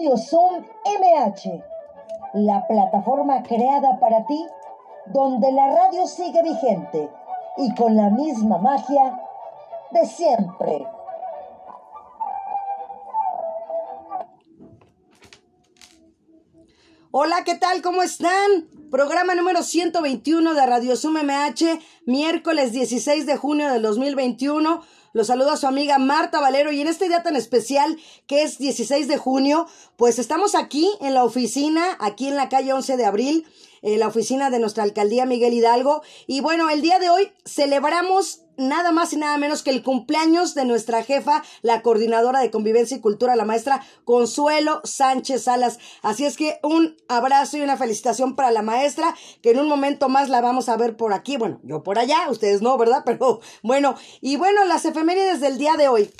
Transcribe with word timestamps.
Radio 0.00 0.16
Zoom 0.16 0.64
MH, 0.86 1.62
la 2.32 2.66
plataforma 2.66 3.42
creada 3.42 4.00
para 4.00 4.24
ti, 4.24 4.46
donde 5.04 5.52
la 5.52 5.74
radio 5.74 6.06
sigue 6.06 6.42
vigente 6.42 7.10
y 7.58 7.74
con 7.74 7.94
la 7.94 8.08
misma 8.08 8.56
magia 8.56 9.20
de 9.90 10.06
siempre. 10.06 10.86
Hola, 17.10 17.44
¿qué 17.44 17.56
tal? 17.56 17.82
¿Cómo 17.82 18.00
están? 18.00 18.79
Programa 18.90 19.36
número 19.36 19.62
121 19.62 20.52
de 20.52 20.66
Radio 20.66 20.96
Zoom 20.96 21.14
MH, 21.22 21.78
miércoles 22.06 22.72
16 22.72 23.24
de 23.24 23.36
junio 23.36 23.70
del 23.70 23.82
2021. 23.82 24.82
Los 25.12 25.28
saludo 25.28 25.52
a 25.52 25.56
su 25.56 25.68
amiga 25.68 25.98
Marta 25.98 26.40
Valero 26.40 26.72
y 26.72 26.80
en 26.80 26.88
este 26.88 27.06
día 27.06 27.22
tan 27.22 27.36
especial 27.36 27.96
que 28.26 28.42
es 28.42 28.58
16 28.58 29.06
de 29.06 29.16
junio, 29.16 29.68
pues 29.96 30.18
estamos 30.18 30.56
aquí 30.56 30.90
en 31.00 31.14
la 31.14 31.22
oficina, 31.22 31.96
aquí 32.00 32.26
en 32.26 32.34
la 32.34 32.48
calle 32.48 32.72
11 32.72 32.96
de 32.96 33.04
abril, 33.04 33.46
la 33.82 34.08
oficina 34.08 34.50
de 34.50 34.58
nuestra 34.58 34.82
alcaldía 34.82 35.26
Miguel 35.26 35.54
Hidalgo. 35.54 36.02
Y 36.26 36.40
bueno, 36.40 36.70
el 36.70 36.82
día 36.82 36.98
de 36.98 37.10
hoy 37.10 37.32
celebramos 37.44 38.42
nada 38.60 38.92
más 38.92 39.12
y 39.12 39.16
nada 39.16 39.36
menos 39.38 39.62
que 39.62 39.70
el 39.70 39.82
cumpleaños 39.82 40.54
de 40.54 40.64
nuestra 40.64 41.02
jefa, 41.02 41.42
la 41.62 41.82
coordinadora 41.82 42.40
de 42.40 42.50
convivencia 42.50 42.96
y 42.96 43.00
cultura, 43.00 43.36
la 43.36 43.44
maestra 43.44 43.82
Consuelo 44.04 44.80
Sánchez 44.84 45.44
Salas. 45.44 45.78
Así 46.02 46.26
es 46.26 46.36
que 46.36 46.60
un 46.62 46.96
abrazo 47.08 47.56
y 47.56 47.62
una 47.62 47.76
felicitación 47.76 48.36
para 48.36 48.50
la 48.50 48.62
maestra, 48.62 49.14
que 49.42 49.50
en 49.50 49.60
un 49.60 49.68
momento 49.68 50.08
más 50.08 50.28
la 50.28 50.40
vamos 50.40 50.68
a 50.68 50.76
ver 50.76 50.96
por 50.96 51.12
aquí. 51.12 51.36
Bueno, 51.36 51.60
yo 51.62 51.82
por 51.82 51.98
allá, 51.98 52.28
ustedes 52.30 52.62
no, 52.62 52.76
¿verdad? 52.76 53.02
Pero 53.06 53.40
bueno, 53.62 53.96
y 54.20 54.36
bueno, 54.36 54.64
las 54.64 54.84
efemérides 54.84 55.40
del 55.40 55.58
día 55.58 55.76
de 55.76 55.88
hoy. 55.88 56.10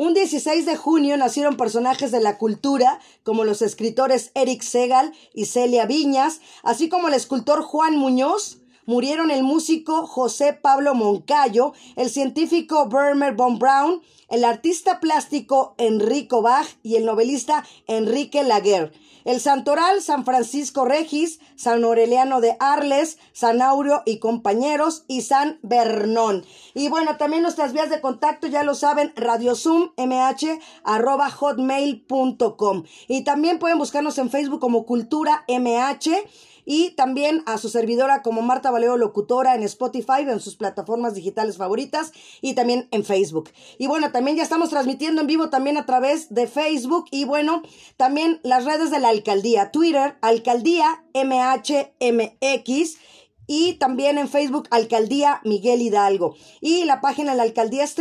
Un 0.00 0.14
16 0.14 0.64
de 0.64 0.76
junio 0.76 1.16
nacieron 1.16 1.56
personajes 1.56 2.12
de 2.12 2.20
la 2.20 2.38
cultura 2.38 3.00
como 3.24 3.42
los 3.42 3.62
escritores 3.62 4.30
Eric 4.34 4.62
Segal 4.62 5.12
y 5.34 5.46
Celia 5.46 5.86
Viñas, 5.86 6.40
así 6.62 6.88
como 6.88 7.08
el 7.08 7.14
escultor 7.14 7.62
Juan 7.62 7.96
Muñoz, 7.96 8.60
murieron 8.86 9.32
el 9.32 9.42
músico 9.42 10.06
José 10.06 10.52
Pablo 10.52 10.94
Moncayo, 10.94 11.72
el 11.96 12.10
científico 12.10 12.88
Vermeer 12.88 13.34
von 13.34 13.58
Braun, 13.58 14.00
el 14.28 14.44
artista 14.44 15.00
plástico 15.00 15.74
Enrico 15.78 16.42
Bach 16.42 16.68
y 16.84 16.94
el 16.94 17.04
novelista 17.04 17.66
Enrique 17.88 18.44
Laguerre. 18.44 18.92
El 19.28 19.40
santoral 19.42 20.00
San 20.00 20.24
Francisco 20.24 20.86
Regis, 20.86 21.38
San 21.54 21.84
Aureliano 21.84 22.40
de 22.40 22.56
Arles, 22.60 23.18
San 23.34 23.60
Aureo 23.60 24.02
y 24.06 24.20
compañeros 24.20 25.04
y 25.06 25.20
San 25.20 25.58
Bernón. 25.60 26.46
Y 26.72 26.88
bueno, 26.88 27.18
también 27.18 27.42
nuestras 27.42 27.74
vías 27.74 27.90
de 27.90 28.00
contacto 28.00 28.46
ya 28.46 28.62
lo 28.62 28.74
saben, 28.74 29.12
radiozummh 29.16 29.90
arroba 30.82 31.28
hotmail.com. 31.28 32.84
Y 33.06 33.24
también 33.24 33.58
pueden 33.58 33.76
buscarnos 33.76 34.16
en 34.16 34.30
Facebook 34.30 34.60
como 34.60 34.86
Cultura 34.86 35.44
MH 35.46 36.24
y 36.70 36.90
también 36.90 37.42
a 37.46 37.56
su 37.56 37.70
servidora 37.70 38.20
como 38.20 38.42
Marta 38.42 38.70
Valeo 38.70 38.98
Locutora 38.98 39.54
en 39.54 39.62
Spotify, 39.62 40.20
en 40.28 40.38
sus 40.38 40.56
plataformas 40.56 41.14
digitales 41.14 41.56
favoritas 41.56 42.12
y 42.42 42.52
también 42.52 42.88
en 42.90 43.06
Facebook. 43.06 43.48
Y 43.78 43.86
bueno, 43.86 44.12
también 44.12 44.36
ya 44.36 44.42
estamos 44.42 44.68
transmitiendo 44.68 45.22
en 45.22 45.26
vivo 45.26 45.48
también 45.48 45.78
a 45.78 45.86
través 45.86 46.28
de 46.34 46.46
Facebook 46.46 47.06
y 47.10 47.24
bueno, 47.24 47.62
también 47.96 48.38
las 48.42 48.66
redes 48.66 48.90
de 48.90 48.98
la 48.98 49.08
alcaldía, 49.08 49.70
Twitter, 49.70 50.18
alcaldía 50.20 51.02
MHMX 51.14 52.98
y 53.50 53.72
también 53.74 54.18
en 54.18 54.28
Facebook 54.28 54.68
Alcaldía 54.70 55.40
Miguel 55.42 55.80
Hidalgo. 55.80 56.36
Y 56.60 56.84
la 56.84 57.00
página 57.00 57.32
de 57.32 57.38
la 57.38 57.44
alcaldía 57.44 57.82
es 57.82 57.94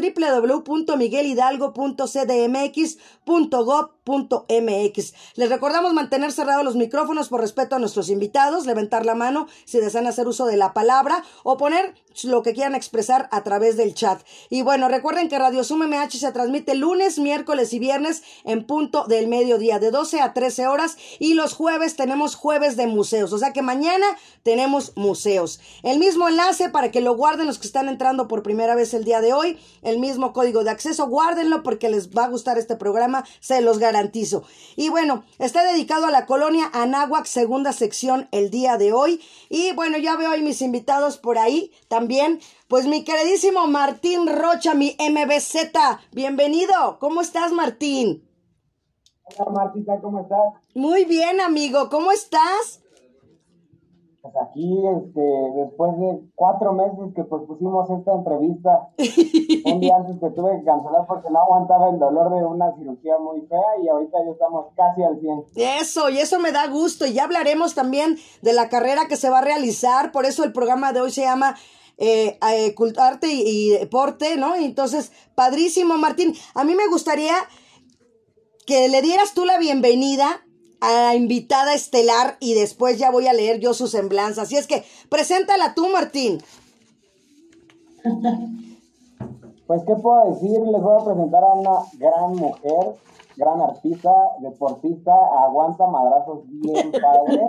www.miguelhidalgo.cdmx.gov.mx. 4.07 5.13
Les 5.35 5.49
recordamos 5.49 5.93
mantener 5.93 6.31
cerrados 6.31 6.63
los 6.63 6.75
micrófonos 6.75 7.29
por 7.29 7.41
respeto 7.41 7.75
a 7.75 7.79
nuestros 7.79 8.09
invitados, 8.09 8.65
levantar 8.65 9.05
la 9.05 9.15
mano 9.15 9.47
si 9.65 9.79
desean 9.79 10.07
hacer 10.07 10.27
uso 10.27 10.45
de 10.45 10.57
la 10.57 10.73
palabra 10.73 11.23
o 11.43 11.57
poner 11.57 11.95
lo 12.23 12.41
que 12.41 12.53
quieran 12.53 12.73
expresar 12.73 13.29
a 13.31 13.43
través 13.43 13.77
del 13.77 13.93
chat. 13.93 14.21
Y 14.49 14.63
bueno, 14.63 14.87
recuerden 14.87 15.29
que 15.29 15.37
Radio 15.37 15.63
Sum 15.63 15.83
MH 15.83 16.17
se 16.17 16.31
transmite 16.31 16.73
lunes, 16.73 17.19
miércoles 17.19 17.73
y 17.73 17.79
viernes 17.79 18.23
en 18.43 18.65
punto 18.65 19.05
del 19.05 19.27
mediodía, 19.27 19.77
de 19.77 19.91
12 19.91 20.21
a 20.21 20.33
13 20.33 20.67
horas. 20.67 20.97
Y 21.19 21.35
los 21.35 21.53
jueves 21.53 21.95
tenemos 21.95 22.33
jueves 22.35 22.75
de 22.75 22.87
museos. 22.87 23.33
O 23.33 23.37
sea 23.37 23.53
que 23.53 23.61
mañana 23.61 24.05
tenemos 24.41 24.93
museos. 24.95 25.59
El 25.83 25.99
mismo 25.99 26.27
enlace 26.27 26.69
para 26.69 26.89
que 26.89 27.01
lo 27.01 27.15
guarden 27.15 27.45
los 27.45 27.59
que 27.59 27.67
están 27.67 27.87
entrando 27.87 28.27
por 28.27 28.41
primera 28.41 28.73
vez 28.73 28.95
el 28.95 29.03
día 29.03 29.21
de 29.21 29.33
hoy. 29.33 29.59
El 29.83 29.99
mismo 29.99 30.33
código 30.33 30.63
de 30.63 30.71
acceso. 30.71 31.07
Guárdenlo 31.07 31.61
porque 31.61 31.89
les 31.89 32.09
va 32.09 32.25
a 32.25 32.29
gustar 32.29 32.57
este 32.57 32.77
programa. 32.77 33.25
Se 33.41 33.61
los 33.61 33.77
garantizo. 33.77 33.96
Y 34.75 34.89
bueno, 34.89 35.23
está 35.39 35.63
dedicado 35.63 36.05
a 36.05 36.11
la 36.11 36.25
colonia 36.25 36.69
Anáhuac, 36.73 37.25
segunda 37.25 37.73
sección 37.73 38.27
el 38.31 38.51
día 38.51 38.77
de 38.77 38.93
hoy. 38.93 39.21
Y 39.49 39.73
bueno, 39.73 39.97
ya 39.97 40.15
veo 40.15 40.31
ahí 40.31 40.41
mis 40.41 40.61
invitados 40.61 41.17
por 41.17 41.37
ahí 41.37 41.71
también. 41.87 42.39
Pues 42.67 42.85
mi 42.85 43.03
queridísimo 43.03 43.67
Martín 43.67 44.27
Rocha, 44.27 44.73
mi 44.73 44.95
MBZ, 44.99 45.71
bienvenido. 46.11 46.99
¿Cómo 46.99 47.21
estás, 47.21 47.51
Martín? 47.51 48.23
Hola, 49.37 49.51
Martita, 49.51 49.99
¿cómo 50.01 50.21
estás? 50.21 50.63
Muy 50.73 51.05
bien, 51.05 51.41
amigo. 51.41 51.89
¿Cómo 51.89 52.11
estás? 52.11 52.81
Pues 54.31 54.45
aquí, 54.45 54.77
este, 54.85 55.21
después 55.55 55.97
de 55.99 56.19
cuatro 56.35 56.73
meses 56.73 57.13
que 57.15 57.23
pusimos 57.23 57.89
esta 57.89 58.13
entrevista, 58.13 58.89
un 59.65 59.79
día 59.79 59.95
antes 59.95 60.19
que 60.19 60.29
tuve 60.31 60.59
que 60.59 60.65
cancelar 60.65 61.05
porque 61.07 61.29
no 61.29 61.39
aguantaba 61.39 61.89
el 61.89 61.99
dolor 61.99 62.33
de 62.33 62.43
una 62.43 62.75
cirugía 62.75 63.17
muy 63.19 63.41
fea 63.47 63.81
y 63.81 63.87
ahorita 63.87 64.17
ya 64.25 64.31
estamos 64.31 64.65
casi 64.75 65.03
al 65.03 65.19
100. 65.19 65.45
Eso, 65.55 66.09
y 66.09 66.17
eso 66.17 66.39
me 66.39 66.51
da 66.51 66.67
gusto. 66.67 67.05
Y 67.05 67.13
ya 67.13 67.23
hablaremos 67.23 67.73
también 67.73 68.17
de 68.41 68.53
la 68.53 68.69
carrera 68.69 69.07
que 69.07 69.15
se 69.15 69.29
va 69.29 69.39
a 69.39 69.43
realizar. 69.43 70.11
Por 70.11 70.25
eso 70.25 70.43
el 70.43 70.51
programa 70.51 70.91
de 70.91 71.01
hoy 71.01 71.11
se 71.11 71.21
llama 71.21 71.55
eh, 71.97 72.37
eh, 72.51 72.75
arte 72.97 73.27
y, 73.27 73.43
y, 73.45 73.69
deporte, 73.69 74.35
¿no? 74.35 74.55
Entonces, 74.55 75.11
padrísimo, 75.35 75.97
Martín. 75.97 76.33
A 76.53 76.63
mí 76.63 76.75
me 76.75 76.87
gustaría 76.87 77.33
que 78.65 78.89
le 78.89 79.01
dieras 79.01 79.33
tú 79.33 79.45
la 79.45 79.57
bienvenida 79.57 80.41
a 80.81 80.91
la 80.91 81.15
invitada 81.15 81.73
estelar 81.73 82.37
y 82.39 82.53
después 82.53 82.97
ya 82.97 83.11
voy 83.11 83.27
a 83.27 83.33
leer 83.33 83.59
yo 83.59 83.73
su 83.73 83.87
semblanza. 83.87 84.43
Así 84.43 84.57
es 84.57 84.67
que, 84.67 84.83
preséntala 85.09 85.73
tú, 85.73 85.87
Martín. 85.89 86.39
Pues, 89.67 89.83
¿qué 89.85 89.95
puedo 89.95 90.31
decir? 90.31 90.61
Les 90.61 90.81
voy 90.81 90.95
a 91.01 91.03
presentar 91.03 91.43
a 91.43 91.53
una 91.53 91.79
gran 91.97 92.35
mujer, 92.35 92.95
gran 93.35 93.59
artista, 93.59 94.11
deportista, 94.39 95.13
aguanta 95.43 95.87
madrazos 95.87 96.43
bien 96.45 96.91
padre. 96.91 97.47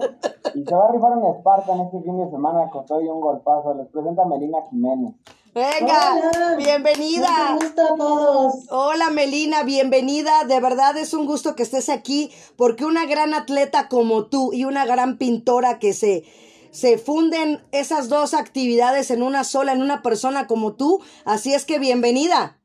y 0.54 0.64
se 0.64 0.74
va 0.74 0.88
a 0.88 0.92
rifar 0.92 1.12
en 1.12 1.26
Esparta 1.26 1.80
este 1.80 2.02
fin 2.02 2.18
de 2.18 2.28
semana 2.28 2.68
con 2.70 2.84
todo 2.86 3.00
y 3.00 3.08
un 3.08 3.20
golpazo. 3.20 3.72
Les 3.74 3.86
presenta 3.86 4.22
a 4.22 4.26
Melina 4.26 4.58
Jiménez. 4.68 5.14
Venga, 5.58 6.14
Hola. 6.14 6.54
bienvenida. 6.56 7.28
Un 7.50 7.58
gusto 7.58 7.82
a 7.82 7.96
todos. 7.96 8.54
Hola 8.70 9.10
Melina, 9.10 9.64
bienvenida. 9.64 10.44
De 10.44 10.60
verdad 10.60 10.96
es 10.96 11.14
un 11.14 11.26
gusto 11.26 11.56
que 11.56 11.64
estés 11.64 11.88
aquí 11.88 12.30
porque 12.54 12.84
una 12.84 13.06
gran 13.06 13.34
atleta 13.34 13.88
como 13.88 14.26
tú 14.26 14.52
y 14.52 14.62
una 14.62 14.86
gran 14.86 15.18
pintora 15.18 15.80
que 15.80 15.94
se 15.94 16.22
se 16.70 16.96
funden 16.96 17.58
esas 17.72 18.08
dos 18.08 18.34
actividades 18.34 19.10
en 19.10 19.20
una 19.20 19.42
sola, 19.42 19.72
en 19.72 19.82
una 19.82 20.00
persona 20.00 20.46
como 20.46 20.74
tú. 20.74 21.00
Así 21.24 21.52
es 21.52 21.64
que 21.64 21.80
bienvenida. 21.80 22.60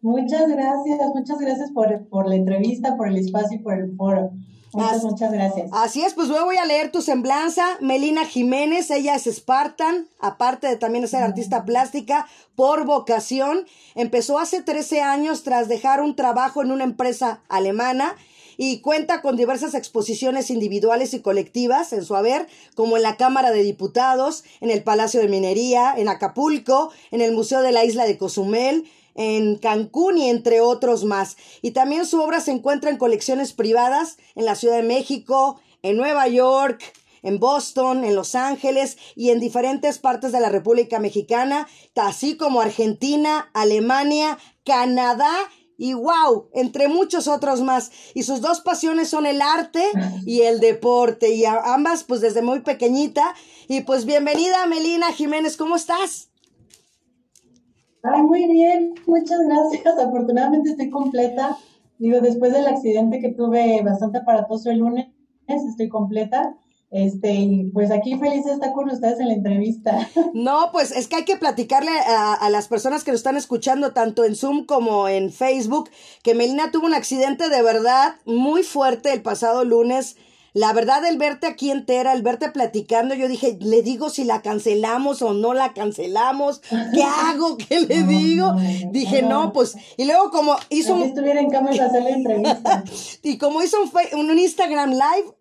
Muchas 0.00 0.48
gracias, 0.48 1.00
muchas 1.12 1.40
gracias 1.40 1.72
por, 1.72 2.08
por 2.08 2.28
la 2.28 2.36
entrevista, 2.36 2.96
por 2.96 3.08
el 3.08 3.16
espacio 3.16 3.58
y 3.58 3.62
por 3.62 3.74
el 3.74 3.96
foro. 3.96 4.30
Muchas, 4.72 5.04
muchas 5.04 5.32
gracias. 5.32 5.70
Así 5.72 6.02
es, 6.02 6.14
pues 6.14 6.28
luego 6.28 6.46
voy 6.46 6.56
a 6.56 6.64
leer 6.64 6.92
tu 6.92 7.02
semblanza. 7.02 7.78
Melina 7.80 8.24
Jiménez, 8.24 8.90
ella 8.90 9.14
es 9.14 9.24
Spartan, 9.24 10.08
aparte 10.20 10.66
de 10.66 10.76
también 10.76 11.06
ser 11.08 11.22
artista 11.22 11.64
plástica 11.64 12.26
por 12.54 12.84
vocación. 12.84 13.66
Empezó 13.94 14.38
hace 14.38 14.62
13 14.62 15.00
años 15.00 15.42
tras 15.42 15.68
dejar 15.68 16.02
un 16.02 16.16
trabajo 16.16 16.62
en 16.62 16.70
una 16.70 16.84
empresa 16.84 17.40
alemana 17.48 18.14
y 18.60 18.80
cuenta 18.80 19.22
con 19.22 19.36
diversas 19.36 19.74
exposiciones 19.74 20.50
individuales 20.50 21.14
y 21.14 21.20
colectivas 21.20 21.92
en 21.92 22.04
su 22.04 22.16
haber, 22.16 22.48
como 22.74 22.96
en 22.96 23.04
la 23.04 23.16
Cámara 23.16 23.52
de 23.52 23.62
Diputados, 23.62 24.42
en 24.60 24.70
el 24.70 24.82
Palacio 24.82 25.20
de 25.20 25.28
Minería, 25.28 25.94
en 25.96 26.08
Acapulco, 26.08 26.90
en 27.12 27.20
el 27.20 27.32
Museo 27.32 27.62
de 27.62 27.70
la 27.70 27.84
Isla 27.84 28.04
de 28.04 28.18
Cozumel, 28.18 28.84
en 29.18 29.56
Cancún 29.56 30.16
y 30.16 30.30
entre 30.30 30.60
otros 30.60 31.04
más. 31.04 31.36
Y 31.60 31.72
también 31.72 32.06
su 32.06 32.22
obra 32.22 32.40
se 32.40 32.52
encuentra 32.52 32.88
en 32.88 32.96
colecciones 32.96 33.52
privadas 33.52 34.16
en 34.36 34.44
la 34.44 34.54
Ciudad 34.54 34.76
de 34.76 34.84
México, 34.84 35.60
en 35.82 35.96
Nueva 35.96 36.28
York, 36.28 36.80
en 37.22 37.40
Boston, 37.40 38.04
en 38.04 38.14
Los 38.14 38.36
Ángeles 38.36 38.96
y 39.16 39.30
en 39.30 39.40
diferentes 39.40 39.98
partes 39.98 40.30
de 40.30 40.38
la 40.38 40.50
República 40.50 41.00
Mexicana, 41.00 41.66
así 41.96 42.36
como 42.36 42.60
Argentina, 42.60 43.50
Alemania, 43.54 44.38
Canadá 44.64 45.32
y 45.76 45.94
wow, 45.94 46.48
entre 46.54 46.86
muchos 46.86 47.26
otros 47.26 47.60
más. 47.60 47.90
Y 48.14 48.22
sus 48.22 48.40
dos 48.40 48.60
pasiones 48.60 49.08
son 49.08 49.26
el 49.26 49.42
arte 49.42 49.84
y 50.26 50.42
el 50.42 50.60
deporte. 50.60 51.30
Y 51.34 51.44
ambas 51.44 52.04
pues 52.04 52.20
desde 52.20 52.42
muy 52.42 52.60
pequeñita. 52.60 53.34
Y 53.66 53.80
pues 53.80 54.04
bienvenida 54.04 54.66
Melina 54.66 55.12
Jiménez, 55.12 55.56
¿cómo 55.56 55.74
estás? 55.74 56.27
Ay, 58.02 58.22
muy 58.22 58.46
bien, 58.46 58.94
muchas 59.06 59.40
gracias. 59.44 59.98
Afortunadamente 59.98 60.70
estoy 60.70 60.90
completa. 60.90 61.56
digo, 61.98 62.20
después 62.20 62.52
del 62.52 62.66
accidente 62.66 63.20
que 63.20 63.32
tuve 63.32 63.82
bastante 63.82 64.18
aparatoso 64.18 64.70
el 64.70 64.78
lunes, 64.78 65.08
estoy 65.46 65.88
completa. 65.88 66.56
Este, 66.90 67.34
y 67.34 67.70
pues 67.72 67.90
aquí 67.90 68.18
feliz 68.18 68.46
de 68.46 68.52
estar 68.52 68.72
con 68.72 68.90
ustedes 68.90 69.20
en 69.20 69.28
la 69.28 69.34
entrevista. 69.34 70.08
No, 70.32 70.70
pues 70.72 70.90
es 70.92 71.08
que 71.08 71.16
hay 71.16 71.24
que 71.24 71.36
platicarle 71.36 71.90
a, 71.90 72.32
a, 72.32 72.48
las 72.48 72.68
personas 72.68 73.04
que 73.04 73.10
nos 73.10 73.20
están 73.20 73.36
escuchando, 73.36 73.92
tanto 73.92 74.24
en 74.24 74.36
Zoom 74.36 74.64
como 74.64 75.08
en 75.08 75.30
Facebook, 75.30 75.90
que 76.22 76.34
Melina 76.34 76.70
tuvo 76.70 76.86
un 76.86 76.94
accidente 76.94 77.48
de 77.48 77.62
verdad 77.62 78.14
muy 78.24 78.62
fuerte 78.62 79.12
el 79.12 79.20
pasado 79.20 79.64
lunes 79.64 80.16
la 80.54 80.72
verdad, 80.72 81.04
el 81.06 81.18
verte 81.18 81.46
aquí 81.46 81.70
entera, 81.70 82.12
el 82.12 82.22
verte 82.22 82.50
platicando, 82.50 83.14
yo 83.14 83.28
dije, 83.28 83.58
le 83.60 83.82
digo 83.82 84.10
si 84.10 84.24
la 84.24 84.42
cancelamos 84.42 85.22
o 85.22 85.34
no 85.34 85.54
la 85.54 85.72
cancelamos, 85.72 86.60
¿qué 86.94 87.02
hago? 87.02 87.56
¿Qué 87.68 87.80
le 87.80 88.02
digo? 88.02 88.54
dije, 88.90 89.22
no, 89.22 89.52
pues, 89.52 89.76
y 89.96 90.04
luego 90.04 90.30
como 90.30 90.56
hizo 90.70 90.96
estuviera 91.02 91.40
en 91.40 91.50
entrevista. 92.06 92.84
y 93.22 93.38
como 93.38 93.62
hizo 93.62 93.76
un, 93.82 94.30
un 94.30 94.38
Instagram 94.38 94.90
Live, 94.90 95.34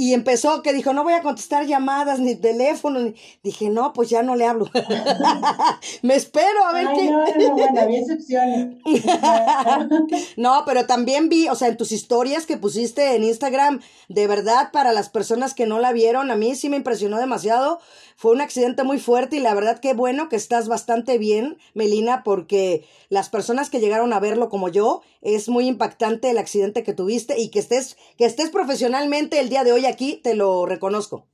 y 0.00 0.14
empezó 0.14 0.62
que 0.62 0.72
dijo, 0.72 0.94
no 0.94 1.04
voy 1.04 1.12
a 1.12 1.20
contestar 1.20 1.66
llamadas 1.66 2.20
ni 2.20 2.34
teléfono. 2.34 3.12
Dije, 3.42 3.68
no, 3.68 3.92
pues 3.92 4.08
ya 4.08 4.22
no 4.22 4.34
le 4.34 4.46
hablo. 4.46 4.64
Me 6.02 6.14
espero 6.14 6.64
a 6.64 6.72
ver 6.72 6.88
qué. 6.94 7.10
No, 7.10 7.26
no, 7.26 7.52
bueno, 7.52 7.80
había 7.82 8.00
excepciones. 8.00 8.78
no, 10.38 10.62
pero 10.64 10.86
también 10.86 11.28
vi, 11.28 11.48
o 11.48 11.54
sea, 11.54 11.68
en 11.68 11.76
tus 11.76 11.92
historias 11.92 12.46
que 12.46 12.56
pusiste 12.56 13.14
en 13.14 13.24
Instagram, 13.24 13.82
de 14.08 14.26
verdad, 14.26 14.70
para 14.72 14.94
las 14.94 15.10
personas 15.10 15.52
que 15.52 15.66
no 15.66 15.80
la 15.80 15.92
vieron, 15.92 16.30
a 16.30 16.34
mí 16.34 16.54
sí 16.54 16.70
me 16.70 16.78
impresionó 16.78 17.18
demasiado 17.18 17.78
fue 18.20 18.32
un 18.32 18.42
accidente 18.42 18.84
muy 18.84 19.00
fuerte 19.00 19.36
y 19.36 19.40
la 19.40 19.54
verdad 19.54 19.80
que 19.80 19.94
bueno 19.94 20.28
que 20.28 20.36
estás 20.36 20.68
bastante 20.68 21.16
bien, 21.16 21.56
Melina, 21.72 22.22
porque 22.22 22.84
las 23.08 23.30
personas 23.30 23.70
que 23.70 23.80
llegaron 23.80 24.12
a 24.12 24.20
verlo 24.20 24.50
como 24.50 24.68
yo, 24.68 25.00
es 25.22 25.48
muy 25.48 25.66
impactante 25.66 26.28
el 26.28 26.36
accidente 26.36 26.82
que 26.82 26.92
tuviste 26.92 27.40
y 27.40 27.48
que 27.48 27.60
estés, 27.60 27.96
que 28.18 28.26
estés 28.26 28.50
profesionalmente 28.50 29.40
el 29.40 29.48
día 29.48 29.64
de 29.64 29.72
hoy 29.72 29.86
aquí, 29.90 30.20
te 30.22 30.34
lo 30.34 30.66
reconozco. 30.66 31.26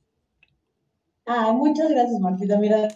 Ah, 1.25 1.51
muchas 1.53 1.89
gracias, 1.89 2.19
Martita. 2.19 2.57
Mira, 2.57 2.87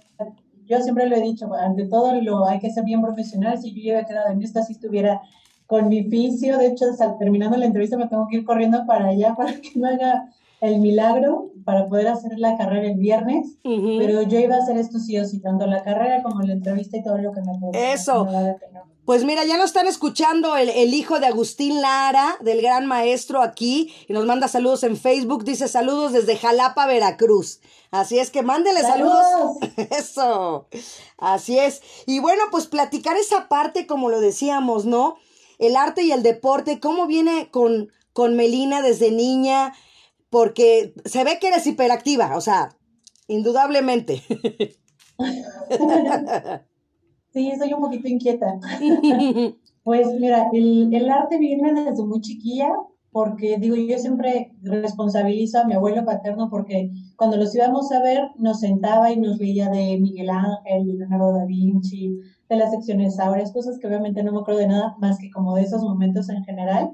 yo 0.66 0.82
siempre 0.82 1.08
lo 1.08 1.16
he 1.16 1.22
dicho, 1.22 1.54
ante 1.54 1.86
todo 1.86 2.20
lo 2.22 2.46
hay 2.46 2.60
que 2.60 2.72
ser 2.72 2.84
bien 2.84 3.02
profesional. 3.02 3.60
Si 3.60 3.74
yo 3.74 3.82
hubiera 3.82 4.06
quedado 4.06 4.30
en 4.30 4.42
esta, 4.42 4.64
si 4.64 4.74
estuviera 4.74 5.22
con 5.68 5.90
mi 5.90 6.04
fisio, 6.04 6.58
de 6.58 6.68
hecho, 6.68 6.86
terminando 7.20 7.58
la 7.58 7.66
entrevista 7.66 7.98
me 7.98 8.08
tengo 8.08 8.28
que 8.30 8.38
ir 8.38 8.46
corriendo 8.46 8.86
para 8.86 9.08
allá 9.08 9.36
para 9.38 9.54
que 9.54 9.80
me 9.80 9.90
haga 9.90 10.30
el 10.62 10.80
milagro 10.80 11.52
para 11.66 11.88
poder 11.88 12.08
hacer 12.08 12.38
la 12.38 12.58
carrera 12.58 12.88
el 12.88 12.98
viernes, 12.98 13.58
pero 13.64 14.22
yo 14.22 14.40
iba 14.40 14.56
a 14.56 14.60
hacer 14.60 14.78
esto 14.78 15.00
sí 15.00 15.18
o 15.18 15.26
sí, 15.26 15.40
tanto 15.40 15.66
la 15.66 15.84
carrera 15.84 16.22
como 16.22 16.42
la 16.42 16.54
entrevista 16.54 16.98
y 16.98 17.04
todo 17.04 17.18
lo 17.18 17.32
que 17.32 17.42
me 17.42 17.94
Eso. 17.94 18.28
Pues 19.06 19.24
mira, 19.24 19.44
ya 19.46 19.58
nos 19.58 19.68
están 19.68 19.88
escuchando 19.88 20.56
el, 20.56 20.70
el, 20.70 20.94
hijo 20.94 21.20
de 21.20 21.26
Agustín 21.26 21.82
Lara, 21.82 22.38
del 22.42 22.62
gran 22.62 22.86
maestro 22.86 23.42
aquí, 23.42 23.94
y 24.08 24.14
nos 24.14 24.26
manda 24.26 24.48
saludos 24.48 24.84
en 24.84 24.96
Facebook, 24.96 25.44
dice 25.44 25.68
saludos 25.68 26.14
desde 26.14 26.38
Jalapa, 26.38 26.86
Veracruz. 26.86 27.62
Así 27.90 28.20
es 28.20 28.30
que 28.30 28.44
mándele 28.44 28.82
saludos. 28.82 29.26
saludos. 29.32 29.58
Eso. 29.92 30.68
Así 31.18 31.58
es. 31.58 31.82
Y 32.06 32.20
bueno, 32.20 32.44
pues 32.52 32.68
platicar 32.68 33.18
esa 33.18 33.50
parte, 33.50 33.88
como 33.88 34.10
lo 34.10 34.22
decíamos, 34.22 34.86
¿no? 34.86 35.18
El 35.58 35.76
arte 35.76 36.04
y 36.04 36.12
el 36.12 36.24
deporte, 36.24 36.80
cómo 36.80 37.08
viene 37.08 37.50
con, 37.52 37.92
con 38.14 38.36
Melina 38.36 38.82
desde 38.82 39.12
niña, 39.12 39.74
porque 40.30 40.94
se 41.06 41.24
ve 41.24 41.40
que 41.40 41.48
eres 41.50 41.68
hiperactiva, 41.68 42.38
o 42.38 42.42
sea, 42.42 42.78
indudablemente. 43.28 44.24
Sí, 47.34 47.52
soy 47.58 47.74
un 47.74 47.82
poquito 47.82 48.08
inquieta. 48.08 48.60
Pues 49.84 50.08
mira, 50.20 50.48
el, 50.54 51.10
arte 51.10 51.40
viene 51.40 51.74
desde 51.74 52.04
muy 52.04 52.22
chiquilla, 52.22 52.70
porque 53.12 53.58
digo, 53.58 53.76
yo 53.76 53.98
siempre 53.98 54.54
responsabilizo 54.62 55.58
a 55.58 55.66
mi 55.66 55.74
abuelo 55.74 56.06
paterno 56.06 56.50
porque 56.52 56.92
cuando 57.16 57.38
los 57.38 57.56
íbamos 57.56 57.92
a 57.92 58.04
ver 58.04 58.30
nos 58.38 58.60
sentaba 58.60 59.12
y 59.12 59.18
nos 59.18 59.40
veía 59.40 59.70
de 59.70 59.98
Miguel 60.00 60.30
Ángel, 60.30 61.00
Leonardo 61.00 61.34
da 61.34 61.46
Vinci, 61.46 62.20
de 62.48 62.56
las 62.56 62.70
secciones 62.70 63.20
áureas, 63.20 63.52
cosas 63.52 63.80
que 63.80 63.88
obviamente 63.88 64.22
no 64.22 64.34
me 64.34 64.42
acuerdo 64.42 64.60
de 64.60 64.68
nada 64.68 64.96
más 65.00 65.18
que 65.18 65.32
como 65.32 65.56
de 65.56 65.64
esos 65.64 65.82
momentos 65.82 66.30
en 66.30 66.44
general. 66.44 66.92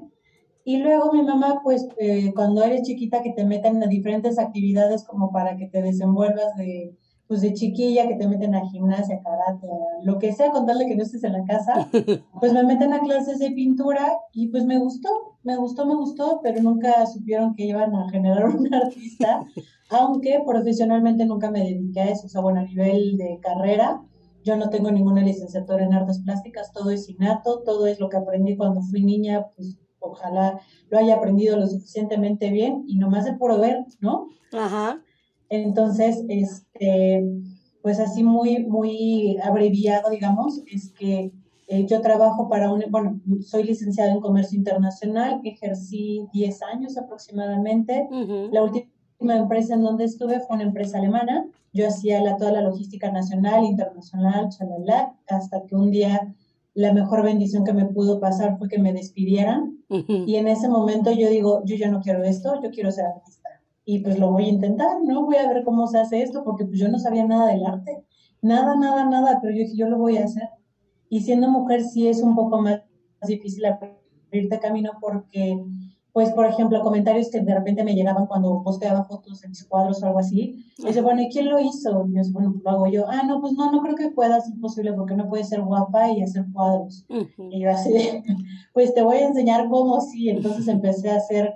Y 0.64 0.78
luego 0.78 1.12
mi 1.12 1.22
mamá, 1.22 1.60
pues 1.62 1.86
eh, 1.98 2.32
cuando 2.34 2.64
eres 2.64 2.82
chiquita, 2.84 3.22
que 3.22 3.32
te 3.32 3.44
meten 3.44 3.82
a 3.82 3.86
diferentes 3.86 4.38
actividades 4.38 5.04
como 5.04 5.30
para 5.30 5.58
que 5.58 5.66
te 5.66 5.82
desenvuelvas 5.82 6.56
de, 6.56 6.96
pues 7.28 7.42
de 7.42 7.52
chiquilla, 7.52 8.08
que 8.08 8.16
te 8.16 8.26
meten 8.26 8.54
a 8.54 8.66
gimnasia, 8.70 9.20
karate, 9.22 9.68
lo 10.02 10.18
que 10.18 10.32
sea, 10.32 10.50
contarle 10.50 10.86
que 10.86 10.96
no 10.96 11.02
estés 11.02 11.22
en 11.24 11.34
la 11.34 11.44
casa, 11.44 11.88
pues 12.40 12.54
me 12.54 12.64
meten 12.64 12.94
a 12.94 13.00
clases 13.00 13.38
de 13.38 13.50
pintura 13.50 14.10
y 14.32 14.48
pues 14.48 14.64
me 14.64 14.78
gustó, 14.78 15.10
me 15.42 15.56
gustó, 15.56 15.84
me 15.84 15.94
gustó, 15.94 16.40
pero 16.42 16.62
nunca 16.62 17.06
supieron 17.06 17.54
que 17.54 17.66
iban 17.66 17.94
a 17.94 18.08
generar 18.08 18.48
un 18.56 18.72
artista, 18.72 19.44
aunque 19.90 20.42
profesionalmente 20.46 21.26
nunca 21.26 21.50
me 21.50 21.60
dediqué 21.60 22.00
a 22.00 22.10
eso, 22.10 22.26
o 22.26 22.28
sea, 22.30 22.40
bueno, 22.40 22.60
a 22.60 22.64
nivel 22.64 23.18
de 23.18 23.38
carrera, 23.42 24.02
yo 24.42 24.56
no 24.56 24.70
tengo 24.70 24.90
ninguna 24.90 25.20
licenciatura 25.20 25.84
en 25.84 25.92
artes 25.92 26.20
plásticas, 26.24 26.72
todo 26.72 26.90
es 26.90 27.10
innato, 27.10 27.62
todo 27.62 27.86
es 27.86 28.00
lo 28.00 28.08
que 28.08 28.16
aprendí 28.16 28.56
cuando 28.56 28.80
fui 28.80 29.04
niña, 29.04 29.46
pues 29.54 29.76
ojalá 30.00 30.60
lo 30.88 30.98
haya 30.98 31.16
aprendido 31.16 31.58
lo 31.58 31.66
suficientemente 31.66 32.50
bien 32.50 32.84
y 32.86 32.96
nomás 32.96 33.26
de 33.26 33.34
por 33.34 33.60
ver, 33.60 33.84
¿no? 34.00 34.28
Ajá. 34.52 35.02
Entonces, 35.50 36.24
este, 36.28 37.24
pues 37.82 38.00
así 38.00 38.22
muy, 38.22 38.64
muy 38.66 39.38
abreviado, 39.42 40.10
digamos, 40.10 40.62
es 40.66 40.92
que 40.92 41.32
eh, 41.68 41.86
yo 41.86 42.00
trabajo 42.00 42.48
para 42.48 42.72
un, 42.72 42.82
bueno, 42.90 43.20
soy 43.40 43.64
licenciada 43.64 44.12
en 44.12 44.20
comercio 44.20 44.58
internacional, 44.58 45.40
ejercí 45.44 46.26
10 46.32 46.62
años 46.62 46.96
aproximadamente. 46.96 48.08
La 48.52 48.62
última 48.62 49.36
empresa 49.36 49.74
en 49.74 49.82
donde 49.82 50.04
estuve 50.04 50.40
fue 50.40 50.56
una 50.56 50.64
empresa 50.64 50.98
alemana. 50.98 51.46
Yo 51.74 51.86
hacía 51.86 52.22
la, 52.22 52.36
toda 52.36 52.52
la 52.52 52.62
logística 52.62 53.12
nacional, 53.12 53.64
internacional, 53.64 54.48
chalala, 54.48 55.14
hasta 55.28 55.64
que 55.66 55.74
un 55.74 55.90
día 55.90 56.34
la 56.72 56.94
mejor 56.94 57.22
bendición 57.22 57.64
que 57.64 57.72
me 57.72 57.86
pudo 57.86 58.20
pasar 58.20 58.56
fue 58.56 58.68
que 58.68 58.78
me 58.78 58.92
despidieran. 58.92 59.78
Y 59.88 60.36
en 60.36 60.48
ese 60.48 60.68
momento 60.68 61.10
yo 61.10 61.28
digo, 61.28 61.62
yo 61.64 61.76
ya 61.76 61.90
no 61.90 62.00
quiero 62.00 62.22
esto, 62.22 62.62
yo 62.62 62.70
quiero 62.70 62.92
ser 62.92 63.06
artista. 63.06 63.37
Y 63.90 64.00
pues 64.00 64.18
lo 64.18 64.30
voy 64.30 64.44
a 64.44 64.48
intentar, 64.48 65.02
¿no? 65.02 65.24
Voy 65.24 65.36
a 65.36 65.48
ver 65.48 65.64
cómo 65.64 65.86
se 65.86 65.96
hace 65.96 66.20
esto, 66.20 66.44
porque 66.44 66.66
pues 66.66 66.78
yo 66.78 66.88
no 66.88 66.98
sabía 66.98 67.24
nada 67.24 67.46
del 67.46 67.64
arte. 67.64 68.04
Nada, 68.42 68.76
nada, 68.76 69.06
nada, 69.06 69.38
pero 69.40 69.54
yo 69.54 69.60
dije, 69.60 69.78
yo 69.78 69.88
lo 69.88 69.96
voy 69.96 70.18
a 70.18 70.24
hacer. 70.24 70.46
Y 71.08 71.22
siendo 71.22 71.48
mujer 71.48 71.82
sí 71.82 72.06
es 72.06 72.20
un 72.22 72.36
poco 72.36 72.60
más 72.60 72.82
difícil 73.26 73.64
abrirte 73.64 74.60
camino 74.60 74.90
porque 75.00 75.58
pues, 76.12 76.32
por 76.32 76.44
ejemplo, 76.44 76.82
comentarios 76.82 77.30
que 77.30 77.40
de 77.40 77.54
repente 77.54 77.82
me 77.82 77.94
llegaban 77.94 78.26
cuando 78.26 78.62
posteaba 78.62 79.04
fotos 79.04 79.42
en 79.42 79.50
mis 79.52 79.64
cuadros 79.64 80.02
o 80.02 80.06
algo 80.06 80.18
así. 80.18 80.66
Y 80.76 80.86
dice, 80.86 81.00
bueno, 81.00 81.22
¿y 81.22 81.30
quién 81.30 81.48
lo 81.48 81.58
hizo? 81.58 82.04
Y 82.08 82.14
yo 82.16 82.22
bueno, 82.32 82.52
pues 82.52 82.64
lo 82.64 82.70
hago 82.70 82.86
yo. 82.88 83.06
Ah, 83.08 83.22
no, 83.26 83.40
pues 83.40 83.54
no, 83.54 83.72
no 83.72 83.80
creo 83.80 83.94
que 83.94 84.10
pueda 84.10 84.38
ser 84.42 84.60
posible 84.60 84.92
porque 84.92 85.14
no 85.14 85.30
puede 85.30 85.44
ser 85.44 85.62
guapa 85.62 86.10
y 86.10 86.20
hacer 86.20 86.44
cuadros. 86.52 87.06
Y 87.08 87.60
yo 87.62 87.70
así, 87.70 87.90
pues 88.74 88.92
te 88.92 89.00
voy 89.00 89.16
a 89.16 89.28
enseñar 89.28 89.66
cómo 89.70 89.98
sí. 90.02 90.28
Entonces 90.28 90.68
empecé 90.68 91.08
a 91.10 91.16
hacer 91.16 91.54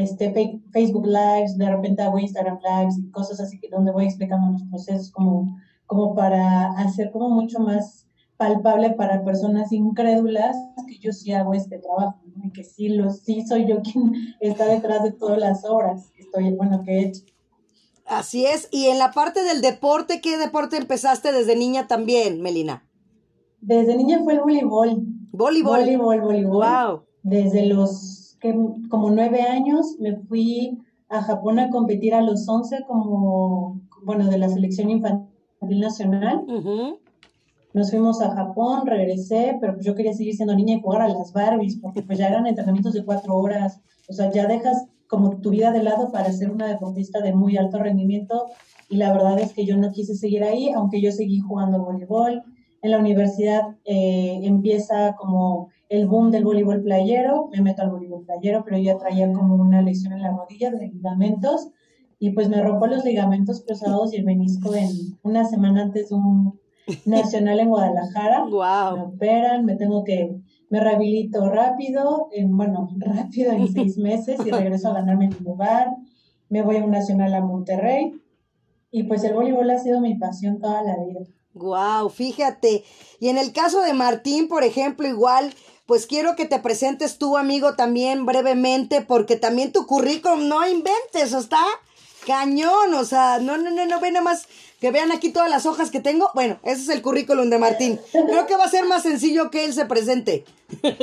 este 0.00 0.32
Facebook 0.72 1.06
Lives, 1.06 1.56
de 1.56 1.70
repente 1.70 2.02
hago 2.02 2.18
Instagram 2.18 2.58
Lives 2.62 2.98
y 2.98 3.10
cosas 3.10 3.40
así 3.40 3.58
que 3.58 3.68
donde 3.68 3.92
voy 3.92 4.06
explicando 4.06 4.52
los 4.52 4.62
procesos 4.64 5.10
como, 5.10 5.58
como 5.86 6.14
para 6.14 6.72
hacer 6.72 7.10
como 7.10 7.30
mucho 7.30 7.60
más 7.60 8.06
palpable 8.36 8.90
para 8.90 9.24
personas 9.24 9.72
incrédulas 9.72 10.56
que 10.86 10.98
yo 10.98 11.12
sí 11.12 11.32
hago 11.32 11.54
este 11.54 11.78
trabajo 11.78 12.20
y 12.42 12.50
que 12.52 12.64
sí, 12.64 12.88
lo, 12.88 13.10
sí 13.10 13.44
soy 13.46 13.66
yo 13.66 13.82
quien 13.82 14.12
está 14.40 14.66
detrás 14.66 15.02
de 15.02 15.12
todas 15.12 15.38
las 15.38 15.64
obras 15.64 16.10
que 16.14 16.22
estoy, 16.22 16.52
bueno, 16.52 16.82
que 16.84 16.92
he 16.92 17.04
hecho. 17.06 17.22
Así 18.06 18.46
es. 18.46 18.68
Y 18.70 18.86
en 18.86 18.98
la 18.98 19.12
parte 19.12 19.42
del 19.42 19.60
deporte, 19.60 20.22
¿qué 20.22 20.38
deporte 20.38 20.78
empezaste 20.78 21.30
desde 21.30 21.56
niña 21.56 21.88
también, 21.88 22.40
Melina? 22.40 22.88
Desde 23.60 23.96
niña 23.96 24.20
fue 24.24 24.34
el 24.34 24.40
voleibol. 24.40 25.02
Voleibol. 25.30 25.80
Voleibol, 25.80 26.20
voleibol. 26.20 26.66
Wow. 26.66 27.02
Desde 27.22 27.66
los 27.66 28.27
que, 28.40 28.54
como 28.88 29.10
nueve 29.10 29.42
años 29.42 29.96
me 29.98 30.16
fui 30.16 30.78
a 31.08 31.22
Japón 31.22 31.58
a 31.58 31.70
competir 31.70 32.14
a 32.14 32.22
los 32.22 32.48
once 32.48 32.84
como, 32.86 33.80
bueno, 34.04 34.28
de 34.28 34.38
la 34.38 34.48
selección 34.48 34.90
infantil 34.90 35.80
nacional. 35.80 36.44
Nos 37.74 37.90
fuimos 37.90 38.20
a 38.22 38.30
Japón, 38.30 38.86
regresé, 38.86 39.56
pero 39.60 39.74
pues 39.74 39.86
yo 39.86 39.94
quería 39.94 40.12
seguir 40.12 40.34
siendo 40.34 40.54
niña 40.54 40.76
y 40.76 40.80
jugar 40.80 41.02
a 41.02 41.08
las 41.08 41.32
Barbies, 41.32 41.76
porque 41.76 42.02
pues 42.02 42.18
ya 42.18 42.28
eran 42.28 42.46
entrenamientos 42.46 42.94
de 42.94 43.04
cuatro 43.04 43.36
horas, 43.36 43.80
o 44.08 44.12
sea, 44.12 44.30
ya 44.32 44.46
dejas 44.46 44.86
como 45.06 45.38
tu 45.38 45.50
vida 45.50 45.72
de 45.72 45.82
lado 45.82 46.10
para 46.10 46.32
ser 46.32 46.50
una 46.50 46.66
deportista 46.66 47.20
de 47.20 47.34
muy 47.34 47.56
alto 47.56 47.78
rendimiento 47.78 48.46
y 48.88 48.96
la 48.96 49.12
verdad 49.12 49.38
es 49.38 49.52
que 49.52 49.64
yo 49.64 49.76
no 49.76 49.90
quise 49.92 50.14
seguir 50.14 50.44
ahí, 50.44 50.70
aunque 50.70 51.00
yo 51.00 51.12
seguí 51.12 51.40
jugando 51.40 51.84
voleibol. 51.84 52.42
En 52.80 52.90
la 52.90 52.98
universidad 52.98 53.76
eh, 53.84 54.40
empieza 54.42 55.14
como 55.16 55.68
el 55.88 56.06
boom 56.06 56.30
del 56.30 56.44
voleibol 56.44 56.82
playero, 56.82 57.48
me 57.52 57.62
meto 57.62 57.82
al 57.82 57.90
voleibol 57.90 58.24
playero, 58.24 58.62
pero 58.64 58.76
yo 58.76 58.84
ya 58.84 58.98
traía 58.98 59.32
como 59.32 59.54
una 59.56 59.82
lesión 59.82 60.12
en 60.12 60.22
la 60.22 60.30
rodilla 60.30 60.70
de 60.70 60.88
ligamentos 60.88 61.70
y 62.18 62.30
pues 62.30 62.48
me 62.48 62.62
rompo 62.62 62.86
los 62.86 63.04
ligamentos 63.04 63.62
cruzados 63.64 64.12
y 64.12 64.16
el 64.16 64.24
menisco 64.24 64.74
en 64.74 64.90
una 65.22 65.44
semana 65.44 65.82
antes 65.82 66.10
de 66.10 66.16
un 66.16 66.58
nacional 67.06 67.60
en 67.60 67.68
Guadalajara. 67.68 68.44
Wow. 68.44 68.96
Me 68.96 69.02
operan, 69.14 69.64
me 69.64 69.76
tengo 69.76 70.04
que 70.04 70.40
me 70.70 70.80
rehabilito 70.80 71.48
rápido, 71.48 72.28
en, 72.32 72.56
bueno, 72.56 72.88
rápido 72.98 73.52
en 73.52 73.72
seis 73.72 73.96
meses 73.98 74.38
y 74.44 74.50
regreso 74.50 74.88
a 74.88 74.94
ganarme 74.94 75.28
mi 75.28 75.44
lugar, 75.44 75.88
me 76.48 76.62
voy 76.62 76.76
a 76.76 76.84
un 76.84 76.90
nacional 76.90 77.34
a 77.34 77.40
Monterrey 77.40 78.12
y 78.90 79.02
pues 79.04 79.22
el 79.24 79.34
voleibol 79.34 79.70
ha 79.70 79.78
sido 79.78 80.00
mi 80.00 80.14
pasión 80.16 80.60
toda 80.60 80.82
la 80.82 80.96
vida. 81.04 81.20
Wow, 81.54 82.08
fíjate. 82.08 82.84
Y 83.20 83.28
en 83.28 83.38
el 83.38 83.52
caso 83.52 83.82
de 83.82 83.92
Martín, 83.92 84.48
por 84.48 84.62
ejemplo, 84.62 85.08
igual, 85.08 85.52
pues 85.88 86.06
quiero 86.06 86.36
que 86.36 86.44
te 86.44 86.58
presentes 86.58 87.16
tú, 87.16 87.38
amigo, 87.38 87.74
también 87.74 88.26
brevemente, 88.26 89.00
porque 89.00 89.36
también 89.36 89.72
tu 89.72 89.86
currículum 89.86 90.46
no 90.46 90.68
inventes, 90.68 91.32
está 91.32 91.62
cañón, 92.26 92.92
o 92.92 93.06
sea, 93.06 93.38
no, 93.38 93.56
no, 93.56 93.70
no, 93.70 93.86
no, 93.86 93.98
ve 93.98 94.10
nada 94.10 94.22
más 94.22 94.46
que 94.80 94.90
vean 94.90 95.12
aquí 95.12 95.32
todas 95.32 95.48
las 95.48 95.64
hojas 95.64 95.90
que 95.90 96.00
tengo. 96.00 96.28
Bueno, 96.34 96.58
ese 96.62 96.82
es 96.82 96.90
el 96.90 97.00
currículum 97.00 97.48
de 97.48 97.58
Martín. 97.58 97.98
Creo 98.12 98.46
que 98.46 98.56
va 98.56 98.64
a 98.64 98.68
ser 98.68 98.84
más 98.84 99.02
sencillo 99.02 99.50
que 99.50 99.64
él 99.64 99.72
se 99.72 99.86
presente. 99.86 100.44
Mira, 100.82 100.98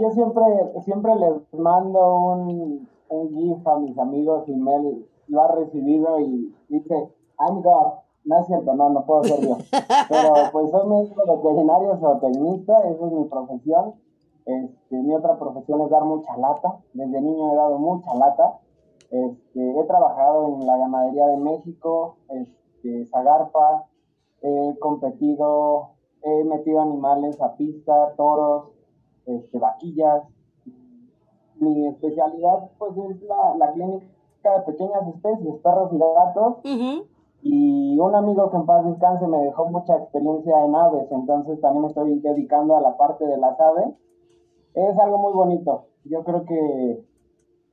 yo 0.00 0.10
siempre, 0.14 0.42
siempre 0.86 1.12
les 1.16 1.60
mando 1.60 2.16
un, 2.16 2.88
un 3.10 3.36
GIF 3.36 3.66
a 3.66 3.78
mis 3.80 3.98
amigos 3.98 4.44
y 4.48 4.52
Mel 4.52 5.06
lo 5.28 5.42
ha 5.42 5.56
recibido 5.56 6.18
y 6.20 6.54
dice, 6.70 6.94
I'm 7.38 7.60
God. 7.60 7.98
No 8.30 8.38
es 8.38 8.46
cierto, 8.46 8.74
no, 8.74 8.90
no 8.90 9.04
puedo 9.04 9.24
ser 9.24 9.40
yo. 9.40 9.56
Pero 10.08 10.34
pues 10.52 10.70
soy 10.70 10.86
médico 10.86 11.20
veterinario 11.26 11.98
zootecnista, 11.98 12.78
esa 12.88 13.06
es 13.06 13.12
mi 13.12 13.24
profesión. 13.24 13.94
Este, 14.46 15.02
mi 15.02 15.12
otra 15.16 15.36
profesión 15.36 15.80
es 15.80 15.90
dar 15.90 16.04
mucha 16.04 16.36
lata. 16.36 16.78
Desde 16.92 17.20
niño 17.20 17.52
he 17.52 17.56
dado 17.56 17.80
mucha 17.80 18.14
lata. 18.14 18.60
Este, 19.10 19.80
he 19.80 19.84
trabajado 19.84 20.46
en 20.46 20.64
la 20.64 20.78
ganadería 20.78 21.26
de 21.26 21.38
México, 21.38 22.18
este, 22.28 23.06
Zagarpa, 23.06 23.88
he 24.42 24.78
competido, 24.78 25.94
he 26.22 26.44
metido 26.44 26.82
animales 26.82 27.40
a 27.40 27.56
pista, 27.56 28.14
toros, 28.16 28.68
este, 29.26 29.58
vaquillas. 29.58 30.22
Mi 31.56 31.88
especialidad 31.88 32.70
pues 32.78 32.92
es 32.96 33.22
la, 33.22 33.56
la 33.58 33.72
clínica 33.72 34.06
de 34.44 34.60
pequeñas 34.66 35.08
especies, 35.16 35.56
perros 35.64 35.92
y 35.92 35.98
gatos. 35.98 37.09
Y 37.42 37.98
un 37.98 38.14
amigo 38.14 38.50
que 38.50 38.56
en 38.56 38.66
paz 38.66 38.84
descanse 38.84 39.26
me 39.26 39.38
dejó 39.38 39.66
mucha 39.66 39.96
experiencia 39.96 40.64
en 40.64 40.74
aves, 40.74 41.10
entonces 41.10 41.60
también 41.60 41.86
estoy 41.86 42.18
dedicando 42.20 42.76
a 42.76 42.80
la 42.80 42.96
parte 42.96 43.26
de 43.26 43.38
las 43.38 43.58
aves. 43.58 43.94
Es 44.74 44.98
algo 44.98 45.18
muy 45.18 45.32
bonito. 45.32 45.86
Yo 46.04 46.22
creo 46.22 46.44
que 46.44 47.04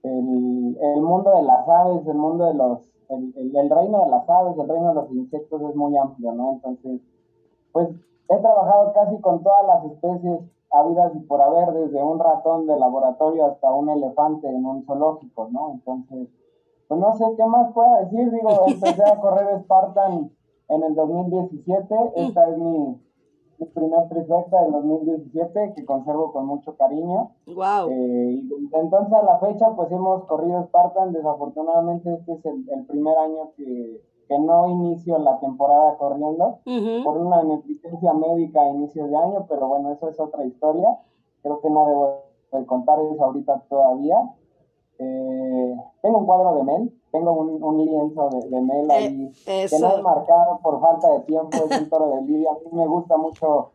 el, 0.04 0.78
el 0.82 1.02
mundo 1.02 1.36
de 1.36 1.44
las 1.44 1.68
aves, 1.68 2.08
el 2.08 2.18
mundo 2.18 2.46
de 2.46 2.54
los, 2.54 2.80
el, 3.10 3.34
el, 3.56 3.70
reino 3.70 4.06
de 4.06 4.10
las 4.10 4.30
aves, 4.30 4.58
el 4.58 4.70
reino 4.70 4.90
de 4.90 4.96
los 4.96 5.12
insectos 5.12 5.62
es 5.62 5.76
muy 5.76 5.98
amplio, 5.98 6.32
¿no? 6.32 6.54
Entonces, 6.54 7.02
pues 7.72 7.90
he 8.30 8.38
trabajado 8.38 8.94
casi 8.94 9.20
con 9.22 9.44
todas 9.44 9.66
las 9.66 9.92
especies 9.92 10.40
habidas 10.72 11.16
y 11.16 11.20
por 11.20 11.42
haber, 11.42 11.72
desde 11.74 12.04
un 12.04 12.20
ratón 12.20 12.68
de 12.68 12.78
laboratorio 12.78 13.46
hasta 13.46 13.74
un 13.74 13.90
elefante 13.90 14.50
en 14.50 14.66
un 14.66 14.86
zoológico, 14.86 15.50
¿no? 15.52 15.72
Entonces, 15.74 16.30
pues 16.88 17.00
no 17.00 17.14
sé 17.16 17.26
qué 17.36 17.46
más 17.46 17.74
pueda 17.74 18.02
decir, 18.02 18.32
digo, 18.32 18.50
empecé 18.68 19.04
a 19.04 19.20
correr 19.20 19.60
Spartan 19.62 20.32
en 20.70 20.84
el 20.84 20.96
2017, 20.96 21.96
esta 22.16 22.50
es 22.50 22.58
mi, 22.58 23.00
mi 23.60 23.66
primer 23.68 24.08
trifecta 24.10 24.62
del 24.64 24.72
2017 24.72 25.74
que 25.76 25.86
conservo 25.86 26.32
con 26.32 26.46
mucho 26.46 26.76
cariño. 26.76 27.32
Wow. 27.48 27.90
Eh, 27.90 28.42
y 28.44 28.70
entonces 28.74 29.14
a 29.14 29.24
la 29.24 29.40
fecha 29.40 29.76
pues 29.76 29.92
hemos 29.92 30.26
corrido 30.26 30.64
Spartan, 30.66 31.14
desafortunadamente 31.14 32.14
este 32.14 32.34
es 32.34 32.46
el, 32.46 32.86
primer 32.86 33.18
año 33.18 33.52
que, 33.56 34.02
que, 34.28 34.40
no 34.40 34.70
inicio 34.70 35.18
la 35.20 35.40
temporada 35.40 35.98
corriendo 35.98 36.60
por 37.04 37.18
una 37.18 37.44
negligencia 37.44 38.14
médica 38.14 38.62
a 38.62 38.70
inicios 38.70 39.10
de 39.10 39.18
año, 39.18 39.46
pero 39.48 39.68
bueno, 39.68 39.92
eso 39.92 40.10
es 40.10 40.20
otra 40.20 40.46
historia, 40.46 41.00
creo 41.42 41.60
que 41.62 41.70
no 41.70 41.88
debo 41.88 42.28
de 42.52 42.66
contar 42.66 43.00
eso 43.00 43.24
ahorita 43.24 43.64
todavía. 43.70 44.18
Eh, 45.00 45.76
tengo 46.02 46.18
un 46.20 46.26
cuadro 46.26 46.56
de 46.56 46.64
Mel, 46.64 47.02
tengo 47.12 47.32
un, 47.34 47.64
un 47.64 47.86
lienzo 47.86 48.30
de, 48.30 48.50
de 48.50 48.62
Mel 48.62 48.92
ahí, 48.92 49.32
eh, 49.46 49.68
que 49.70 49.80
no 49.80 49.96
es 49.96 50.02
marcado 50.02 50.60
por 50.64 50.80
falta 50.82 51.12
de 51.12 51.20
tiempo, 51.22 51.58
es 51.70 51.82
un 51.82 51.90
toro 51.90 52.10
de 52.16 52.22
Lidia. 52.24 52.52
A 52.52 52.54
mí 52.56 52.70
me 52.72 52.88
gusta 52.88 53.16
mucho 53.18 53.72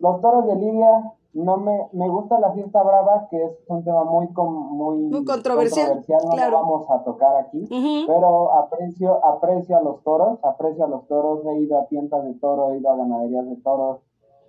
los 0.00 0.20
toros 0.20 0.46
de 0.46 0.56
Lidia. 0.56 1.14
No 1.34 1.58
me, 1.58 1.88
me 1.92 2.08
gusta 2.08 2.40
la 2.40 2.50
fiesta 2.52 2.82
brava, 2.82 3.28
que 3.30 3.36
es 3.36 3.52
un 3.68 3.84
tema 3.84 4.02
muy, 4.02 4.28
muy, 4.34 5.24
controversial, 5.24 6.02
no 6.08 6.36
lo 6.36 6.56
vamos 6.56 6.90
a 6.90 7.04
tocar 7.04 7.36
aquí, 7.36 7.68
pero 8.06 8.50
aprecio, 8.54 9.24
aprecio 9.24 9.76
a 9.76 9.82
los 9.82 10.02
toros, 10.02 10.38
aprecio 10.42 10.84
a 10.86 10.88
los 10.88 11.06
toros, 11.06 11.44
he 11.44 11.60
ido 11.60 11.78
a 11.78 11.86
tiendas 11.86 12.24
de 12.24 12.32
toro, 12.34 12.72
he 12.72 12.78
ido 12.78 12.90
a 12.90 12.96
ganaderías 12.96 13.46
de 13.46 13.56
toros, 13.56 13.98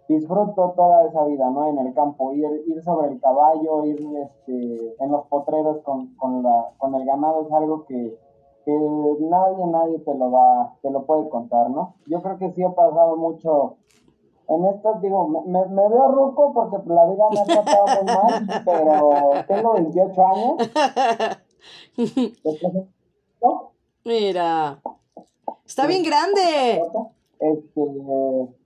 disfruto 0.09 0.73
toda 0.75 1.05
esa 1.05 1.23
vida, 1.25 1.49
¿no? 1.51 1.69
En 1.69 1.77
el 1.77 1.93
campo, 1.93 2.33
ir, 2.33 2.49
ir 2.65 2.81
sobre 2.81 3.09
el 3.09 3.21
caballo, 3.21 3.85
ir 3.85 3.99
este, 4.17 4.95
en 4.99 5.11
los 5.11 5.27
potreros 5.27 5.83
con, 5.83 6.15
con, 6.15 6.41
la, 6.41 6.71
con 6.79 6.95
el 6.95 7.05
ganado 7.05 7.45
es 7.45 7.53
algo 7.53 7.85
que, 7.85 8.17
que, 8.65 8.71
nadie, 8.71 9.65
nadie 9.67 9.99
te 9.99 10.15
lo 10.15 10.31
va, 10.31 10.73
te 10.81 10.89
lo 10.89 11.05
puede 11.05 11.29
contar, 11.29 11.69
¿no? 11.69 11.93
Yo 12.07 12.23
creo 12.23 12.39
que 12.39 12.51
sí 12.53 12.63
he 12.63 12.69
pasado 12.71 13.17
mucho 13.17 13.75
en 14.47 14.65
esto, 14.65 14.95
digo, 14.99 15.27
me, 15.27 15.63
me 15.67 15.89
veo 15.89 16.11
ruco 16.11 16.53
porque 16.55 16.77
la 16.87 17.05
vida 17.05 17.25
me 17.31 17.41
ha 17.41 17.45
tratado 17.45 17.85
muy 17.85 18.05
mal, 18.15 18.63
pero 18.65 19.11
tengo 19.47 19.73
28 19.73 20.25
años. 20.25 20.71
Mira, 24.05 24.79
está 25.63 25.85
bien 25.85 26.01
grande. 26.01 26.81
Este, 27.39 28.58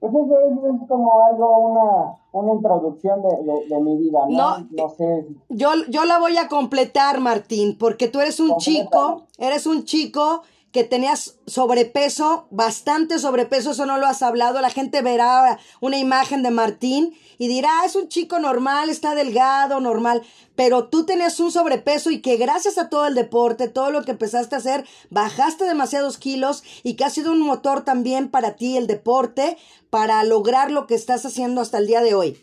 pues 0.00 0.12
eso 0.12 0.66
es, 0.66 0.88
como 0.88 1.12
algo, 1.26 1.58
una, 1.58 2.16
una 2.32 2.54
introducción 2.54 3.20
de, 3.22 3.68
de, 3.68 3.80
mi 3.82 3.98
vida, 3.98 4.20
¿no? 4.28 4.66
No, 4.70 4.88
sé. 4.88 5.26
Yo, 5.50 5.70
yo 5.88 6.04
la 6.06 6.18
voy 6.18 6.38
a 6.38 6.48
completar, 6.48 7.20
Martín, 7.20 7.76
porque 7.78 8.08
tú 8.08 8.20
eres 8.20 8.40
un 8.40 8.56
chico, 8.56 9.26
eres 9.38 9.66
un 9.66 9.84
chico 9.84 10.42
que 10.72 10.84
tenías 10.84 11.40
sobrepeso, 11.46 12.46
bastante 12.50 13.18
sobrepeso, 13.18 13.72
eso 13.72 13.86
no 13.86 13.98
lo 13.98 14.06
has 14.06 14.22
hablado, 14.22 14.60
la 14.60 14.70
gente 14.70 15.02
verá 15.02 15.58
una 15.80 15.98
imagen 15.98 16.42
de 16.42 16.50
Martín 16.50 17.12
y 17.38 17.48
dirá, 17.48 17.68
ah, 17.80 17.86
es 17.86 17.96
un 17.96 18.08
chico 18.08 18.38
normal, 18.38 18.88
está 18.88 19.14
delgado, 19.14 19.80
normal, 19.80 20.22
pero 20.54 20.88
tú 20.88 21.06
tenías 21.06 21.40
un 21.40 21.50
sobrepeso 21.50 22.10
y 22.10 22.22
que 22.22 22.36
gracias 22.36 22.78
a 22.78 22.88
todo 22.88 23.06
el 23.06 23.14
deporte, 23.14 23.68
todo 23.68 23.90
lo 23.90 24.02
que 24.02 24.12
empezaste 24.12 24.54
a 24.54 24.58
hacer, 24.58 24.84
bajaste 25.10 25.64
demasiados 25.64 26.18
kilos 26.18 26.62
y 26.84 26.94
que 26.94 27.04
ha 27.04 27.10
sido 27.10 27.32
un 27.32 27.40
motor 27.40 27.82
también 27.82 28.30
para 28.30 28.54
ti 28.54 28.76
el 28.76 28.86
deporte, 28.86 29.56
para 29.90 30.22
lograr 30.22 30.70
lo 30.70 30.86
que 30.86 30.94
estás 30.94 31.26
haciendo 31.26 31.60
hasta 31.60 31.78
el 31.78 31.88
día 31.88 32.00
de 32.00 32.14
hoy. 32.14 32.34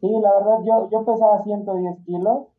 Sí, 0.00 0.08
la 0.08 0.32
verdad, 0.34 0.64
yo, 0.64 0.88
yo 0.90 1.04
pesaba 1.04 1.42
110 1.44 2.06
kilos 2.06 2.51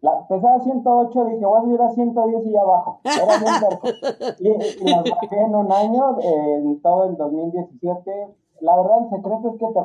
la, 0.00 0.26
pesaba 0.28 0.60
108, 0.60 1.24
dije, 1.24 1.44
voy 1.44 1.58
a 1.58 1.62
subir 1.62 1.82
a 1.82 1.90
110 1.90 2.46
y 2.46 2.52
ya 2.52 2.64
bajo. 2.64 3.00
Era 3.04 3.38
muy 3.38 3.48
cerco. 3.58 3.88
y, 4.38 4.48
y 4.48 4.90
las 4.90 5.04
bajé 5.04 5.40
en 5.40 5.54
un 5.54 5.72
año, 5.72 6.18
en 6.20 6.80
todo 6.82 7.04
el 7.04 7.16
2017. 7.16 8.34
La 8.60 8.76
verdad, 8.76 8.98
el 9.04 9.10
secreto 9.10 9.50
es 9.50 9.58
que 9.58 9.66
te 9.66 9.80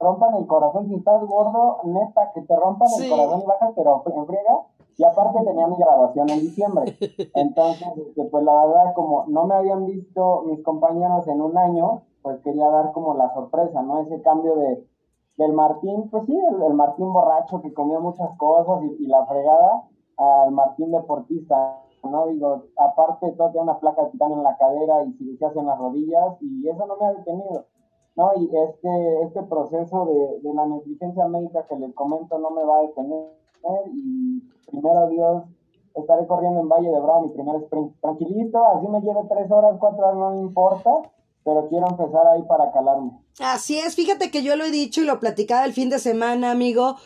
rompan 0.00 0.34
el 0.36 0.46
corazón. 0.46 0.88
Si 0.88 0.94
estás 0.94 1.22
gordo, 1.24 1.78
neta, 1.84 2.32
que 2.32 2.42
te 2.42 2.56
rompan 2.56 2.88
el 2.98 3.10
corazón 3.10 3.42
y 3.42 3.46
bajas, 3.46 3.72
pero 3.76 4.02
en 4.06 4.26
friega. 4.26 4.66
Y 4.96 5.04
aparte 5.04 5.44
tenía 5.44 5.66
mi 5.68 5.76
graduación 5.76 6.28
en 6.30 6.40
diciembre. 6.40 6.96
Entonces, 7.34 7.88
este, 7.96 8.24
pues 8.24 8.44
la 8.44 8.66
verdad, 8.66 8.94
como 8.94 9.26
no 9.28 9.46
me 9.46 9.54
habían 9.54 9.86
visto 9.86 10.42
mis 10.46 10.62
compañeros 10.64 11.28
en 11.28 11.40
un 11.40 11.56
año, 11.56 12.02
pues 12.22 12.40
quería 12.40 12.68
dar 12.68 12.90
como 12.92 13.14
la 13.14 13.32
sorpresa, 13.32 13.80
¿no? 13.82 14.00
Ese 14.00 14.20
cambio 14.22 14.56
de 14.56 14.84
del 15.38 15.52
Martín, 15.52 16.10
pues 16.10 16.24
sí, 16.26 16.36
el, 16.36 16.74
Martín 16.74 17.12
borracho 17.12 17.62
que 17.62 17.72
comía 17.72 18.00
muchas 18.00 18.36
cosas 18.36 18.82
y, 18.98 19.06
la 19.06 19.24
fregada, 19.24 19.84
al 20.16 20.50
Martín 20.50 20.90
deportista, 20.90 21.80
¿no? 22.02 22.26
Digo, 22.26 22.64
aparte 22.76 23.32
todo 23.32 23.62
una 23.62 23.78
placa 23.78 24.04
de 24.04 24.10
titanio 24.10 24.36
en 24.36 24.42
la 24.42 24.56
cadera 24.56 25.04
y 25.04 25.12
cirugías 25.12 25.54
en 25.56 25.66
las 25.66 25.78
rodillas 25.78 26.36
y 26.40 26.68
eso 26.68 26.84
no 26.86 26.96
me 26.96 27.06
ha 27.06 27.14
detenido, 27.14 27.66
¿no? 28.16 28.32
Y 28.36 28.50
este, 28.52 29.22
este 29.22 29.42
proceso 29.44 30.06
de, 30.06 30.40
de 30.40 30.54
la 30.54 30.66
negligencia 30.66 31.28
médica 31.28 31.66
que 31.68 31.76
les 31.76 31.94
comento 31.94 32.36
no 32.38 32.50
me 32.50 32.64
va 32.64 32.78
a 32.78 32.82
detener 32.82 33.38
y 33.92 34.40
primero 34.70 35.08
Dios 35.08 35.44
estaré 35.94 36.26
corriendo 36.26 36.60
en 36.60 36.68
Valle 36.68 36.90
de 36.90 37.00
Bravo 37.00 37.22
mi 37.22 37.32
primer 37.32 37.56
sprint. 37.62 37.94
Tranquilito, 38.00 38.66
así 38.66 38.88
me 38.88 39.00
lleve 39.00 39.20
tres 39.28 39.50
horas, 39.50 39.76
cuatro 39.78 40.04
horas, 40.04 40.16
no 40.16 40.30
me 40.30 40.40
importa, 40.40 40.90
pero 41.48 41.66
quiero 41.70 41.86
empezar 41.88 42.26
ahí 42.26 42.42
para 42.42 42.70
calarme. 42.70 43.12
Así 43.38 43.78
es, 43.78 43.94
fíjate 43.94 44.30
que 44.30 44.42
yo 44.42 44.54
lo 44.54 44.66
he 44.66 44.70
dicho 44.70 45.00
y 45.00 45.04
lo 45.04 45.18
platicaba 45.18 45.64
el 45.64 45.72
fin 45.72 45.88
de 45.88 45.98
semana, 45.98 46.50
amigo, 46.50 46.96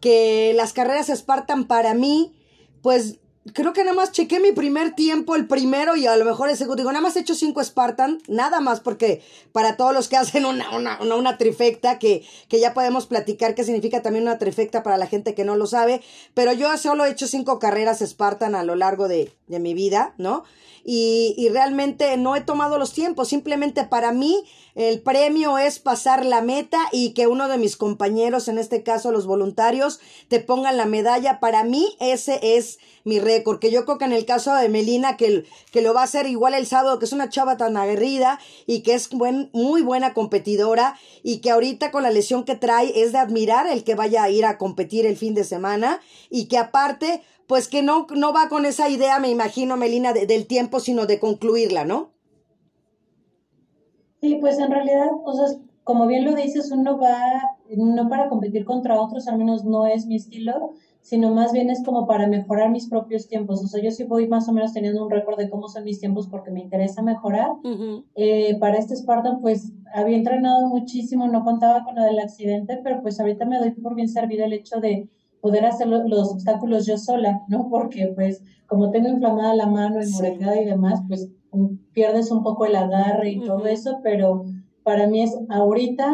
que 0.00 0.52
las 0.56 0.72
carreras 0.72 1.06
Spartan 1.06 1.68
para 1.68 1.94
mí, 1.94 2.34
pues 2.82 3.20
creo 3.52 3.72
que 3.72 3.84
nada 3.84 3.94
más 3.94 4.10
chequé 4.10 4.40
mi 4.40 4.50
primer 4.50 4.96
tiempo, 4.96 5.36
el 5.36 5.46
primero, 5.46 5.94
y 5.94 6.06
a 6.06 6.16
lo 6.16 6.24
mejor 6.24 6.50
el 6.50 6.56
segundo. 6.56 6.82
Digo, 6.82 6.90
nada 6.90 7.00
más 7.00 7.14
he 7.14 7.20
hecho 7.20 7.36
cinco 7.36 7.62
Spartan, 7.62 8.18
nada 8.26 8.60
más, 8.60 8.80
porque 8.80 9.22
para 9.52 9.76
todos 9.76 9.94
los 9.94 10.08
que 10.08 10.16
hacen 10.18 10.46
una, 10.46 10.76
una, 10.76 11.00
una, 11.00 11.38
trifecta, 11.38 12.00
que, 12.00 12.26
que 12.48 12.58
ya 12.58 12.74
podemos 12.74 13.06
platicar 13.06 13.54
qué 13.54 13.62
significa 13.62 14.02
también 14.02 14.24
una 14.24 14.38
trifecta 14.38 14.82
para 14.82 14.96
la 14.96 15.06
gente 15.06 15.36
que 15.36 15.44
no 15.44 15.54
lo 15.54 15.66
sabe, 15.66 16.02
pero 16.34 16.52
yo 16.52 16.76
solo 16.76 17.04
he 17.04 17.10
hecho 17.10 17.28
cinco 17.28 17.60
carreras 17.60 18.00
Spartan 18.00 18.56
a 18.56 18.64
lo 18.64 18.74
largo 18.74 19.06
de, 19.06 19.32
de 19.52 19.60
mi 19.60 19.74
vida, 19.74 20.14
¿no? 20.18 20.42
Y, 20.84 21.36
y 21.38 21.48
realmente 21.48 22.16
no 22.16 22.34
he 22.34 22.40
tomado 22.40 22.76
los 22.76 22.92
tiempos, 22.92 23.28
simplemente 23.28 23.84
para 23.84 24.10
mí 24.10 24.42
el 24.74 25.02
premio 25.02 25.58
es 25.58 25.78
pasar 25.78 26.24
la 26.24 26.40
meta 26.40 26.78
y 26.92 27.10
que 27.10 27.26
uno 27.26 27.48
de 27.48 27.58
mis 27.58 27.76
compañeros, 27.76 28.48
en 28.48 28.56
este 28.56 28.82
caso 28.82 29.12
los 29.12 29.26
voluntarios, 29.26 30.00
te 30.28 30.40
pongan 30.40 30.78
la 30.78 30.86
medalla. 30.86 31.40
Para 31.40 31.62
mí 31.62 31.94
ese 32.00 32.40
es 32.56 32.78
mi 33.04 33.20
récord, 33.20 33.58
que 33.58 33.70
yo 33.70 33.84
creo 33.84 33.98
que 33.98 34.06
en 34.06 34.12
el 34.12 34.24
caso 34.24 34.54
de 34.54 34.68
Melina, 34.70 35.16
que, 35.16 35.44
que 35.72 35.82
lo 35.82 35.92
va 35.92 36.00
a 36.00 36.04
hacer 36.04 36.26
igual 36.26 36.54
el 36.54 36.66
sábado, 36.66 36.98
que 36.98 37.04
es 37.04 37.12
una 37.12 37.28
chava 37.28 37.56
tan 37.58 37.76
aguerrida 37.76 38.40
y 38.66 38.80
que 38.80 38.94
es 38.94 39.10
muy 39.12 39.82
buena 39.82 40.14
competidora 40.14 40.98
y 41.22 41.38
que 41.38 41.50
ahorita 41.50 41.90
con 41.90 42.02
la 42.02 42.10
lesión 42.10 42.44
que 42.44 42.54
trae 42.54 43.02
es 43.02 43.12
de 43.12 43.18
admirar 43.18 43.66
el 43.66 43.84
que 43.84 43.94
vaya 43.94 44.22
a 44.22 44.30
ir 44.30 44.46
a 44.46 44.56
competir 44.56 45.04
el 45.04 45.18
fin 45.18 45.34
de 45.34 45.44
semana 45.44 46.00
y 46.30 46.46
que 46.46 46.56
aparte, 46.56 47.22
pues 47.52 47.68
que 47.68 47.82
no, 47.82 48.06
no 48.16 48.32
va 48.32 48.48
con 48.48 48.64
esa 48.64 48.88
idea, 48.88 49.18
me 49.18 49.28
imagino, 49.28 49.76
Melina, 49.76 50.14
del 50.14 50.46
tiempo, 50.46 50.80
sino 50.80 51.04
de 51.04 51.20
concluirla, 51.20 51.84
¿no? 51.84 52.08
Sí, 54.22 54.38
pues 54.40 54.58
en 54.58 54.70
realidad, 54.70 55.08
o 55.22 55.34
sea, 55.34 55.58
como 55.84 56.06
bien 56.06 56.24
lo 56.24 56.34
dices, 56.34 56.72
uno 56.72 56.98
va 56.98 57.18
no 57.76 58.08
para 58.08 58.30
competir 58.30 58.64
contra 58.64 58.98
otros, 58.98 59.28
al 59.28 59.36
menos 59.36 59.66
no 59.66 59.86
es 59.86 60.06
mi 60.06 60.16
estilo, 60.16 60.72
sino 61.02 61.30
más 61.34 61.52
bien 61.52 61.68
es 61.68 61.84
como 61.84 62.06
para 62.06 62.26
mejorar 62.26 62.70
mis 62.70 62.88
propios 62.88 63.28
tiempos. 63.28 63.62
O 63.62 63.66
sea, 63.66 63.82
yo 63.82 63.90
sí 63.90 64.04
voy 64.04 64.28
más 64.28 64.48
o 64.48 64.52
menos 64.54 64.72
teniendo 64.72 65.04
un 65.04 65.10
récord 65.10 65.36
de 65.36 65.50
cómo 65.50 65.68
son 65.68 65.84
mis 65.84 66.00
tiempos 66.00 66.28
porque 66.28 66.50
me 66.50 66.60
interesa 66.60 67.02
mejorar. 67.02 67.50
Eh, 68.14 68.56
para 68.60 68.78
este 68.78 68.96
Spartan, 68.96 69.42
pues 69.42 69.74
había 69.92 70.16
entrenado 70.16 70.68
muchísimo, 70.68 71.28
no 71.28 71.44
contaba 71.44 71.84
con 71.84 71.96
lo 71.96 72.02
del 72.02 72.18
accidente, 72.18 72.80
pero 72.82 73.02
pues 73.02 73.20
ahorita 73.20 73.44
me 73.44 73.58
doy 73.58 73.72
por 73.72 73.94
bien 73.94 74.08
servido 74.08 74.46
el 74.46 74.54
hecho 74.54 74.80
de 74.80 75.10
poder 75.42 75.66
hacer 75.66 75.88
los 75.88 76.32
obstáculos 76.32 76.86
yo 76.86 76.96
sola, 76.96 77.42
¿no? 77.48 77.68
Porque 77.70 78.10
pues 78.14 78.42
como 78.66 78.90
tengo 78.90 79.08
inflamada 79.08 79.54
la 79.54 79.66
mano, 79.66 80.00
enmoretada 80.00 80.58
y 80.58 80.64
demás, 80.64 81.02
pues 81.06 81.28
pierdes 81.92 82.30
un 82.30 82.42
poco 82.42 82.64
el 82.64 82.76
agarre 82.76 83.32
y 83.32 83.40
todo 83.40 83.66
eso, 83.66 83.98
pero 84.02 84.44
para 84.82 85.06
mí 85.06 85.20
es 85.22 85.36
ahorita, 85.50 86.10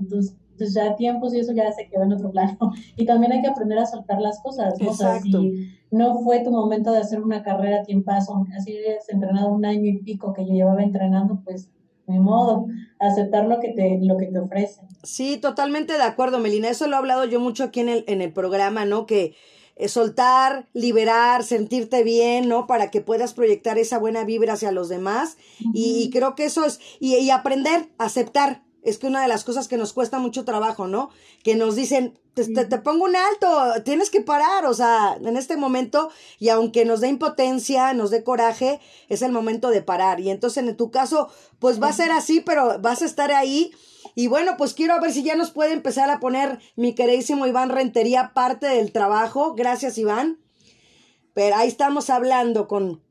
entonces 0.00 0.34
ya 0.74 0.96
tiempos 0.96 1.34
y 1.34 1.40
eso 1.40 1.52
ya 1.52 1.70
se 1.72 1.86
queda 1.88 2.04
en 2.04 2.14
otro 2.14 2.30
plano. 2.30 2.56
Y 2.96 3.04
también 3.04 3.32
hay 3.32 3.42
que 3.42 3.48
aprender 3.48 3.78
a 3.78 3.84
soltar 3.84 4.22
las 4.22 4.40
cosas. 4.40 4.74
O 4.80 4.94
sea, 4.94 5.20
si 5.20 5.68
no 5.90 6.18
fue 6.20 6.42
tu 6.42 6.50
momento 6.50 6.92
de 6.92 6.98
hacer 6.98 7.20
una 7.20 7.42
carrera 7.42 7.82
a 7.82 8.04
paso, 8.04 8.46
así 8.56 8.74
has 8.98 9.08
entrenado 9.10 9.48
un 9.52 9.66
año 9.66 9.84
y 9.84 9.98
pico 9.98 10.32
que 10.32 10.46
yo 10.46 10.54
llevaba 10.54 10.82
entrenando, 10.82 11.42
pues 11.44 11.70
de 12.06 12.18
modo, 12.18 12.66
aceptar 12.98 13.46
lo 13.46 13.60
que 13.60 13.68
te, 13.70 13.98
lo 14.02 14.16
que 14.16 14.26
te 14.26 14.38
ofrecen. 14.38 14.86
Sí, 15.02 15.36
totalmente 15.36 15.94
de 15.94 16.02
acuerdo, 16.02 16.38
Melina. 16.38 16.68
Eso 16.68 16.86
lo 16.86 16.94
he 16.94 16.98
hablado 16.98 17.24
yo 17.24 17.40
mucho 17.40 17.64
aquí 17.64 17.80
en 17.80 17.88
el, 17.88 18.04
en 18.06 18.22
el 18.22 18.32
programa, 18.32 18.84
¿no? 18.84 19.06
Que 19.06 19.34
eh, 19.76 19.88
soltar, 19.88 20.68
liberar, 20.72 21.44
sentirte 21.44 22.02
bien, 22.02 22.48
¿no? 22.48 22.66
Para 22.66 22.90
que 22.90 23.00
puedas 23.00 23.34
proyectar 23.34 23.78
esa 23.78 23.98
buena 23.98 24.24
vibra 24.24 24.54
hacia 24.54 24.72
los 24.72 24.88
demás. 24.88 25.36
y, 25.74 26.10
creo 26.10 26.34
que 26.34 26.44
eso 26.44 26.64
es, 26.64 26.80
y, 27.00 27.16
y 27.16 27.30
aprender, 27.30 27.88
aceptar. 27.98 28.62
Es 28.86 28.98
que 28.98 29.06
una 29.06 29.20
de 29.20 29.28
las 29.28 29.44
cosas 29.44 29.68
que 29.68 29.76
nos 29.76 29.92
cuesta 29.92 30.18
mucho 30.18 30.44
trabajo, 30.44 30.86
¿no? 30.86 31.10
Que 31.42 31.56
nos 31.56 31.76
dicen, 31.76 32.18
te, 32.34 32.46
te, 32.46 32.78
pongo 32.78 33.04
un 33.04 33.16
alto, 33.16 33.82
tienes 33.84 34.10
que 34.10 34.20
parar, 34.20 34.64
o 34.64 34.74
sea, 34.74 35.18
en 35.20 35.36
este 35.36 35.56
momento, 35.56 36.10
y 36.38 36.48
aunque 36.48 36.84
nos 36.84 37.00
dé 37.00 37.08
impotencia, 37.08 37.92
nos 37.92 38.10
dé 38.10 38.24
coraje, 38.24 38.80
es 39.08 39.22
el 39.22 39.32
momento 39.32 39.70
de 39.70 39.82
parar. 39.82 40.20
Y 40.20 40.30
entonces 40.30 40.64
en 40.64 40.76
tu 40.76 40.90
caso, 40.90 41.28
pues 41.58 41.82
va 41.82 41.88
a 41.88 41.92
ser 41.92 42.12
así, 42.12 42.40
pero 42.40 42.78
vas 42.80 43.02
a 43.02 43.06
estar 43.06 43.32
ahí 43.32 43.72
y 44.14 44.28
bueno, 44.28 44.56
pues 44.56 44.72
quiero 44.72 44.98
ver 44.98 45.12
si 45.12 45.22
ya 45.22 45.36
nos 45.36 45.50
puede 45.50 45.74
empezar 45.74 46.08
a 46.08 46.20
poner 46.20 46.58
mi 46.74 46.94
queridísimo 46.94 47.46
Iván 47.46 47.68
Rentería 47.68 48.32
parte 48.32 48.66
del 48.66 48.90
trabajo. 48.90 49.54
Gracias, 49.54 49.98
Iván. 49.98 50.38
Pero 51.34 51.56
ahí 51.56 51.68
estamos 51.68 52.08
hablando 52.08 52.66
con 52.66 53.02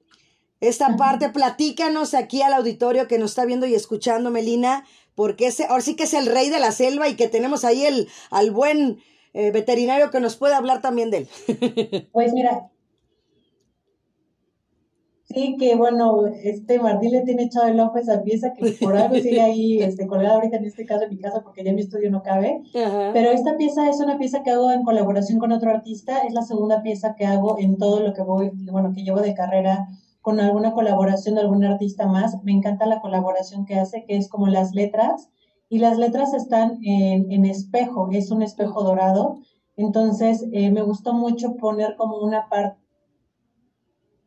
esta 0.59 0.95
parte. 0.97 1.29
Platícanos 1.29 2.13
aquí 2.13 2.41
al 2.41 2.53
auditorio 2.53 3.07
que 3.07 3.19
nos 3.19 3.31
está 3.31 3.45
viendo 3.45 3.65
y 3.65 3.75
escuchando, 3.75 4.31
Melina, 4.31 4.85
porque 5.15 5.47
ese, 5.47 5.65
ahora 5.65 5.81
sí 5.81 5.95
que 5.95 6.03
es 6.03 6.13
el 6.13 6.25
rey 6.25 6.50
de 6.50 6.59
la 6.59 6.71
selva 6.71 7.07
y 7.07 7.15
que 7.15 7.27
tenemos 7.27 7.63
ahí 7.63 7.85
el, 7.85 8.07
al 8.29 8.51
buen 8.51 9.00
eh, 9.33 9.51
veterinario 9.51 10.12
que 10.12 10.19
nos 10.19 10.35
puede 10.38 10.55
hablar 10.55 10.81
también 10.81 11.12
de 11.12 11.17
él. 11.17 12.07
Pues 12.11 12.33
mira, 12.33 12.70
Sí, 15.35 15.57
que 15.59 15.75
bueno, 15.75 16.27
este 16.27 16.79
Martín 16.79 17.11
le 17.11 17.22
tiene 17.22 17.44
echado 17.44 17.68
el 17.68 17.79
ojo 17.79 17.98
a 17.98 18.00
esa 18.00 18.22
pieza 18.22 18.53
que 18.53 18.72
por 18.79 18.96
algo 18.96 19.15
sigue 19.15 19.41
ahí 19.41 19.79
este, 19.81 20.07
colgada 20.07 20.35
ahorita 20.35 20.57
en 20.57 20.65
este 20.65 20.85
caso 20.85 21.03
en 21.03 21.09
mi 21.09 21.18
casa 21.18 21.41
porque 21.44 21.61
ya 21.61 21.72
en 21.72 21.75
mi 21.75 21.81
estudio 21.81 22.09
no 22.09 22.22
cabe. 22.24 22.61
Pero 22.72 23.31
esta 23.31 23.57
pieza 23.57 23.89
es 23.89 24.00
una 24.00 24.18
pieza 24.18 24.44
que 24.44 24.51
hago 24.51 24.72
en 24.72 24.83
colaboración 24.83 25.39
con 25.39 25.51
otro 25.51 25.72
artista, 25.72 26.20
es 26.20 26.33
la 26.33 26.44
segunda 26.44 26.83
pieza 26.83 27.15
que 27.15 27.25
hago 27.25 27.57
en 27.59 27.77
todo 27.77 28.00
lo 28.00 28.13
que 28.13 28.22
voy, 28.22 28.51
bueno, 28.72 28.94
que 28.94 29.03
llevo 29.03 29.20
de 29.20 29.33
carrera 29.33 29.87
con 30.25 30.40
alguna 30.40 30.74
colaboración 30.74 31.35
de 31.35 31.42
algún 31.42 31.64
artista 31.64 32.07
más. 32.07 32.44
Me 32.44 32.51
encanta 32.51 32.88
la 32.88 33.00
colaboración 33.00 33.64
que 33.64 33.75
hace, 33.75 34.05
que 34.05 34.18
es 34.18 34.27
como 34.27 34.48
las 34.48 34.74
letras, 34.74 35.29
y 35.70 35.77
las 35.77 36.00
letras 36.00 36.33
están 36.33 36.79
en, 36.81 37.31
en 37.31 37.46
espejo, 37.46 38.09
es 38.11 38.31
un 38.31 38.42
espejo 38.42 38.81
dorado. 38.81 39.38
Entonces, 39.77 40.44
eh, 40.51 40.72
me 40.72 40.81
gustó 40.81 41.14
mucho 41.14 41.57
poner 41.57 41.96
como 41.96 42.18
una 42.18 42.50
parte 42.50 42.79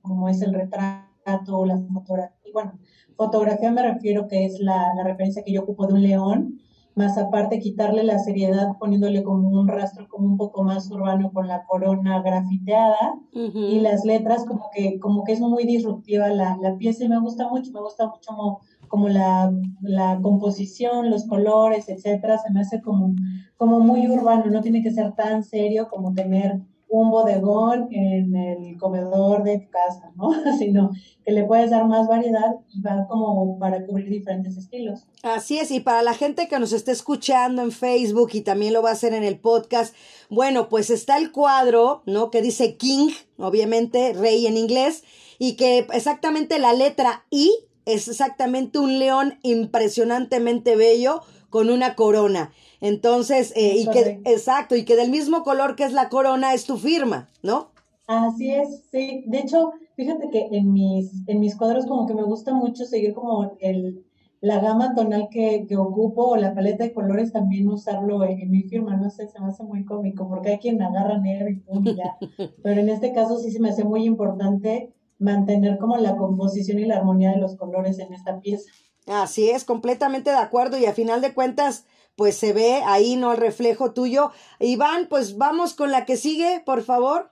como 0.01 0.29
es 0.29 0.41
el 0.41 0.55
retrato 0.55 1.59
o 1.59 1.67
la 1.67 1.79
fotografía. 1.93 2.53
Bueno, 2.53 2.79
fotografía 3.17 3.73
me 3.73 3.83
refiero 3.83 4.29
que 4.29 4.45
es 4.45 4.61
la, 4.61 4.95
la, 4.95 5.03
referencia 5.03 5.43
que 5.43 5.53
yo 5.53 5.63
ocupo 5.63 5.89
de 5.89 5.95
un 5.95 6.03
león, 6.03 6.61
más 6.99 7.17
aparte 7.17 7.61
quitarle 7.61 8.03
la 8.03 8.19
seriedad 8.19 8.77
poniéndole 8.79 9.23
como 9.23 9.49
un 9.49 9.69
rastro 9.69 10.09
como 10.09 10.27
un 10.27 10.37
poco 10.37 10.65
más 10.65 10.91
urbano 10.91 11.31
con 11.33 11.47
la 11.47 11.65
corona 11.65 12.21
grafiteada 12.23 13.15
y 13.33 13.81
las 13.81 14.05
letras 14.05 14.45
como 14.45 14.69
que 14.75 14.99
como 14.99 15.23
que 15.23 15.33
es 15.33 15.41
muy 15.41 15.65
disruptiva 15.65 16.29
la, 16.29 16.59
la 16.61 16.77
pieza 16.77 17.05
y 17.05 17.09
me 17.09 17.21
gusta 17.21 17.49
mucho, 17.49 17.71
me 17.73 17.81
gusta 17.81 18.09
mucho 18.09 18.21
como, 18.27 18.61
como 18.89 19.09
la, 19.09 19.53
la, 19.81 20.19
composición, 20.21 21.11
los 21.11 21.27
colores, 21.27 21.89
etcétera, 21.89 22.37
se 22.39 22.53
me 22.53 22.61
hace 22.61 22.83
como, 22.83 23.15
como 23.57 23.79
muy 23.81 24.09
urbano, 24.09 24.47
no 24.51 24.61
tiene 24.61 24.83
que 24.83 24.91
ser 24.91 25.13
tan 25.15 25.45
serio 25.45 25.89
como 25.89 26.13
tener 26.13 26.61
un 26.89 27.11
bodegón 27.11 27.89
en 27.91 28.35
el 28.35 28.79
comedor 28.79 29.43
de 29.43 29.59
tu 29.59 29.71
casa, 29.71 30.11
¿no? 30.17 30.31
Sino 30.59 30.91
que 31.25 31.33
le 31.33 31.45
puedes 31.45 31.71
dar 31.71 31.87
más 31.87 32.07
variedad 32.07 32.57
y 32.73 32.81
va 32.81 33.07
como 33.09 33.59
para 33.59 33.85
cubrir 33.85 34.09
diferentes 34.09 34.57
estilos. 34.57 35.07
Así 35.23 35.59
es, 35.59 35.71
y 35.71 35.81
para 35.81 36.03
la 36.03 36.15
gente 36.15 36.49
que 36.49 36.59
nos 36.59 36.73
esté 36.73 36.93
escuchando 36.93 37.63
en 37.63 37.73
Facebook 37.73 38.31
y 38.33 38.41
también 38.41 38.73
lo 38.73 38.83
va 38.83 38.91
a 38.91 38.95
hacer 38.95 39.13
en 39.13 39.25
el 39.25 39.39
podcast, 39.39 39.95
bueno, 40.31 40.69
pues 40.69 40.91
está 40.91 41.19
el 41.19 41.31
cuadro, 41.31 42.03
¿no? 42.07 42.31
Que 42.31 42.43
dice 42.43 42.77
King, 42.77 43.11
obviamente, 43.37 44.15
rey 44.15 44.47
en 44.47 44.57
inglés, 44.57 45.05
y 45.39 45.57
que 45.57 45.87
exactamente 45.93 46.59
la 46.59 46.73
letra 46.73 47.25
I 47.31 47.53
es 47.85 48.09
exactamente 48.09 48.79
un 48.79 48.99
león 48.99 49.39
impresionantemente 49.43 50.77
bello 50.77 51.23
con 51.51 51.71
una 51.71 51.95
corona. 51.95 52.53
Entonces, 52.81 53.53
eh, 53.57 53.77
y 53.77 53.89
que, 53.89 54.21
exacto, 54.25 54.77
y 54.77 54.85
que 54.85 54.97
del 54.97 55.11
mismo 55.11 55.43
color 55.43 55.77
que 55.77 55.85
es 55.85 55.93
la 55.93 56.09
corona 56.09 56.55
es 56.55 56.65
tu 56.65 56.77
firma, 56.77 57.29
¿no? 57.43 57.71
Así 58.07 58.51
es, 58.51 58.85
sí. 58.91 59.25
De 59.27 59.39
hecho, 59.39 59.73
fíjate 59.97 60.31
que 60.31 60.49
en 60.53 60.73
mis, 60.73 61.11
en 61.27 61.41
mis 61.41 61.57
cuadros 61.57 61.87
como 61.87 62.07
que 62.07 62.15
me 62.15 62.23
gusta 62.23 62.55
mucho 62.55 62.85
seguir 62.85 63.13
como 63.13 63.57
el, 63.61 64.05
la 64.41 64.61
gama 64.61 64.95
tonal 64.95 65.29
que, 65.31 65.67
que 65.69 65.77
ocupo 65.77 66.29
o 66.29 66.37
la 66.37 66.55
paleta 66.55 66.85
de 66.85 66.93
colores 66.93 67.33
también 67.33 67.69
usarlo 67.69 68.25
en, 68.25 68.51
mi 68.51 68.63
firma, 68.63 68.97
no 68.97 69.11
sé, 69.11 69.29
se 69.29 69.41
me 69.41 69.49
hace 69.49 69.65
muy 69.65 69.85
cómico 69.85 70.29
porque 70.29 70.51
hay 70.51 70.59
quien 70.59 70.81
agarra 70.81 71.19
negro 71.19 71.49
y 71.51 71.57
pum 71.57 71.85
ya. 71.85 72.17
Pero 72.63 72.81
en 72.81 72.89
este 72.89 73.13
caso 73.13 73.39
sí 73.39 73.51
se 73.51 73.61
me 73.61 73.71
hace 73.71 73.85
muy 73.85 74.05
importante 74.05 74.95
mantener 75.19 75.79
como 75.79 75.97
la 75.97 76.17
composición 76.17 76.79
y 76.79 76.85
la 76.85 76.99
armonía 76.99 77.33
de 77.33 77.39
los 77.39 77.57
colores 77.57 77.99
en 77.99 78.13
esta 78.13 78.41
pieza. 78.41 78.71
Así 79.09 79.51
es, 79.51 79.65
completamente 79.65 80.31
de 80.31 80.37
acuerdo 80.37 80.79
y 80.79 80.87
a 80.87 80.93
final 80.93 81.21
de 81.21 81.35
cuentas, 81.35 81.85
pues 82.17 82.37
se 82.37 82.53
ve 82.53 82.83
ahí, 82.85 83.17
¿no? 83.17 83.33
El 83.33 83.39
reflejo 83.39 83.93
tuyo. 83.93 84.33
Iván, 84.61 85.07
pues 85.09 85.39
vamos 85.39 85.75
con 85.75 85.91
la 85.91 86.05
que 86.05 86.17
sigue, 86.17 86.63
por 86.65 86.83
favor. 86.83 87.31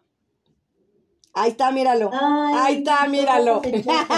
Ahí 1.39 1.51
está, 1.51 1.71
míralo. 1.71 2.11
Ahí 2.15 2.77
está, 2.77 3.07
míralo. 3.09 3.61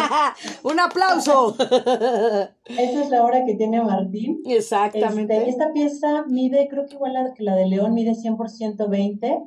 Un 0.63 0.79
aplauso. 0.79 1.57
Esa 2.65 3.03
es 3.03 3.11
la 3.11 3.25
hora 3.25 3.45
que 3.45 3.55
tiene 3.55 3.83
Martín. 3.83 4.41
Exactamente. 4.47 5.37
Este, 5.37 5.51
esta 5.51 5.73
pieza 5.73 6.25
mide, 6.29 6.69
creo 6.71 6.87
que 6.87 6.95
igual 6.95 7.15
la, 7.15 7.35
que 7.35 7.43
la 7.43 7.57
de 7.57 7.67
León 7.67 7.93
mide 7.93 8.13
100% 8.13 8.89
20. 8.89 9.43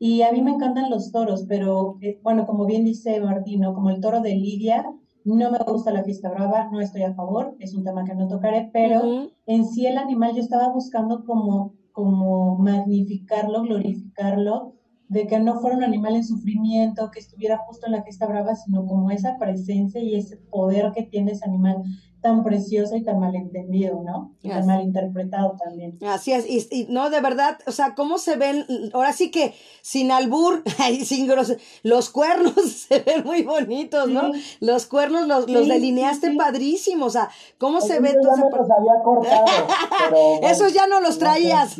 Y 0.00 0.22
a 0.22 0.32
mí 0.32 0.42
me 0.42 0.50
encantan 0.50 0.90
los 0.90 1.12
toros, 1.12 1.44
pero 1.48 1.96
eh, 2.00 2.18
bueno, 2.24 2.44
como 2.44 2.66
bien 2.66 2.84
dice 2.84 3.20
Martín, 3.20 3.60
¿no? 3.60 3.72
como 3.72 3.90
el 3.90 4.00
toro 4.00 4.20
de 4.20 4.34
Lidia, 4.34 4.84
no 5.24 5.50
me 5.50 5.58
gusta 5.58 5.92
la 5.92 6.04
fiesta 6.04 6.30
brava, 6.30 6.68
no 6.70 6.80
estoy 6.80 7.02
a 7.02 7.14
favor, 7.14 7.56
es 7.58 7.74
un 7.74 7.84
tema 7.84 8.04
que 8.04 8.14
no 8.14 8.28
tocaré, 8.28 8.70
pero 8.72 9.30
en 9.46 9.66
sí 9.66 9.86
el 9.86 9.98
animal 9.98 10.34
yo 10.34 10.42
estaba 10.42 10.68
buscando 10.72 11.24
como, 11.24 11.74
como 11.92 12.56
magnificarlo, 12.58 13.62
glorificarlo, 13.62 14.74
de 15.08 15.26
que 15.26 15.38
no 15.38 15.60
fuera 15.60 15.76
un 15.76 15.84
animal 15.84 16.16
en 16.16 16.24
sufrimiento, 16.24 17.10
que 17.10 17.20
estuviera 17.20 17.58
justo 17.58 17.86
en 17.86 17.92
la 17.92 18.02
fiesta 18.02 18.26
brava, 18.26 18.54
sino 18.54 18.86
como 18.86 19.10
esa 19.10 19.36
presencia 19.38 20.00
y 20.00 20.14
ese 20.14 20.38
poder 20.50 20.90
que 20.92 21.02
tiene 21.02 21.32
ese 21.32 21.44
animal 21.44 21.82
tan 22.22 22.44
precioso 22.44 22.94
y 22.94 23.02
tan 23.02 23.18
malentendido, 23.18 24.00
¿no? 24.02 24.32
Y 24.42 24.48
tan 24.48 24.64
mal 24.64 24.80
interpretado 24.80 25.56
también. 25.62 25.98
Así 26.06 26.32
es, 26.32 26.46
y, 26.48 26.86
no, 26.88 27.10
de 27.10 27.20
verdad, 27.20 27.58
o 27.66 27.72
sea, 27.72 27.96
cómo 27.96 28.16
se 28.18 28.36
ven, 28.36 28.64
ahora 28.94 29.12
sí 29.12 29.32
que 29.32 29.54
sin 29.82 30.12
albur, 30.12 30.62
sin 31.04 31.26
gros, 31.26 31.54
los 31.82 32.10
cuernos 32.10 32.54
se 32.88 33.00
ven 33.00 33.24
muy 33.24 33.42
bonitos, 33.42 34.08
¿no? 34.08 34.30
Los 34.60 34.86
cuernos 34.86 35.26
los, 35.26 35.50
los 35.50 35.66
delineaste 35.66 36.34
padrísimos, 36.36 37.08
o 37.08 37.10
sea, 37.10 37.30
cómo 37.58 37.80
se 37.80 37.98
ve 37.98 38.14
todo 38.14 38.34
ese... 38.36 38.56
los 38.56 38.70
había 38.70 39.02
cortado, 39.02 39.44
pero, 40.08 40.48
Esos 40.48 40.72
ya 40.72 40.86
no 40.86 41.00
los 41.00 41.18
traías. 41.18 41.76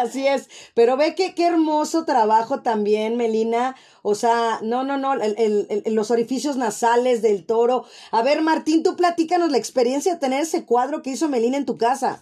así 0.00 0.26
es, 0.26 0.48
pero 0.74 0.96
ve 0.96 1.14
que 1.14 1.36
qué 1.36 1.46
hermoso 1.46 2.04
trabajo 2.04 2.62
también, 2.62 3.16
Melina, 3.16 3.76
o 4.02 4.16
sea, 4.16 4.58
no, 4.62 4.82
no, 4.82 4.98
no, 4.98 5.14
el, 5.14 5.84
los 5.94 6.10
orificios 6.10 6.56
nasales 6.56 7.22
del 7.22 7.46
toro. 7.46 7.84
A 8.10 8.22
ver, 8.22 8.42
Martín, 8.42 8.82
tú 8.82 8.96
platícanos 8.96 9.50
la 9.52 9.58
experiencia 9.58 10.14
de 10.14 10.18
tener 10.18 10.42
ese 10.42 10.66
cuadro 10.66 11.02
que 11.02 11.10
hizo 11.10 11.28
Melina 11.28 11.56
en 11.56 11.66
tu 11.66 11.78
casa. 11.78 12.20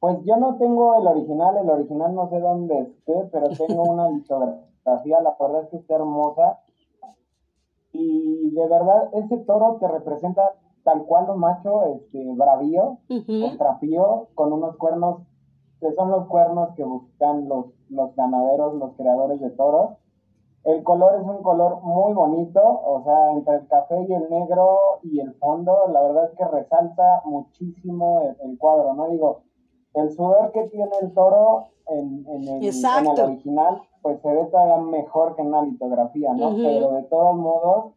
Pues 0.00 0.18
yo 0.24 0.36
no 0.36 0.56
tengo 0.58 1.00
el 1.00 1.06
original, 1.06 1.56
el 1.62 1.70
original 1.70 2.14
no 2.14 2.28
sé 2.30 2.40
dónde 2.40 2.78
esté, 2.80 3.28
pero 3.32 3.48
tengo 3.66 3.84
una 3.84 4.10
litografía, 4.10 5.20
la 5.20 5.36
verdad 5.38 5.62
es 5.62 5.68
que 5.70 5.76
está 5.76 5.94
hermosa. 5.94 6.58
Y 7.92 8.50
de 8.50 8.68
verdad, 8.68 9.10
ese 9.14 9.38
toro 9.38 9.78
te 9.80 9.86
representa 9.86 10.52
tal 10.82 11.04
cual 11.04 11.30
un 11.30 11.38
macho, 11.38 11.84
este, 11.94 12.24
bravío, 12.34 12.98
uh 13.08 14.26
con 14.34 14.52
unos 14.52 14.76
cuernos, 14.76 15.22
que 15.80 15.92
son 15.92 16.10
los 16.10 16.26
cuernos 16.26 16.74
que 16.74 16.82
buscan 16.82 17.48
los, 17.48 17.66
los 17.88 18.14
ganaderos, 18.16 18.74
los 18.74 18.94
creadores 18.96 19.40
de 19.40 19.50
toros 19.50 19.90
el 20.68 20.82
color 20.82 21.18
es 21.18 21.26
un 21.26 21.42
color 21.42 21.80
muy 21.82 22.12
bonito, 22.12 22.60
o 22.62 23.02
sea, 23.02 23.32
entre 23.32 23.56
el 23.56 23.66
café 23.68 24.04
y 24.06 24.12
el 24.12 24.28
negro 24.28 24.98
y 25.02 25.18
el 25.18 25.32
fondo, 25.36 25.88
la 25.90 26.02
verdad 26.02 26.30
es 26.30 26.36
que 26.36 26.44
resalta 26.44 27.22
muchísimo 27.24 28.20
el, 28.42 28.58
cuadro, 28.58 28.92
¿no? 28.92 29.08
Digo, 29.08 29.40
el 29.94 30.10
sudor 30.10 30.52
que 30.52 30.64
tiene 30.64 30.90
el 31.00 31.14
toro 31.14 31.68
en, 31.86 32.22
el, 32.28 32.60
original, 33.18 33.80
pues 34.02 34.20
se 34.20 34.30
ve 34.30 34.44
todavía 34.44 34.76
mejor 34.76 35.36
que 35.36 35.40
en 35.40 35.48
una 35.48 35.62
litografía, 35.62 36.34
¿no? 36.34 36.54
Pero 36.54 36.92
de 36.92 37.02
todos 37.04 37.34
modos, 37.34 37.94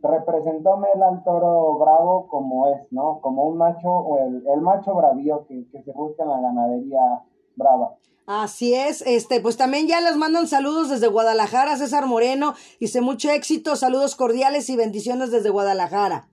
representóme 0.00 0.86
al 0.94 1.24
toro 1.24 1.78
bravo 1.78 2.28
como 2.28 2.68
es, 2.68 2.92
¿no? 2.92 3.18
Como 3.22 3.44
un 3.44 3.56
macho, 3.56 3.90
o 3.90 4.18
el, 4.18 4.60
macho 4.60 4.94
bravío 4.94 5.46
que, 5.46 5.66
que 5.68 5.82
se 5.82 5.90
busca 5.90 6.22
en 6.22 6.28
la 6.28 6.40
ganadería 6.40 7.24
brava. 7.56 7.96
Así 8.26 8.74
es, 8.74 9.02
este, 9.02 9.40
pues 9.40 9.58
también 9.58 9.86
ya 9.86 10.00
les 10.00 10.16
mandan 10.16 10.48
saludos 10.48 10.88
desde 10.88 11.08
Guadalajara, 11.08 11.76
César 11.76 12.06
Moreno, 12.06 12.54
dice 12.80 13.02
mucho 13.02 13.30
éxito, 13.30 13.76
saludos 13.76 14.14
cordiales 14.14 14.70
y 14.70 14.76
bendiciones 14.76 15.30
desde 15.30 15.50
Guadalajara. 15.50 16.28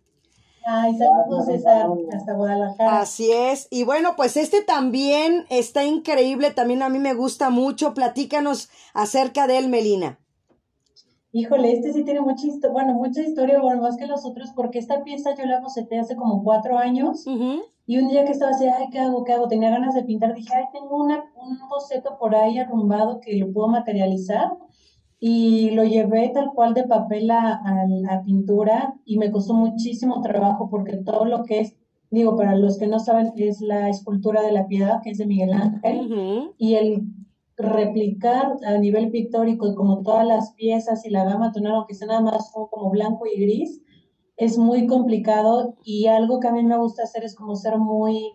Ay, 0.65 0.97
saludos 0.97 1.47
César, 1.47 1.87
hasta 2.15 2.33
Guadalajara. 2.33 3.01
Así 3.01 3.31
es, 3.33 3.67
y 3.69 3.83
bueno, 3.83 4.15
pues 4.15 4.37
este 4.37 4.63
también 4.63 5.45
está 5.49 5.83
increíble, 5.83 6.51
también 6.51 6.81
a 6.81 6.87
mí 6.87 6.97
me 6.97 7.13
gusta 7.13 7.49
mucho, 7.49 7.93
platícanos 7.93 8.69
acerca 8.93 9.47
de 9.47 9.57
él, 9.57 9.67
Melina. 9.67 10.17
Híjole, 11.33 11.73
este 11.73 11.91
sí 11.93 12.03
tiene 12.03 12.21
mucha 12.21 12.45
historia, 12.45 12.71
bueno, 12.71 12.93
mucha 12.93 13.21
historia, 13.21 13.59
bueno, 13.61 13.81
más 13.81 13.97
que 13.97 14.05
los 14.05 14.25
otros, 14.25 14.51
porque 14.55 14.79
esta 14.79 15.03
pieza 15.03 15.35
yo 15.35 15.45
la 15.45 15.59
boceté 15.59 15.99
hace 15.99 16.15
como 16.15 16.43
cuatro 16.43 16.77
años, 16.77 17.25
y 17.85 17.97
un 17.97 18.09
día 18.09 18.25
que 18.25 18.31
estaba 18.31 18.51
así, 18.51 18.65
ay, 18.65 18.87
¿qué 18.91 18.99
hago? 18.99 19.23
¿Qué 19.23 19.33
hago? 19.33 19.47
Tenía 19.47 19.69
ganas 19.69 19.95
de 19.95 20.03
pintar. 20.03 20.33
Dije, 20.33 20.53
ay, 20.55 20.65
tengo 20.71 21.03
una, 21.03 21.23
un 21.35 21.57
boceto 21.69 22.17
por 22.19 22.35
ahí 22.35 22.57
arrumbado 22.57 23.19
que 23.19 23.37
lo 23.37 23.51
puedo 23.51 23.67
materializar. 23.67 24.51
Y 25.19 25.71
lo 25.71 25.83
llevé 25.83 26.31
tal 26.33 26.51
cual 26.55 26.73
de 26.73 26.87
papel 26.87 27.29
a, 27.29 27.61
a, 28.09 28.23
pintura 28.23 28.95
y 29.05 29.19
me 29.19 29.29
costó 29.29 29.53
muchísimo 29.53 30.19
trabajo 30.21 30.67
porque 30.69 30.97
todo 30.97 31.25
lo 31.25 31.43
que 31.43 31.59
es, 31.59 31.75
digo, 32.09 32.35
para 32.35 32.55
los 32.55 32.79
que 32.79 32.87
no 32.87 32.99
saben, 32.99 33.31
es 33.35 33.61
la 33.61 33.89
escultura 33.89 34.41
de 34.41 34.51
la 34.51 34.65
piedad, 34.65 34.99
que 35.03 35.11
es 35.11 35.19
de 35.19 35.27
Miguel 35.27 35.53
Ángel, 35.53 36.53
y 36.57 36.73
el 36.73 37.03
replicar 37.55 38.53
a 38.65 38.77
nivel 38.79 39.11
pictórico 39.11 39.75
como 39.75 40.01
todas 40.01 40.25
las 40.25 40.53
piezas 40.53 41.05
y 41.05 41.11
la 41.11 41.25
gama 41.25 41.51
tonal, 41.51 41.75
aunque 41.75 41.93
sea 41.93 42.07
nada 42.07 42.21
más 42.21 42.51
como 42.51 42.89
blanco 42.89 43.25
y 43.27 43.39
gris, 43.39 43.81
es 44.37 44.57
muy 44.57 44.87
complicado 44.87 45.75
y 45.83 46.07
algo 46.07 46.39
que 46.39 46.47
a 46.47 46.51
mí 46.51 46.63
me 46.63 46.77
gusta 46.77 47.03
hacer 47.03 47.23
es 47.23 47.35
como 47.35 47.55
ser 47.55 47.77
muy, 47.77 48.33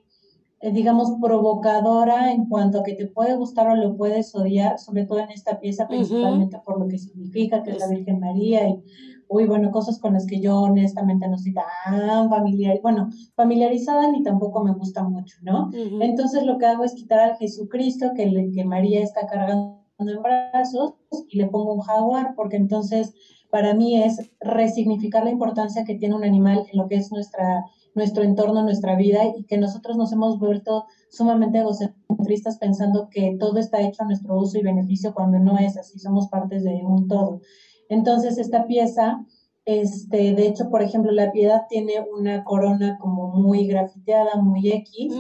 eh, 0.60 0.70
digamos, 0.72 1.12
provocadora 1.20 2.32
en 2.32 2.46
cuanto 2.46 2.80
a 2.80 2.82
que 2.82 2.94
te 2.94 3.06
puede 3.06 3.36
gustar 3.36 3.68
o 3.68 3.76
lo 3.76 3.96
puedes 3.96 4.34
odiar, 4.34 4.78
sobre 4.78 5.04
todo 5.04 5.18
en 5.18 5.30
esta 5.30 5.58
pieza, 5.58 5.88
principalmente 5.88 6.58
por 6.64 6.78
lo 6.78 6.88
que 6.88 6.98
significa, 6.98 7.62
que 7.62 7.72
es 7.72 7.78
la 7.78 7.88
Virgen 7.88 8.20
María 8.20 8.68
y, 8.68 8.82
uy, 9.28 9.46
bueno, 9.46 9.70
cosas 9.70 9.98
con 9.98 10.12
las 10.12 10.26
que 10.26 10.40
yo 10.40 10.60
honestamente 10.60 11.28
no 11.28 11.36
estoy 11.36 11.54
tan 11.54 12.30
familiar, 12.30 12.78
bueno, 12.82 13.10
familiarizada 13.34 14.10
ni 14.10 14.22
tampoco 14.22 14.62
me 14.62 14.72
gusta 14.72 15.02
mucho, 15.02 15.36
¿no? 15.42 15.70
Entonces 16.00 16.44
lo 16.44 16.58
que 16.58 16.66
hago 16.66 16.84
es 16.84 16.94
quitar 16.94 17.20
al 17.20 17.36
Jesucristo 17.36 18.12
que, 18.14 18.50
que 18.54 18.64
María 18.64 19.02
está 19.02 19.26
cargando 19.26 19.82
en 19.98 20.22
brazos 20.22 20.94
y 21.28 21.38
le 21.38 21.46
pongo 21.46 21.74
un 21.74 21.80
jaguar, 21.80 22.34
porque 22.36 22.56
entonces 22.56 23.14
para 23.50 23.74
mí 23.74 24.02
es 24.02 24.30
resignificar 24.40 25.24
la 25.24 25.30
importancia 25.30 25.84
que 25.84 25.94
tiene 25.94 26.14
un 26.14 26.24
animal 26.24 26.64
en 26.70 26.78
lo 26.78 26.88
que 26.88 26.96
es 26.96 27.10
nuestra, 27.12 27.64
nuestro 27.94 28.22
entorno, 28.22 28.62
nuestra 28.62 28.96
vida, 28.96 29.20
y 29.36 29.44
que 29.44 29.58
nosotros 29.58 29.96
nos 29.96 30.12
hemos 30.12 30.38
vuelto 30.38 30.84
sumamente 31.10 31.58
egocentristas 31.58 32.58
pensando 32.58 33.08
que 33.10 33.36
todo 33.38 33.58
está 33.58 33.80
hecho 33.80 34.02
a 34.02 34.06
nuestro 34.06 34.36
uso 34.36 34.58
y 34.58 34.62
beneficio 34.62 35.14
cuando 35.14 35.38
no 35.38 35.58
es 35.58 35.76
así, 35.76 35.98
somos 35.98 36.28
partes 36.28 36.64
de 36.64 36.82
un 36.84 37.08
todo. 37.08 37.40
Entonces, 37.88 38.38
esta 38.38 38.66
pieza, 38.66 39.24
este, 39.64 40.34
de 40.34 40.46
hecho, 40.46 40.68
por 40.70 40.82
ejemplo, 40.82 41.12
la 41.12 41.32
piedad 41.32 41.62
tiene 41.68 41.94
una 42.16 42.44
corona 42.44 42.98
como 42.98 43.28
muy 43.28 43.66
grafiteada, 43.66 44.36
muy 44.36 44.70
X, 44.70 45.14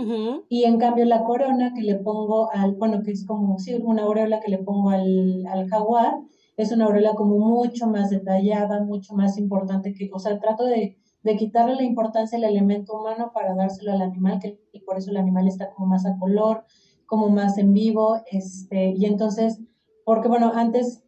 y 0.48 0.64
en 0.64 0.78
cambio 0.78 1.04
la 1.04 1.24
corona 1.24 1.72
que 1.74 1.82
le 1.82 1.96
pongo 1.96 2.50
al, 2.52 2.74
bueno, 2.74 3.02
que 3.02 3.12
es 3.12 3.24
como, 3.24 3.58
sí, 3.58 3.74
una 3.74 4.02
aureola 4.02 4.40
que 4.40 4.50
le 4.50 4.58
pongo 4.58 4.90
al, 4.90 5.46
al 5.46 5.68
jaguar, 5.68 6.14
es 6.56 6.72
una 6.72 6.86
aureola 6.86 7.14
como 7.14 7.38
mucho 7.38 7.86
más 7.86 8.10
detallada, 8.10 8.82
mucho 8.82 9.14
más 9.14 9.38
importante 9.38 9.92
que, 9.92 10.10
o 10.12 10.18
sea, 10.18 10.38
trato 10.38 10.64
de, 10.64 10.98
de 11.22 11.36
quitarle 11.36 11.74
la 11.74 11.82
importancia 11.84 12.38
al 12.38 12.44
elemento 12.44 12.98
humano 12.98 13.32
para 13.34 13.54
dárselo 13.54 13.92
al 13.92 14.02
animal, 14.02 14.38
que, 14.40 14.58
y 14.72 14.80
por 14.80 14.96
eso 14.96 15.10
el 15.10 15.16
animal 15.16 15.48
está 15.48 15.70
como 15.70 15.88
más 15.88 16.06
a 16.06 16.16
color, 16.18 16.64
como 17.06 17.28
más 17.28 17.58
en 17.58 17.72
vivo, 17.72 18.20
este, 18.30 18.94
y 18.96 19.04
entonces, 19.06 19.60
porque 20.04 20.28
bueno, 20.28 20.52
antes 20.54 21.02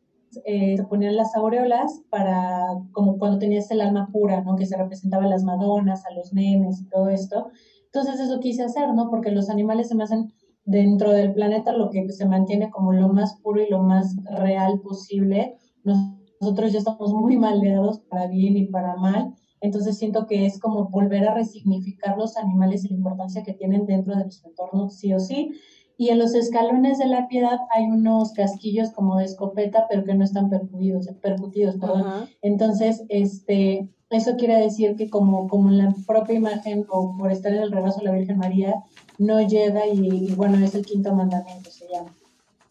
eh, 0.45 0.77
se 0.77 0.85
ponían 0.85 1.17
las 1.17 1.35
aureolas 1.35 2.03
para, 2.11 2.67
como 2.93 3.19
cuando 3.19 3.39
tenías 3.39 3.71
el 3.71 3.81
alma 3.81 4.09
pura, 4.13 4.43
¿no? 4.43 4.57
Que 4.57 4.67
se 4.67 4.77
representaba 4.77 5.25
a 5.25 5.29
las 5.29 5.45
madonas, 5.45 6.05
a 6.05 6.15
los 6.15 6.33
nenes 6.33 6.81
y 6.81 6.89
todo 6.89 7.09
esto. 7.09 7.51
Entonces 7.87 8.21
eso 8.21 8.39
quise 8.41 8.63
hacer, 8.63 8.93
¿no? 8.93 9.09
Porque 9.09 9.31
los 9.31 9.49
animales 9.49 9.89
se 9.89 9.95
me 9.95 10.05
hacen 10.05 10.33
dentro 10.69 11.13
del 11.13 11.33
planeta 11.33 11.73
lo 11.73 11.89
que 11.89 12.07
se 12.13 12.27
mantiene 12.27 12.71
como 12.71 12.93
lo 12.93 13.09
más 13.09 13.41
puro 13.43 13.63
y 13.63 13.71
lo 13.71 13.83
más 13.83 14.17
real 14.37 14.81
posible. 14.81 15.57
Nosotros 15.83 16.73
ya 16.73 16.79
estamos 16.79 17.13
muy 17.15 17.39
maldeados 17.39 18.01
para 18.11 18.27
bien 18.27 18.57
y 18.57 18.67
para 18.67 18.95
mal, 18.97 19.33
entonces 19.61 19.97
siento 19.97 20.27
que 20.27 20.45
es 20.45 20.61
como 20.61 20.89
volver 20.91 21.27
a 21.27 21.35
resignificar 21.35 22.17
los 22.19 22.37
animales 22.37 22.85
y 22.85 22.89
la 22.89 22.97
importancia 22.97 23.43
que 23.43 23.55
tienen 23.55 23.87
dentro 23.87 24.15
de 24.15 24.25
nuestro 24.25 24.51
entorno, 24.51 24.91
sí 24.91 25.13
o 25.15 25.19
sí. 25.19 25.53
Y 25.97 26.11
en 26.11 26.19
los 26.19 26.35
escalones 26.35 26.99
de 26.99 27.07
la 27.07 27.27
piedad 27.27 27.59
hay 27.75 27.87
unos 27.87 28.33
casquillos 28.33 28.93
como 28.93 29.17
de 29.17 29.25
escopeta, 29.25 29.87
pero 29.89 30.05
que 30.05 30.15
no 30.15 30.23
están 30.23 30.49
percutidos, 30.49 31.09
percutidos 31.23 31.77
perdón. 31.77 32.29
Entonces, 32.41 33.05
este, 33.09 33.89
eso 34.11 34.37
quiere 34.37 34.61
decir 34.61 34.95
que 34.95 35.11
como, 35.11 35.49
como 35.49 35.71
la 35.71 35.93
propia 36.07 36.37
imagen 36.37 36.85
o 36.89 37.17
por 37.17 37.33
estar 37.33 37.53
en 37.53 37.63
el 37.63 37.73
regazo 37.73 37.99
de 37.99 38.05
la 38.05 38.13
Virgen 38.13 38.39
María, 38.39 38.77
no 39.19 39.41
llega 39.47 39.87
y, 39.87 40.33
bueno, 40.35 40.65
es 40.65 40.75
el 40.75 40.87
quinto 40.87 41.13
mandamiento, 41.13 41.71
se 41.71 41.87
llama, 41.89 42.15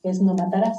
que 0.01 0.09
es 0.09 0.21
no 0.21 0.33
matarás. 0.33 0.77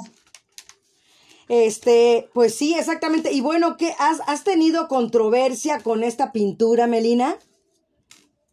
Este, 1.47 2.29
pues 2.33 2.53
sí, 2.55 2.75
exactamente. 2.75 3.31
Y 3.31 3.41
bueno, 3.41 3.77
¿qué 3.77 3.93
has, 3.97 4.21
has 4.27 4.43
tenido 4.43 4.87
controversia 4.87 5.79
con 5.79 6.03
esta 6.03 6.31
pintura, 6.31 6.85
Melina? 6.85 7.35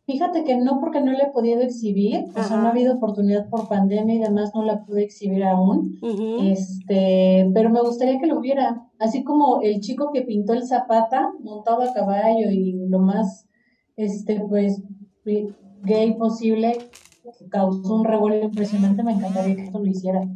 Fíjate 0.07 0.44
que 0.44 0.57
no 0.57 0.79
porque 0.79 1.00
no 1.00 1.11
la 1.11 1.24
he 1.24 1.33
podido 1.33 1.62
exhibir, 1.62 2.26
o 2.37 2.44
sea, 2.44 2.59
no 2.59 2.68
ha 2.68 2.70
habido 2.70 2.94
oportunidad 2.94 3.48
por 3.48 3.66
pandemia 3.66 4.14
y 4.14 4.18
demás, 4.20 4.52
no 4.55 4.64
la 4.64 4.85
pude 4.85 5.02
exhibir 5.02 5.42
aún. 5.42 5.98
Este, 6.42 7.50
pero 7.52 7.70
me 7.70 7.81
gustaría 7.81 8.20
que 8.20 8.29
lo 8.29 8.38
hubiera, 8.38 8.87
así 9.00 9.24
como 9.24 9.62
el 9.62 9.81
chico 9.81 10.12
que 10.12 10.22
pintó 10.22 10.52
el 10.52 10.64
Zapata, 10.64 11.33
montado 11.40 11.83
a 11.83 11.92
caballo 11.92 12.52
y 12.52 12.87
lo 12.88 13.00
más, 13.00 13.48
este, 13.96 14.38
pues, 14.48 14.81
gay 15.83 16.14
posible, 16.14 16.79
causó 17.50 17.94
un 17.94 18.04
revuelo 18.04 18.44
impresionante, 18.44 19.02
me 19.02 19.12
encantaría 19.12 19.56
que 19.56 19.64
esto 19.64 19.78
lo 19.78 19.86
hiciera. 19.86 20.26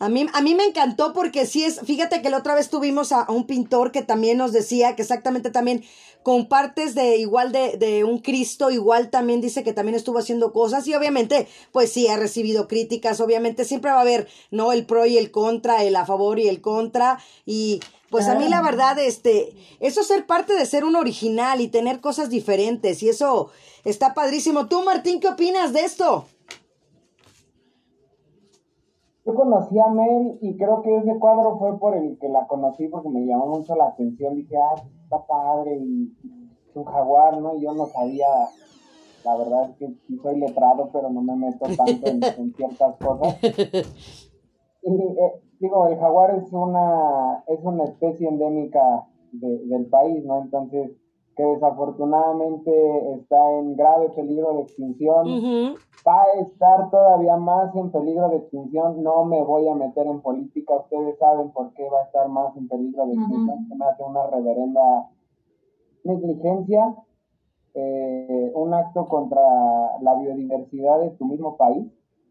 A 0.00 0.08
mí, 0.08 0.26
a 0.32 0.40
mí 0.40 0.54
me 0.54 0.64
encantó 0.64 1.12
porque 1.12 1.44
sí 1.44 1.62
es, 1.62 1.80
fíjate 1.80 2.22
que 2.22 2.30
la 2.30 2.38
otra 2.38 2.54
vez 2.54 2.70
tuvimos 2.70 3.12
a, 3.12 3.30
un 3.30 3.46
pintor 3.46 3.92
que 3.92 4.00
también 4.00 4.38
nos 4.38 4.50
decía 4.50 4.96
que 4.96 5.02
exactamente 5.02 5.50
también 5.50 5.84
con 6.22 6.48
partes 6.48 6.94
de 6.94 7.18
igual 7.18 7.52
de, 7.52 7.76
de, 7.76 8.04
un 8.04 8.18
Cristo, 8.18 8.70
igual 8.70 9.10
también 9.10 9.42
dice 9.42 9.62
que 9.62 9.74
también 9.74 9.94
estuvo 9.94 10.18
haciendo 10.18 10.54
cosas 10.54 10.86
y 10.86 10.94
obviamente, 10.94 11.48
pues 11.70 11.92
sí, 11.92 12.08
ha 12.08 12.16
recibido 12.16 12.66
críticas, 12.66 13.20
obviamente 13.20 13.66
siempre 13.66 13.90
va 13.90 13.98
a 13.98 14.02
haber, 14.02 14.26
¿no? 14.50 14.72
El 14.72 14.86
pro 14.86 15.04
y 15.04 15.18
el 15.18 15.30
contra, 15.30 15.84
el 15.84 15.94
a 15.96 16.06
favor 16.06 16.38
y 16.38 16.48
el 16.48 16.62
contra 16.62 17.18
y 17.44 17.80
pues 18.10 18.28
a 18.28 18.34
mí 18.34 18.48
la 18.48 18.60
verdad, 18.60 18.98
este, 18.98 19.54
eso 19.78 20.02
ser 20.02 20.26
parte 20.26 20.52
de 20.54 20.66
ser 20.66 20.84
un 20.84 20.96
original 20.96 21.60
y 21.60 21.68
tener 21.68 22.00
cosas 22.00 22.28
diferentes 22.28 23.02
y 23.02 23.08
eso 23.08 23.50
está 23.84 24.14
padrísimo. 24.14 24.66
Tú, 24.66 24.82
Martín, 24.82 25.20
¿qué 25.20 25.28
opinas 25.28 25.72
de 25.72 25.80
esto? 25.80 26.24
Yo 29.24 29.34
conocí 29.34 29.78
a 29.78 29.86
Mel 29.88 30.38
y 30.40 30.56
creo 30.56 30.82
que 30.82 30.96
ese 30.96 31.18
cuadro 31.20 31.56
fue 31.58 31.78
por 31.78 31.96
el 31.96 32.18
que 32.18 32.28
la 32.28 32.48
conocí 32.48 32.88
porque 32.88 33.10
me 33.10 33.24
llamó 33.26 33.46
mucho 33.46 33.76
la 33.76 33.86
atención. 33.86 34.34
Dije, 34.34 34.56
ah, 34.56 34.82
está 35.04 35.24
padre 35.26 35.78
y, 35.78 36.12
es 36.68 36.76
un 36.76 36.84
jaguar, 36.84 37.40
¿no? 37.40 37.56
Y 37.56 37.62
yo 37.62 37.72
no 37.74 37.86
sabía, 37.86 38.26
la 39.24 39.36
verdad 39.36 39.70
es 39.70 39.76
que 39.76 39.94
sí 40.06 40.18
soy 40.20 40.40
letrado, 40.40 40.90
pero 40.92 41.10
no 41.10 41.22
me 41.22 41.36
meto 41.36 41.66
tanto 41.76 42.06
en, 42.08 42.54
ciertas 42.54 42.96
cosas. 42.96 43.36
Y, 44.82 44.94
eh, 44.94 45.42
digo, 45.60 45.86
el 45.86 45.98
jaguar 45.98 46.34
es 46.34 46.52
una, 46.52 47.44
es 47.46 47.60
una 47.62 47.84
especie 47.84 48.28
endémica 48.28 49.06
del 49.32 49.86
país, 49.86 50.24
¿no? 50.24 50.42
Entonces, 50.42 50.90
que 51.36 51.44
desafortunadamente 51.44 53.14
está 53.14 53.58
en 53.58 53.76
grave 53.76 54.10
peligro 54.10 54.54
de 54.54 54.62
extinción. 54.62 55.26
Va 56.06 56.22
a 56.22 56.40
estar 56.40 56.90
todavía 56.90 57.36
más 57.36 57.74
en 57.76 57.90
peligro 57.90 58.28
de 58.30 58.38
extinción. 58.38 59.02
No 59.02 59.24
me 59.24 59.42
voy 59.42 59.68
a 59.68 59.74
meter 59.74 60.06
en 60.06 60.20
política. 60.20 60.74
Ustedes 60.76 61.18
saben 61.18 61.50
por 61.52 61.72
qué 61.74 61.88
va 61.88 62.00
a 62.00 62.04
estar 62.04 62.28
más 62.28 62.56
en 62.56 62.68
peligro 62.68 63.06
de 63.06 63.14
extinción. 63.14 63.68
Se 63.68 63.76
me 63.76 63.84
hace 63.84 64.02
una 64.02 64.26
reverenda 64.26 65.10
negligencia, 66.04 66.96
eh, 67.74 68.52
un 68.54 68.74
acto 68.74 69.06
contra 69.06 69.40
la 70.00 70.14
biodiversidad 70.16 71.00
de 71.00 71.10
tu 71.10 71.26
mismo 71.26 71.56
país. 71.56 71.86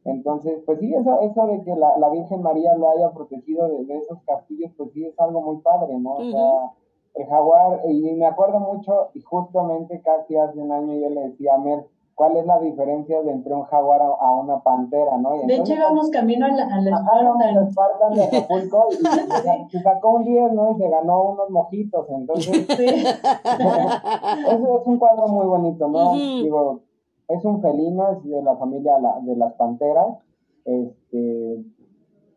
Entonces, 0.10 0.62
pues 0.66 0.80
sí, 0.80 0.94
eso, 0.94 1.20
eso 1.22 1.48
de 1.48 1.62
que 1.64 1.76
la, 1.76 1.98
la 1.98 2.10
Virgen 2.10 2.42
María 2.42 2.76
lo 2.76 2.90
haya 2.90 3.12
protegido 3.12 3.68
de, 3.68 3.98
esos 3.98 4.22
castillos, 4.24 4.72
pues 4.78 4.92
sí 4.94 5.06
es 5.06 5.20
algo 5.20 5.42
muy 5.42 5.58
padre, 5.58 5.98
¿no? 6.00 6.14
O 6.14 6.32
sea, 6.32 6.72
el 7.16 7.28
jaguar, 7.28 7.82
y 7.88 8.14
me 8.14 8.26
acuerdo 8.26 8.60
mucho, 8.60 9.10
y 9.14 9.22
justamente 9.22 10.02
casi 10.02 10.36
hace 10.38 10.60
un 10.60 10.72
año 10.72 10.94
yo 10.96 11.10
le 11.10 11.30
decía 11.30 11.56
a 11.56 11.58
Mer, 11.58 11.86
¿cuál 12.16 12.36
es 12.38 12.46
la 12.46 12.60
diferencia 12.60 13.22
de 13.22 13.32
entre 13.32 13.54
un 13.54 13.64
jaguar 13.64 14.02
a, 14.02 14.32
una 14.34 14.60
pantera, 14.62 15.18
no? 15.18 15.38
de 15.38 15.56
hecho 15.56 15.74
íbamos 15.74 16.10
camino 16.10 16.46
a 16.46 16.50
la, 16.50 16.66
a 16.66 16.82
la 16.82 17.70
Spartan. 17.72 18.14
de 18.14 18.24
Acapulco 18.24 18.88
y, 18.92 18.96
se 19.72 19.80
sacó 19.82 20.10
un 20.10 20.26
10, 20.26 20.52
¿no? 20.52 20.72
Y 20.72 20.76
se 20.76 20.90
ganó 20.90 21.24
unos 21.24 21.50
mojitos, 21.50 22.10
entonces... 22.10 22.68
Sí. 22.68 22.86
Eso 24.48 24.80
es 24.82 24.88
un 24.88 24.98
cuadro 24.98 25.28
muy 25.28 25.46
bonito, 25.46 25.88
¿no? 25.88 26.14
Digo, 26.14 26.82
es 27.30 27.46
un 27.46 27.62
felino, 27.62 28.12
es 28.12 28.24
de 28.24 28.42
la 28.42 28.58
familia 28.58 28.94
de 29.22 29.36
las 29.36 29.54
panteras, 29.54 30.18
este... 30.66 31.64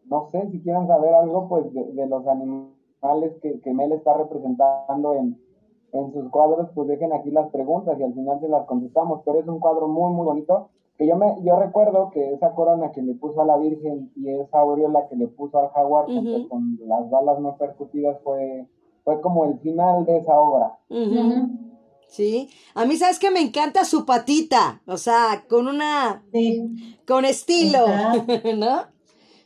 No 0.05 0.27
sé, 0.27 0.47
si 0.51 0.61
quieren 0.61 0.87
saber 0.87 1.15
algo, 1.15 1.49
pues, 1.49 1.73
de, 1.73 1.85
de 1.93 2.07
los 2.07 2.27
animales 2.27 3.37
que, 3.41 3.61
que 3.61 3.73
Mel 3.73 3.93
está 3.93 4.15
representando 4.15 5.15
en, 5.15 5.39
sus 6.13 6.31
cuadros, 6.31 6.71
pues 6.75 6.89
dejen 6.89 7.13
aquí 7.13 7.31
las 7.31 7.51
preguntas 7.51 7.99
y 7.99 8.03
al 8.03 8.15
final 8.15 8.41
se 8.41 8.49
las 8.49 8.65
contestamos. 8.67 9.21
Pero 9.25 9.41
es 9.41 9.47
un 9.47 9.61
cuadro 9.61 9.89
muy, 9.89 10.13
muy 10.13 10.25
bonito. 10.25 10.69
Que 10.97 11.07
yo, 11.07 11.17
me, 11.17 11.37
yo 11.43 11.59
recuerdo 11.59 12.11
que 12.11 12.33
esa 12.33 12.55
corona 12.55 12.93
que 12.93 13.03
le 13.03 13.15
puso 13.15 13.43
a 13.43 13.47
la 13.47 13.59
Virgen 13.59 14.11
y 14.17 14.31
esa 14.31 14.61
aureola 14.61 15.07
que 15.09 15.17
le 15.17 15.29
puso 15.29 15.59
al 15.59 15.69
jaguar 15.69 16.07
con 16.49 16.79
las 16.87 17.11
balas 17.11 17.41
no 17.41 17.57
percutidas 17.57 18.19
fue, 18.23 18.67
fue 19.05 19.21
como 19.21 19.45
el 19.45 19.59
final 19.59 20.07
de 20.07 20.19
esa 20.19 20.39
obra. 20.41 20.79
Sí, 22.09 22.51
a 22.75 22.85
mí 22.85 22.97
sabes 22.99 23.19
que 23.19 23.31
me 23.31 23.41
encanta 23.41 23.85
su 23.87 24.05
patita, 24.05 24.83
o 24.87 24.99
sea, 24.99 25.47
con 25.49 25.67
una, 25.67 26.23
con 27.07 27.25
estilo, 27.25 27.87
¿no? 28.57 28.87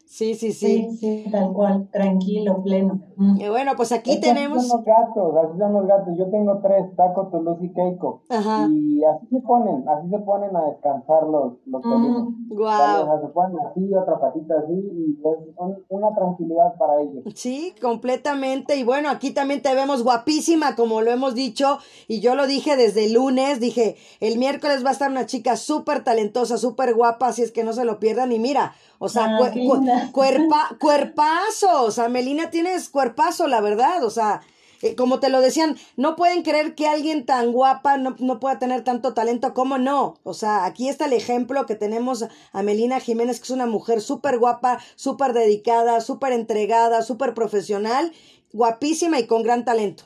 Sí, 0.07 0.35
sí, 0.35 0.53
sí. 0.53 0.89
Sí, 1.01 1.25
tal 1.33 1.53
cual, 1.53 1.89
tranquilo, 1.91 2.63
pleno. 2.63 3.01
Mm. 3.17 3.41
Y 3.41 3.49
bueno, 3.49 3.73
pues 3.77 3.91
aquí 3.91 4.21
tenemos. 4.21 4.59
Así 4.59 4.69
son 4.69 4.79
los 4.79 4.87
gatos, 4.87 5.35
así 5.37 5.59
son 5.59 5.73
los 5.73 5.87
gatos. 5.87 6.15
Yo 6.17 6.31
tengo 6.31 6.61
tres, 6.63 6.95
Taco, 6.97 7.27
Toulouse 7.27 7.65
y 7.65 7.73
Keiko. 7.73 8.23
Ajá. 8.31 8.69
Y 8.71 9.03
así 9.03 9.27
se 9.27 9.41
ponen, 9.41 9.87
así 9.89 10.09
se 10.09 10.19
ponen 10.21 10.57
a 10.57 10.63
descansar 10.67 11.25
los, 11.25 11.55
los 11.67 11.85
mm, 11.85 12.55
Wow. 12.55 12.67
O 12.67 12.67
sea, 12.69 13.21
se 13.21 13.29
ponen 13.29 13.59
así, 13.69 13.95
otra 13.95 14.21
patita 14.21 14.55
así, 14.63 14.75
y 14.75 15.19
es 15.21 15.77
una 15.89 16.15
tranquilidad 16.15 16.77
para 16.79 17.03
ellos. 17.03 17.25
Sí, 17.35 17.75
completamente. 17.83 18.77
Y 18.77 18.85
bueno, 18.85 19.11
aquí 19.11 19.33
también 19.33 19.61
te 19.61 19.75
vemos 19.75 20.05
guapísima, 20.05 20.77
como 20.77 21.03
lo 21.03 21.11
hemos 21.11 21.35
dicho. 21.35 21.79
Y 22.07 22.21
yo 22.21 22.37
lo 22.37 22.47
dije 22.47 22.77
desde 22.77 23.07
el 23.07 23.15
lunes, 23.15 23.59
dije, 23.59 23.97
el 24.21 24.39
miércoles 24.39 24.85
va 24.85 24.91
a 24.91 24.93
estar 24.93 25.11
una 25.11 25.27
chica 25.27 25.57
súper 25.57 26.05
talentosa, 26.05 26.59
súper 26.59 26.95
guapa, 26.95 27.29
así 27.29 27.43
es 27.43 27.51
que 27.51 27.65
no 27.65 27.73
se 27.73 27.85
lo 27.85 27.99
pierdan. 27.99 28.31
Y 28.31 28.39
mira, 28.39 28.75
o 28.99 29.09
sea, 29.09 29.39
ah, 29.39 29.53
cuerpa, 30.13 30.77
cuerpazo, 30.81 31.85
o 31.85 31.91
sea, 31.91 32.09
Melina 32.09 32.51
tienes 32.51 32.89
cuerpazo, 32.89 33.47
la 33.47 33.61
verdad, 33.61 34.05
o 34.05 34.11
sea, 34.11 34.41
eh, 34.83 34.95
como 34.95 35.21
te 35.21 35.31
lo 35.31 35.41
decían, 35.41 35.77
no 35.97 36.17
pueden 36.17 36.43
creer 36.43 36.75
que 36.75 36.87
alguien 36.87 37.25
tan 37.25 37.53
guapa 37.53 37.97
no, 37.97 38.17
no, 38.19 38.41
pueda 38.41 38.59
tener 38.59 38.85
tanto 38.85 39.15
talento, 39.15 39.55
¿cómo 39.55 39.79
no? 39.79 40.15
O 40.23 40.35
sea, 40.35 40.65
aquí 40.65 40.89
está 40.89 41.07
el 41.07 41.13
ejemplo 41.13 41.67
que 41.67 41.75
tenemos 41.75 42.27
a 42.53 42.63
Melina 42.63 43.01
Jiménez, 43.01 43.39
que 43.39 43.45
es 43.45 43.51
una 43.51 43.67
mujer 43.67 44.01
súper 44.01 44.39
guapa, 44.39 44.79
súper 44.95 45.33
dedicada, 45.33 46.01
súper 46.01 46.33
entregada, 46.33 47.03
súper 47.03 47.35
profesional, 47.35 48.13
guapísima 48.53 49.19
y 49.19 49.27
con 49.27 49.43
gran 49.43 49.65
talento. 49.65 50.05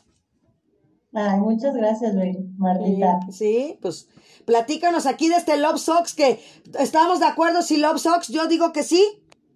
Ay, 1.13 1.41
muchas 1.41 1.75
gracias, 1.75 2.15
Martita. 2.57 3.19
sí, 3.33 3.77
pues 3.83 4.09
Platícanos 4.45 5.07
aquí 5.07 5.29
de 5.29 5.37
este 5.37 5.57
Love 5.57 5.79
Socks 5.79 6.15
que 6.15 6.41
estamos 6.79 7.21
de 7.21 7.27
acuerdo 7.27 7.63
si 7.63 7.77
Love 7.77 7.99
Socks, 7.99 8.29
yo 8.29 8.47
digo 8.47 8.73
que 8.73 8.83
sí. 8.83 9.05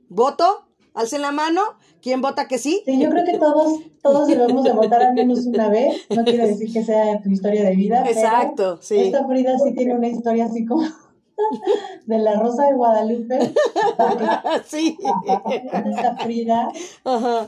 ¿Voto? 0.08 0.66
Alcen 0.94 1.22
la 1.22 1.32
mano. 1.32 1.60
¿Quién 2.00 2.20
vota 2.20 2.46
que 2.46 2.58
sí? 2.58 2.82
Sí, 2.84 3.00
yo 3.00 3.08
creo 3.08 3.24
que 3.24 3.38
todos, 3.38 3.80
todos 4.02 4.28
debemos 4.28 4.62
de 4.62 4.72
votar 4.72 5.02
al 5.02 5.14
menos 5.14 5.46
una 5.46 5.70
vez. 5.70 6.02
No 6.14 6.22
quiero 6.22 6.46
decir 6.46 6.70
que 6.70 6.84
sea 6.84 7.20
tu 7.22 7.30
historia 7.30 7.64
de 7.64 7.74
vida. 7.74 8.04
Exacto, 8.06 8.78
sí. 8.82 8.98
Esta 8.98 9.26
Frida 9.26 9.58
sí 9.58 9.72
tiene 9.74 9.94
una 9.94 10.08
historia 10.08 10.44
así 10.44 10.66
como 10.66 10.82
de 12.06 12.18
la 12.18 12.38
Rosa 12.38 12.66
de 12.66 12.74
Guadalupe. 12.74 13.38
sí. 14.66 14.98
Esta 15.86 16.16
Frida, 16.16 16.68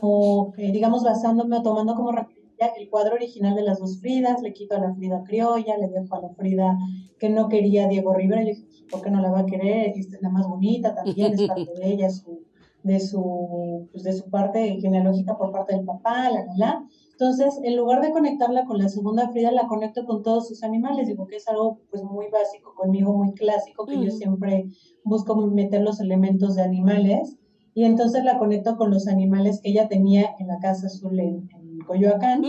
o 0.01 0.55
eh, 0.57 0.73
digamos 0.73 1.05
basándome 1.05 1.59
o 1.59 1.63
tomando 1.63 1.95
como 1.95 2.13
el 2.59 2.89
cuadro 2.91 3.15
original 3.15 3.55
de 3.55 3.63
las 3.63 3.79
dos 3.79 4.01
Fridas, 4.01 4.43
le 4.43 4.53
quito 4.53 4.77
a 4.77 4.81
la 4.81 4.95
Frida 4.95 5.23
criolla, 5.25 5.77
le 5.77 5.89
dejo 5.89 6.15
a 6.15 6.23
la 6.23 6.31
Frida 6.31 6.79
que 7.19 7.29
no 7.29 7.49
quería 7.49 7.89
Diego 7.89 8.15
Rivera, 8.15 8.43
yo 8.43 8.49
dije, 8.49 8.67
¿por 8.91 9.03
qué 9.03 9.11
no 9.11 9.21
la 9.21 9.31
va 9.31 9.41
a 9.41 9.47
querer? 9.47 9.93
Esta 9.97 10.17
es 10.17 10.23
la 10.23 10.31
más 10.31 10.47
bonita 10.47 10.95
también, 10.95 11.33
es 11.33 11.47
parte 11.47 11.73
de 11.75 11.93
ella, 11.93 12.11
su, 12.11 12.43
de, 12.83 13.01
su, 13.01 13.89
pues 13.93 14.05
de 14.05 14.13
su 14.13 14.29
parte 14.31 14.79
genealógica 14.81 15.37
por 15.37 15.53
parte 15.53 15.75
del 15.75 15.85
papá, 15.85 16.31
la, 16.31 16.45
la, 16.45 16.55
la. 16.57 16.89
Entonces, 17.13 17.59
en 17.63 17.77
lugar 17.77 18.03
de 18.03 18.11
conectarla 18.11 18.67
con 18.67 18.79
la 18.79 18.91
segunda 18.91 19.31
Frida, 19.31 19.51
la 19.51 19.67
conecto 19.67 20.05
con 20.05 20.23
todos 20.23 20.49
sus 20.49 20.63
animales, 20.63 21.07
digo 21.07 21.27
que 21.27 21.37
es 21.37 21.49
algo 21.49 21.81
pues 21.91 22.03
muy 22.05 22.27
básico 22.31 22.75
conmigo, 22.75 23.15
muy 23.15 23.33
clásico, 23.33 23.87
que 23.87 23.99
yo 24.05 24.11
siempre 24.11 24.69
busco 25.03 25.35
meter 25.37 25.81
los 25.81 26.01
elementos 26.01 26.57
de 26.57 26.63
animales, 26.63 27.39
y 27.73 27.85
entonces 27.85 28.25
la 28.25 28.39
conecto 28.39 28.77
con 28.77 28.91
los 28.91 29.07
animales 29.07 29.61
que 29.63 29.71
ella 29.71 29.89
tenía 29.89 30.35
en 30.39 30.49
la 30.49 30.59
casa 30.59 30.87
azul 30.87 31.19
en 31.21 31.47
Coyoacán, 31.87 32.43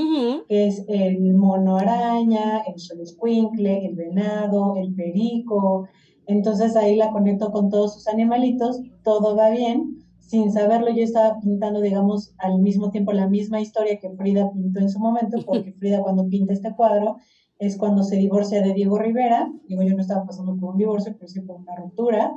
que 0.47 0.67
es 0.67 0.83
el 0.87 1.33
mono 1.33 1.77
araña, 1.77 2.59
el 2.67 2.79
solescuincle, 2.79 3.85
el 3.85 3.95
venado, 3.95 4.75
el 4.77 4.93
perico. 4.93 5.87
Entonces 6.25 6.75
ahí 6.75 6.95
la 6.95 7.11
conecto 7.11 7.51
con 7.51 7.69
todos 7.69 7.95
sus 7.95 8.07
animalitos, 8.07 8.81
todo 9.03 9.35
va 9.35 9.49
bien. 9.49 9.97
Sin 10.19 10.51
saberlo, 10.51 10.89
yo 10.89 11.03
estaba 11.03 11.39
pintando, 11.39 11.79
digamos, 11.79 12.33
al 12.39 12.59
mismo 12.59 12.91
tiempo 12.91 13.13
la 13.13 13.29
misma 13.29 13.61
historia 13.61 13.97
que 13.97 14.09
Frida 14.09 14.51
pintó 14.51 14.81
en 14.81 14.89
su 14.89 14.99
momento, 14.99 15.37
porque 15.45 15.71
Frida 15.73 16.01
cuando 16.01 16.27
pinta 16.27 16.53
este 16.53 16.75
cuadro 16.75 17.15
es 17.59 17.77
cuando 17.77 18.03
se 18.03 18.17
divorcia 18.17 18.61
de 18.61 18.73
Diego 18.73 18.99
Rivera. 18.99 19.51
Digo, 19.67 19.81
yo 19.83 19.95
no 19.95 20.01
estaba 20.01 20.25
pasando 20.25 20.55
por 20.57 20.71
un 20.71 20.77
divorcio, 20.77 21.13
pero 21.17 21.27
sí 21.27 21.41
por 21.41 21.57
una 21.57 21.75
ruptura. 21.75 22.33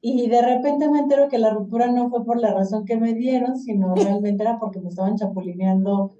Y 0.00 0.28
de 0.28 0.42
repente 0.42 0.88
me 0.88 1.00
entero 1.00 1.28
que 1.28 1.38
la 1.38 1.50
ruptura 1.50 1.90
no 1.90 2.08
fue 2.08 2.24
por 2.24 2.40
la 2.40 2.54
razón 2.54 2.84
que 2.84 2.96
me 2.96 3.14
dieron, 3.14 3.58
sino 3.58 3.94
realmente 3.94 4.42
era 4.42 4.58
porque 4.58 4.80
me 4.80 4.88
estaban 4.88 5.16
chapulineando 5.16 6.12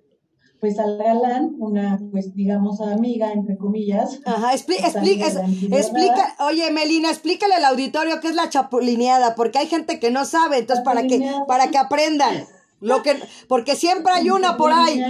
pues 0.64 0.78
al 0.78 0.96
galán, 0.96 1.56
una, 1.58 2.00
pues 2.10 2.34
digamos, 2.34 2.80
amiga, 2.80 3.34
entre 3.34 3.58
comillas. 3.58 4.18
Ajá, 4.24 4.54
explica, 4.54 4.86
explica, 4.86 6.36
oye, 6.38 6.70
Melina, 6.70 7.10
explícale 7.10 7.52
al 7.52 7.66
auditorio 7.66 8.18
qué 8.22 8.28
es 8.28 8.34
la 8.34 8.48
chapulineada, 8.48 9.34
porque 9.34 9.58
hay 9.58 9.66
gente 9.66 10.00
que 10.00 10.10
no 10.10 10.24
sabe, 10.24 10.56
entonces 10.56 10.82
para 10.82 11.06
que, 11.06 11.22
para 11.46 11.68
que 11.68 11.76
aprendan, 11.76 12.46
lo 12.80 13.02
que, 13.02 13.14
porque 13.46 13.76
siempre 13.76 14.14
hay 14.14 14.30
una 14.30 14.56
por 14.56 14.72
ahí. 14.72 15.04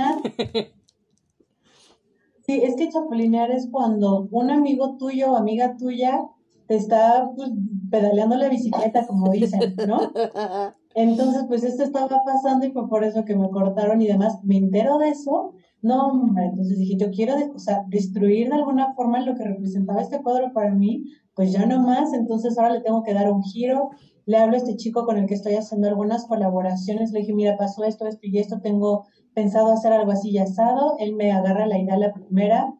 Sí, 2.46 2.60
es 2.60 2.74
que 2.74 2.90
chapulinear 2.90 3.52
es 3.52 3.68
cuando 3.70 4.26
un 4.32 4.50
amigo 4.50 4.96
tuyo 4.96 5.30
o 5.30 5.36
amiga 5.36 5.76
tuya 5.76 6.20
te 6.66 6.74
está 6.74 7.30
pues, 7.36 7.50
pedaleando 7.94 8.34
la 8.34 8.48
bicicleta, 8.48 9.06
como 9.06 9.30
dicen, 9.30 9.76
¿no? 9.86 10.10
Entonces, 10.96 11.44
pues 11.46 11.62
esto 11.62 11.84
estaba 11.84 12.24
pasando 12.24 12.66
y 12.66 12.72
fue 12.72 12.88
por 12.88 13.04
eso 13.04 13.24
que 13.24 13.36
me 13.36 13.48
cortaron 13.50 14.02
y 14.02 14.08
demás. 14.08 14.42
Me 14.42 14.56
entero 14.56 14.98
de 14.98 15.10
eso. 15.10 15.52
No, 15.80 16.08
hombre, 16.08 16.46
entonces 16.46 16.78
dije, 16.78 16.96
yo 16.96 17.10
quiero, 17.12 17.34
o 17.54 17.58
sea, 17.58 17.84
destruir 17.88 18.48
de 18.48 18.56
alguna 18.56 18.94
forma 18.94 19.20
lo 19.20 19.36
que 19.36 19.44
representaba 19.44 20.00
este 20.00 20.20
cuadro 20.22 20.52
para 20.52 20.74
mí, 20.74 21.04
pues 21.34 21.52
ya 21.52 21.66
no 21.66 21.82
más, 21.82 22.12
entonces 22.14 22.58
ahora 22.58 22.74
le 22.74 22.80
tengo 22.80 23.04
que 23.04 23.14
dar 23.14 23.30
un 23.30 23.42
giro. 23.42 23.90
Le 24.26 24.38
hablo 24.38 24.54
a 24.54 24.58
este 24.58 24.76
chico 24.76 25.04
con 25.04 25.18
el 25.18 25.26
que 25.26 25.34
estoy 25.34 25.54
haciendo 25.54 25.86
algunas 25.86 26.26
colaboraciones, 26.26 27.12
le 27.12 27.20
dije, 27.20 27.34
mira, 27.34 27.56
pasó 27.56 27.84
esto, 27.84 28.08
esto 28.08 28.26
y 28.26 28.38
esto, 28.38 28.60
tengo 28.60 29.04
pensado 29.34 29.72
hacer 29.72 29.92
algo 29.92 30.10
así 30.10 30.30
y 30.30 30.38
asado. 30.38 30.96
Él 30.98 31.14
me 31.14 31.30
agarra 31.30 31.66
la 31.66 31.78
idea 31.78 31.96
la 31.96 32.12
primera 32.12 32.74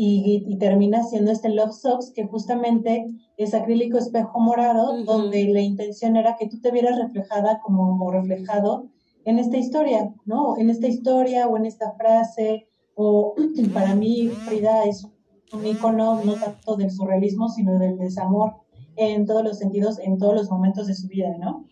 y, 0.00 0.56
termina 0.58 1.02
siendo 1.02 1.32
este 1.32 1.48
Love 1.48 1.72
Socks, 1.72 2.12
que 2.14 2.24
justamente 2.24 3.04
es 3.38 3.54
acrílico 3.54 3.98
espejo 3.98 4.40
morado, 4.40 5.02
donde 5.04 5.44
la 5.44 5.60
intención 5.60 6.16
era 6.16 6.36
que 6.36 6.48
tú 6.48 6.60
te 6.60 6.72
vieras 6.72 6.98
reflejada 6.98 7.60
como 7.60 8.10
reflejado 8.10 8.88
en 9.24 9.38
esta 9.38 9.56
historia, 9.56 10.12
¿no? 10.26 10.58
En 10.58 10.70
esta 10.70 10.88
historia 10.88 11.46
o 11.46 11.56
en 11.56 11.64
esta 11.64 11.92
frase, 11.92 12.66
o 12.94 13.34
para 13.72 13.94
mí 13.94 14.28
Frida 14.44 14.84
es 14.84 15.06
un 15.52 15.64
icono 15.64 16.22
no 16.24 16.34
tanto 16.34 16.76
del 16.76 16.90
surrealismo, 16.90 17.48
sino 17.48 17.78
del 17.78 17.96
desamor 17.96 18.54
en 18.96 19.24
todos 19.24 19.44
los 19.44 19.58
sentidos, 19.58 20.00
en 20.00 20.18
todos 20.18 20.34
los 20.34 20.50
momentos 20.50 20.88
de 20.88 20.94
su 20.94 21.06
vida, 21.06 21.36
¿no? 21.38 21.64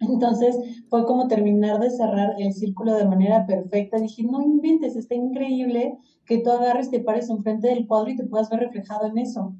Entonces 0.00 0.54
fue 0.90 1.06
como 1.06 1.26
terminar 1.28 1.80
de 1.80 1.90
cerrar 1.90 2.34
el 2.38 2.52
círculo 2.52 2.94
de 2.94 3.06
manera 3.06 3.46
perfecta. 3.46 3.98
Dije, 3.98 4.22
no 4.24 4.42
inventes, 4.42 4.96
está 4.96 5.14
increíble 5.14 5.96
que 6.26 6.40
tú 6.40 6.50
agarres, 6.50 6.90
te 6.90 7.00
pares 7.00 7.30
enfrente 7.30 7.68
del 7.68 7.86
cuadro 7.86 8.10
y 8.10 8.16
te 8.16 8.26
puedas 8.26 8.50
ver 8.50 8.60
reflejado 8.60 9.06
en 9.06 9.16
eso. 9.16 9.54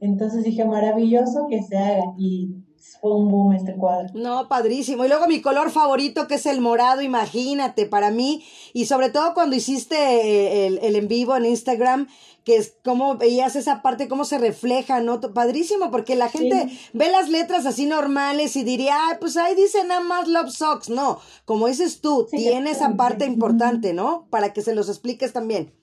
Entonces 0.00 0.44
dije, 0.44 0.64
maravilloso 0.64 1.46
que 1.48 1.62
se 1.62 1.76
haga 1.76 2.14
y 2.16 2.54
fue 3.00 3.14
un 3.14 3.30
boom 3.30 3.52
este 3.52 3.74
cuadro. 3.74 4.08
No, 4.14 4.48
padrísimo. 4.48 5.04
Y 5.04 5.08
luego 5.08 5.26
mi 5.26 5.40
color 5.40 5.70
favorito 5.70 6.26
que 6.26 6.36
es 6.36 6.46
el 6.46 6.60
morado, 6.60 7.02
imagínate, 7.02 7.86
para 7.86 8.10
mí. 8.10 8.44
Y 8.72 8.86
sobre 8.86 9.10
todo 9.10 9.34
cuando 9.34 9.56
hiciste 9.56 9.96
eh, 9.96 10.66
el, 10.66 10.78
el 10.78 10.96
en 10.96 11.08
vivo 11.08 11.36
en 11.36 11.46
Instagram, 11.46 12.08
que 12.48 12.56
es 12.56 12.78
como 12.82 13.16
veías 13.16 13.56
esa 13.56 13.82
parte, 13.82 14.08
cómo 14.08 14.24
se 14.24 14.38
refleja, 14.38 15.00
¿no? 15.00 15.20
Padrísimo, 15.20 15.90
porque 15.90 16.16
la 16.16 16.30
gente 16.30 16.70
ve 16.94 17.10
las 17.10 17.28
letras 17.28 17.66
así 17.66 17.84
normales 17.84 18.56
y 18.56 18.64
diría, 18.64 18.96
Ay, 19.08 19.16
pues 19.20 19.36
ahí 19.36 19.54
dice 19.54 19.84
nada 19.84 20.00
más 20.00 20.28
Love 20.28 20.50
Socks. 20.50 20.88
No, 20.88 21.18
como 21.44 21.66
dices 21.66 22.00
tú, 22.00 22.26
tiene 22.30 22.70
esa 22.70 22.96
parte 22.96 23.26
importante, 23.26 23.92
¿no? 23.92 24.28
Para 24.30 24.54
que 24.54 24.62
se 24.62 24.74
los 24.74 24.88
expliques 24.88 25.34
también. 25.34 25.74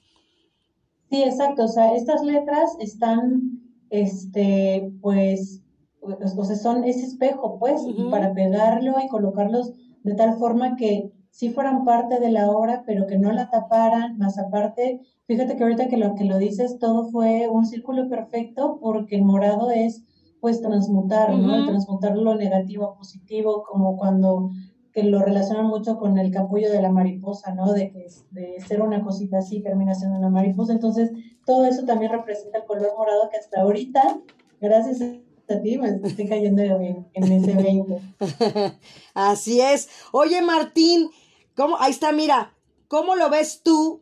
Sí, 1.12 1.21
exacto. 1.21 1.65
O 1.65 1.67
sea, 1.67 1.93
estas 1.95 2.23
letras 2.23 2.71
están, 2.80 3.64
este, 4.01 4.91
pues, 5.01 5.62
o 6.01 6.43
sea, 6.43 6.55
son 6.55 6.84
ese 6.84 7.05
espejo, 7.05 7.58
pues, 7.60 7.81
para 8.12 8.34
pegarlo 8.34 8.95
y 9.03 9.08
colocarlos 9.08 9.73
de 10.03 10.13
tal 10.15 10.38
forma 10.38 10.75
que 10.75 11.12
sí 11.31 11.49
fueran 11.49 11.84
parte 11.84 12.19
de 12.19 12.29
la 12.29 12.49
obra, 12.49 12.84
pero 12.86 13.08
que 13.08 13.17
no 13.17 13.31
la 13.31 13.49
taparan, 13.49 14.17
más 14.17 14.38
aparte, 14.38 15.01
fíjate 15.25 15.55
que 15.55 15.63
ahorita 15.63 15.88
que 15.88 15.97
lo 15.97 16.15
que 16.15 16.25
lo 16.25 16.38
dices, 16.38 16.77
todo 16.79 17.10
fue 17.10 17.49
un 17.49 17.65
círculo 17.65 18.08
perfecto, 18.08 18.77
porque 18.79 19.15
el 19.15 19.23
morado 19.23 19.71
es, 19.71 20.03
pues, 20.39 20.62
transmutar, 20.62 21.36
¿no? 21.36 21.65
Transmutar 21.65 22.15
lo 22.17 22.36
negativo 22.36 22.86
a 22.86 22.95
positivo, 22.95 23.63
como 23.69 23.97
cuando 23.97 24.49
que 24.93 25.03
lo 25.03 25.21
relacionan 25.21 25.67
mucho 25.67 25.97
con 25.97 26.17
el 26.17 26.31
capullo 26.31 26.71
de 26.71 26.81
la 26.81 26.89
mariposa, 26.89 27.53
¿no? 27.53 27.73
De 27.73 27.91
que 27.91 28.08
de 28.31 28.62
ser 28.65 28.81
una 28.81 29.03
cosita 29.03 29.39
así 29.39 29.62
termina 29.62 29.93
siendo 29.93 30.17
una 30.17 30.29
mariposa. 30.29 30.71
Entonces, 30.71 31.12
todo 31.45 31.65
eso 31.65 31.86
también 31.86 32.12
representa 32.12 32.58
el 32.58 32.65
color 32.65 32.93
morado 32.97 33.29
que 33.29 33.38
hasta 33.38 33.62
ahorita, 33.62 34.19
gracias 34.60 35.01
a 35.01 35.62
ti, 35.62 35.77
me 35.77 35.89
estoy 35.89 36.27
cayendo 36.27 36.62
en, 36.63 37.08
en 37.13 37.31
ese 37.31 37.53
20. 37.53 38.01
así 39.13 39.62
es. 39.62 39.89
Oye, 40.12 40.41
Martín, 40.41 41.10
¿cómo? 41.55 41.77
Ahí 41.79 41.91
está, 41.91 42.12
mira, 42.12 42.53
¿cómo 42.88 43.15
lo 43.15 43.29
ves 43.29 43.62
tú 43.63 44.01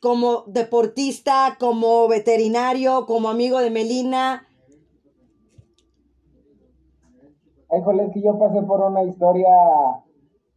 como 0.00 0.44
deportista, 0.46 1.56
como 1.60 2.08
veterinario, 2.08 3.04
como 3.06 3.28
amigo 3.28 3.58
de 3.58 3.70
Melina? 3.70 4.46
Híjole, 7.76 8.06
es 8.06 8.12
que 8.14 8.22
yo 8.22 8.38
pasé 8.38 8.62
por 8.62 8.80
una 8.80 9.04
historia 9.04 9.54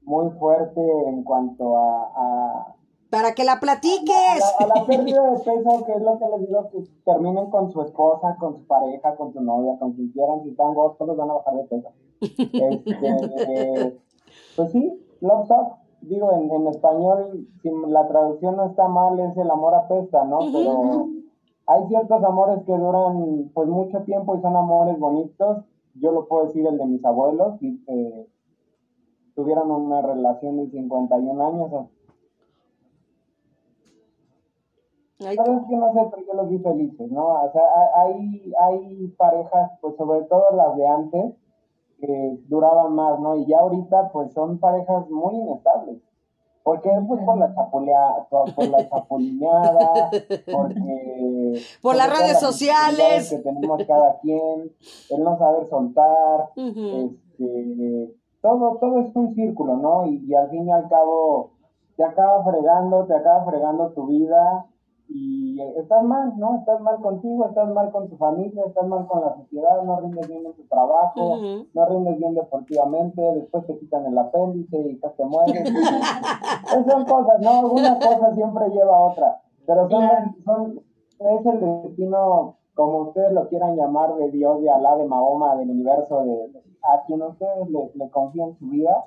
muy 0.01 0.31
fuerte 0.39 0.81
en 1.07 1.23
cuanto 1.23 1.77
a... 1.77 2.75
Para 3.13 3.36
que 3.36 3.43
la 3.43 3.60
platiques. 3.60 4.41
A 4.58 4.65
la, 4.65 4.88
pérdida 4.88 5.21
de 5.30 5.38
peso, 5.38 5.86
que 5.86 5.91
es 5.91 6.02
lo 6.02 6.17
que 6.17 6.26
les 6.30 6.47
digo, 6.47 6.69
que 6.71 6.84
terminen 7.06 7.47
con 7.52 7.71
su 7.71 7.80
esposa, 7.84 8.36
con 8.39 8.56
su 8.56 8.65
pareja, 8.65 9.15
con 9.15 9.32
su 9.32 9.39
novia, 9.39 9.78
con 9.78 9.93
quien 9.93 10.10
quieran, 10.10 10.41
si 10.41 10.49
están 10.49 10.73
gordos, 10.73 11.15
van 11.15 11.30
a 11.30 11.34
bajar 11.34 11.54
de 11.54 11.63
peso. 11.65 11.89
Este, 12.21 13.99
pues 14.56 14.71
sí, 14.71 15.06
love 15.21 15.52
up. 15.52 15.76
Digo, 16.02 16.32
en, 16.34 16.49
en, 16.49 16.67
español, 16.67 17.47
si 17.62 17.69
la 17.88 18.08
traducción 18.08 18.58
no 18.58 18.65
está 18.65 18.88
mal, 18.88 19.19
es 19.19 19.38
el 19.38 19.52
amor 19.52 19.76
apesta, 19.76 20.23
¿no? 20.26 20.39
Pero 20.52 21.08
hay 21.67 21.88
ciertos 21.89 22.23
amores 22.23 22.63
que 22.65 22.76
duran 22.76 23.52
pues 23.54 23.69
mucho 23.69 24.02
tiempo 24.06 24.36
y 24.36 24.41
son 24.41 24.56
amores 24.56 24.97
bonitos. 24.97 25.63
Yo 25.93 26.12
lo 26.12 26.28
puedo 26.28 26.47
decir 26.47 26.65
el 26.65 26.80
de 26.80 26.86
mis 26.88 27.06
abuelos, 27.06 27.62
eh, 27.62 28.28
tuvieron 29.36 29.69
una 29.69 30.02
relación 30.02 30.58
de 30.58 30.71
51 30.71 31.45
años. 31.45 31.71
Ay, 35.25 35.38
es 35.38 35.67
que 35.69 35.75
no 35.75 35.93
sé, 35.93 35.99
pero 36.12 36.25
yo 36.27 36.33
los 36.33 36.49
vi 36.49 36.59
felices, 36.59 37.12
¿no? 37.12 37.27
O 37.27 37.51
sea, 37.51 37.63
hay, 37.95 38.53
hay 38.59 39.07
parejas, 39.17 39.71
pues 39.81 39.95
sobre 39.95 40.21
todo 40.23 40.45
las 40.55 40.75
de 40.75 40.88
antes, 40.88 41.33
que 41.99 42.38
duraban 42.47 42.93
más, 42.95 43.19
¿no? 43.19 43.36
Y 43.36 43.45
ya 43.45 43.59
ahorita, 43.59 44.12
pues 44.12 44.33
son 44.33 44.59
parejas 44.59 45.09
muy 45.09 45.36
inestables. 45.36 46.01
¿Por 46.63 46.81
qué? 46.81 46.91
Pues 47.07 47.21
por 47.25 47.38
la 47.38 47.53
chapulea, 47.53 48.27
por, 48.29 48.67
la 48.69 48.89
chapulineada, 48.89 50.09
porque... 50.51 51.59
Por 51.81 51.95
las 51.95 52.09
redes 52.09 52.39
sociales. 52.39 53.29
Que 53.29 53.39
tenemos 53.39 53.83
cada 53.86 54.17
quien, 54.19 54.71
el 55.09 55.23
no 55.23 55.38
saber 55.38 55.67
soltar, 55.69 56.49
este 56.55 58.15
todo, 58.43 58.77
todo 58.79 58.99
es 58.99 59.15
un 59.15 59.33
círculo, 59.33 59.77
¿no? 59.77 60.05
Y, 60.05 60.33
al 60.36 60.49
fin 60.49 60.67
y 60.67 60.71
al 60.71 60.88
cabo 60.89 61.51
te 61.95 62.03
acaba 62.03 62.43
fregando, 62.43 63.05
te 63.05 63.15
acaba 63.15 63.45
fregando 63.45 63.91
tu 63.91 64.07
vida 64.07 64.65
y 65.09 65.59
estás 65.77 66.03
mal, 66.03 66.33
¿no? 66.37 66.57
Estás 66.59 66.81
mal 66.81 66.97
contigo, 67.01 67.45
estás 67.45 67.69
mal 67.69 67.91
con 67.91 68.09
tu 68.09 68.17
familia, 68.17 68.63
estás 68.65 68.87
mal 68.87 69.05
con 69.07 69.21
la 69.21 69.35
sociedad, 69.35 69.83
no 69.83 69.99
rindes 69.99 70.27
bien 70.27 70.45
en 70.45 70.53
tu 70.53 70.63
trabajo, 70.63 71.37
no 71.73 71.85
rindes 71.85 72.17
bien 72.17 72.33
deportivamente, 72.33 73.21
después 73.21 73.65
te 73.67 73.77
quitan 73.77 74.05
el 74.05 74.17
apéndice 74.17 74.77
y 74.77 74.95
te 74.95 75.25
mueres. 75.25 75.69
Esas 76.65 76.85
son 76.85 77.05
cosas, 77.05 77.41
¿no? 77.41 77.71
Una 77.71 77.99
cosa 77.99 78.33
siempre 78.33 78.69
lleva 78.69 78.95
a 78.95 79.01
otra, 79.01 79.41
pero 79.65 79.89
son, 79.89 80.35
son, 80.45 80.81
es 81.19 81.45
el 81.45 81.83
destino, 81.83 82.55
como 82.73 82.99
ustedes 83.09 83.33
lo 83.33 83.47
quieran 83.49 83.75
llamar, 83.75 84.15
de 84.15 84.31
Dios, 84.31 84.61
de 84.61 84.69
Alá, 84.69 84.95
de 84.97 85.05
Mahoma, 85.05 85.55
del 85.55 85.69
universo, 85.69 86.23
de 86.23 86.63
a 86.83 87.03
quien 87.05 87.21
ustedes 87.21 87.69
le, 87.69 87.91
le 87.95 88.09
confían 88.09 88.57
su 88.59 88.65
vida, 88.65 89.05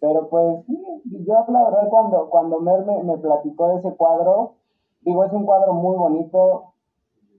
pero 0.00 0.28
pues 0.28 0.64
sí, 0.66 0.78
yo 1.26 1.44
la 1.48 1.64
verdad 1.64 1.88
cuando, 1.88 2.28
cuando 2.28 2.60
Mer 2.60 2.84
me, 2.84 3.16
platicó 3.18 3.68
de 3.68 3.76
ese 3.76 3.94
cuadro, 3.96 4.56
digo, 5.04 5.24
es 5.24 5.32
un 5.32 5.44
cuadro 5.44 5.74
muy 5.74 5.96
bonito, 5.96 6.74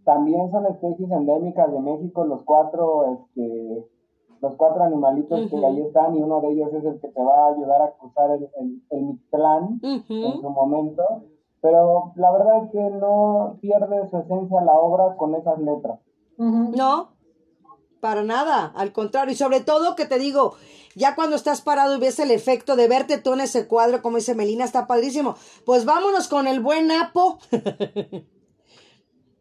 también 0.03 0.51
son 0.51 0.65
especies 0.67 1.09
endémicas 1.11 1.71
de 1.71 1.79
México, 1.79 2.25
los 2.25 2.43
cuatro, 2.43 3.05
este, 3.13 3.85
los 4.41 4.55
cuatro 4.55 4.83
animalitos 4.83 5.49
que 5.49 5.65
ahí 5.65 5.81
están 5.81 6.15
y 6.15 6.21
uno 6.21 6.41
de 6.41 6.51
ellos 6.51 6.73
es 6.73 6.85
el 6.85 6.99
que 6.99 7.07
te 7.07 7.23
va 7.23 7.45
a 7.45 7.53
ayudar 7.53 7.81
a 7.81 7.91
cruzar 7.97 8.31
el, 8.31 8.49
el, 8.59 8.81
el 8.91 9.19
en 9.81 10.41
su 10.41 10.49
momento, 10.49 11.03
pero 11.61 12.11
la 12.15 12.31
verdad 12.31 12.65
es 12.65 12.71
que 12.71 12.89
no 12.91 13.57
pierde 13.61 14.07
su 14.09 14.17
esencia 14.17 14.61
la 14.61 14.73
obra 14.73 15.15
con 15.17 15.33
esas 15.33 15.57
letras. 15.59 15.99
No, 16.37 17.09
para 18.01 18.23
nada, 18.23 18.71
al 18.75 18.91
contrario. 18.91 19.33
Y 19.33 19.35
sobre 19.35 19.61
todo 19.61 19.95
que 19.95 20.05
te 20.05 20.19
digo, 20.19 20.53
ya 20.95 21.13
cuando 21.15 21.35
estás 21.35 21.61
parado 21.61 21.95
y 21.95 21.99
ves 21.99 22.19
el 22.19 22.31
efecto 22.31 22.75
de 22.75 22.87
verte 22.87 23.17
tú 23.17 23.33
en 23.33 23.41
ese 23.41 23.67
cuadro, 23.67 24.01
como 24.01 24.17
dice 24.17 24.33
Melina, 24.33 24.63
está 24.63 24.87
padrísimo. 24.87 25.35
Pues 25.65 25.85
vámonos 25.85 26.27
con 26.29 26.47
el 26.47 26.61
buen 26.61 26.87
Napo. 26.87 27.37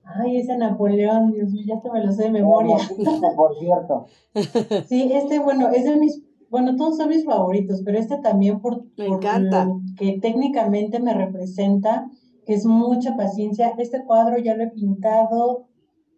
Ay, 0.05 0.37
ese 0.37 0.57
Napoleón, 0.59 1.33
Dios 1.33 1.51
mío, 1.51 1.65
ya 1.67 1.81
te 1.81 1.91
me 1.91 2.05
lo 2.05 2.13
sé 2.13 2.25
de 2.25 2.31
memoria. 2.31 2.77
Por 3.37 3.59
cierto. 3.59 4.07
Sí, 4.89 5.11
este, 5.13 5.39
bueno, 5.39 5.71
es 5.71 5.85
de 5.85 5.97
mis, 5.97 6.23
bueno, 6.51 6.77
todos 6.77 6.99
son 6.99 7.09
mis 7.09 7.25
favoritos, 7.25 7.83
pero 7.85 7.99
este 7.99 8.19
también 8.19 8.61
por, 8.61 8.85
me 8.99 9.07
encanta. 9.07 9.69
que 9.97 10.19
técnicamente 10.21 11.01
me 11.01 11.15
representa, 11.15 12.11
que 12.45 12.55
es 12.55 12.67
mucha 12.67 13.17
paciencia. 13.17 13.73
Este 13.79 14.05
cuadro 14.05 14.39
ya 14.39 14.55
lo 14.57 14.65
he 14.65 14.71
pintado, 14.71 15.69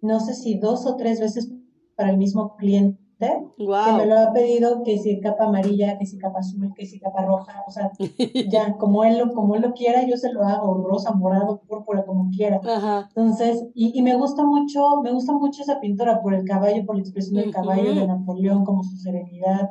no 0.00 0.18
sé 0.20 0.34
si 0.34 0.58
dos 0.58 0.86
o 0.86 0.96
tres 0.96 1.20
veces 1.20 1.52
para 1.94 2.10
el 2.10 2.16
mismo 2.16 2.56
cliente. 2.56 3.05
Que 3.18 3.92
me 3.96 4.06
lo 4.06 4.18
ha 4.18 4.32
pedido 4.32 4.82
que 4.82 4.98
si 4.98 5.20
capa 5.20 5.44
amarilla, 5.44 5.98
que 5.98 6.06
si 6.06 6.18
capa 6.18 6.40
azul, 6.40 6.72
que 6.74 6.84
si 6.84 7.00
capa 7.00 7.24
roja, 7.24 7.64
o 7.66 7.70
sea, 7.70 7.90
ya 8.50 8.76
como 8.76 9.04
él 9.04 9.18
lo, 9.18 9.32
como 9.32 9.54
él 9.54 9.62
lo 9.62 9.72
quiera, 9.72 10.06
yo 10.06 10.16
se 10.16 10.32
lo 10.32 10.42
hago, 10.42 10.74
rosa, 10.86 11.12
morado, 11.12 11.62
púrpura, 11.66 12.04
como 12.04 12.30
quiera. 12.30 12.60
Entonces, 13.08 13.66
y, 13.74 13.98
y, 13.98 14.02
me 14.02 14.16
gusta 14.16 14.44
mucho, 14.44 15.00
me 15.02 15.12
gusta 15.12 15.32
mucho 15.32 15.62
esa 15.62 15.80
pintura 15.80 16.20
por 16.20 16.34
el 16.34 16.44
caballo, 16.44 16.84
por 16.84 16.96
la 16.96 17.02
expresión 17.02 17.36
del 17.36 17.52
caballo 17.52 17.94
de 17.94 18.06
Napoleón, 18.06 18.64
como 18.64 18.82
su 18.82 18.96
serenidad, 18.96 19.70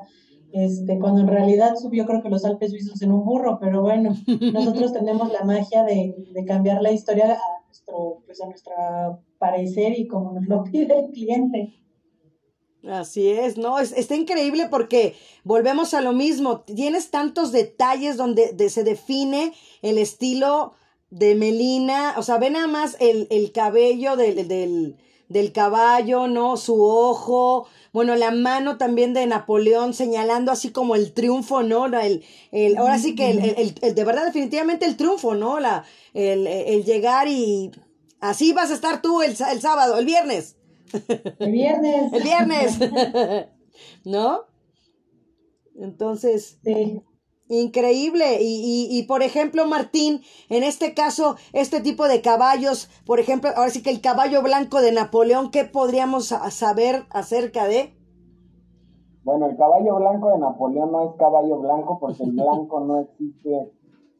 este, 0.52 0.98
cuando 1.00 1.22
en 1.22 1.28
realidad 1.28 1.76
subió 1.76 2.06
creo 2.06 2.24
que 2.24 2.30
los 2.30 2.46
Alpes 2.46 2.72
suizos 2.72 3.02
en 3.02 3.12
un 3.12 3.26
burro, 3.26 3.60
pero 3.60 3.82
bueno, 3.82 4.16
nosotros 4.54 4.93
tenemos 4.93 5.32
la 5.32 5.43
magia 5.43 5.84
de, 5.84 6.16
de 6.34 6.46
cambiar 6.46 6.82
la 6.82 6.91
historia 6.91 7.34
a 7.34 7.66
nuestro, 7.68 8.24
pues 8.26 8.41
a 8.41 8.46
nuestro 8.48 8.74
parecer 9.38 10.00
y 10.00 10.08
como 10.08 10.32
nos 10.32 10.48
lo 10.48 10.64
pide 10.64 10.98
el 10.98 11.12
cliente. 11.12 11.74
Así 12.90 13.30
es, 13.30 13.58
no, 13.58 13.80
es, 13.80 13.94
está 13.94 14.16
increíble 14.16 14.68
porque 14.70 15.16
volvemos 15.44 15.94
a 15.96 16.02
lo 16.02 16.14
mismo, 16.14 16.62
tienes 16.62 17.10
tantos 17.10 17.52
detalles 17.52 18.16
donde 18.16 18.70
se 18.70 18.84
define 18.84 19.54
el 19.82 19.98
estilo 19.98 20.74
de 21.10 21.34
Melina, 21.34 22.14
o 22.18 22.24
sea, 22.24 22.38
ve 22.38 22.50
nada 22.50 22.68
más 22.68 22.98
el, 23.00 23.28
el 23.32 23.52
cabello 23.52 24.16
del, 24.16 24.48
del, 24.48 24.98
del 25.30 25.52
caballo, 25.52 26.28
¿no? 26.28 26.58
Su 26.58 26.84
ojo, 26.84 27.68
bueno, 27.94 28.16
la 28.16 28.32
mano 28.32 28.78
también 28.78 29.14
de 29.14 29.26
Napoleón 29.26 29.94
señalando 29.94 30.52
así 30.52 30.72
como 30.72 30.96
el 30.96 31.14
triunfo, 31.14 31.64
¿no? 31.64 31.86
El, 31.86 32.24
el, 32.52 32.78
ahora 32.78 33.00
sí 33.00 33.16
que 33.16 33.32
el, 33.32 33.74
el, 33.82 33.96
de 33.96 34.04
verdad 34.04 34.26
definitivamente 34.26 34.86
el 34.86 34.98
triunfo, 34.98 35.34
¿no? 35.34 35.60
La, 35.60 35.86
el, 36.14 36.46
el 36.48 36.84
llegar 36.84 37.28
y 37.28 37.72
así 38.20 38.54
vas 38.54 38.72
a 38.72 38.76
estar 38.76 39.02
tú 39.02 39.22
el, 39.22 39.32
el 39.32 39.62
sábado, 39.62 39.98
el 39.98 40.06
viernes. 40.06 40.56
El 41.39 41.52
viernes. 41.52 42.14
el 42.14 42.24
viernes. 42.24 42.80
¿No? 44.06 44.41
Entonces, 45.76 46.60
sí. 46.64 47.02
Increíble. 47.48 48.41
Y, 48.41 48.89
y, 48.89 48.98
y, 48.98 49.04
por 49.04 49.22
ejemplo, 49.22 49.68
Martín, 49.68 50.22
en 50.50 50.64
este 50.64 50.93
caso, 50.93 51.36
este 51.54 51.80
tipo 51.80 52.08
de 52.08 52.22
caballos, 52.22 52.89
por 53.06 53.20
ejemplo, 53.20 53.52
ahora 53.56 53.70
sí 53.70 53.84
que 53.84 53.91
el 53.91 54.02
caballo 54.02 54.41
blanco 54.41 54.82
de 54.82 54.91
Napoleón, 54.91 55.52
¿qué 55.52 55.64
podríamos 55.66 56.28
saber 56.50 57.06
acerca 57.12 57.68
de? 57.68 57.96
Bueno, 59.24 59.48
el 59.48 59.58
caballo 59.58 59.96
blanco 59.96 60.32
de 60.32 60.39
Napoleón 60.39 60.91
no 60.91 61.10
es 61.10 61.16
caballo 61.18 61.60
blanco 61.60 62.00
porque 62.00 62.24
el 62.24 62.32
blanco 62.32 62.80
no 62.82 63.02
existe 63.02 63.72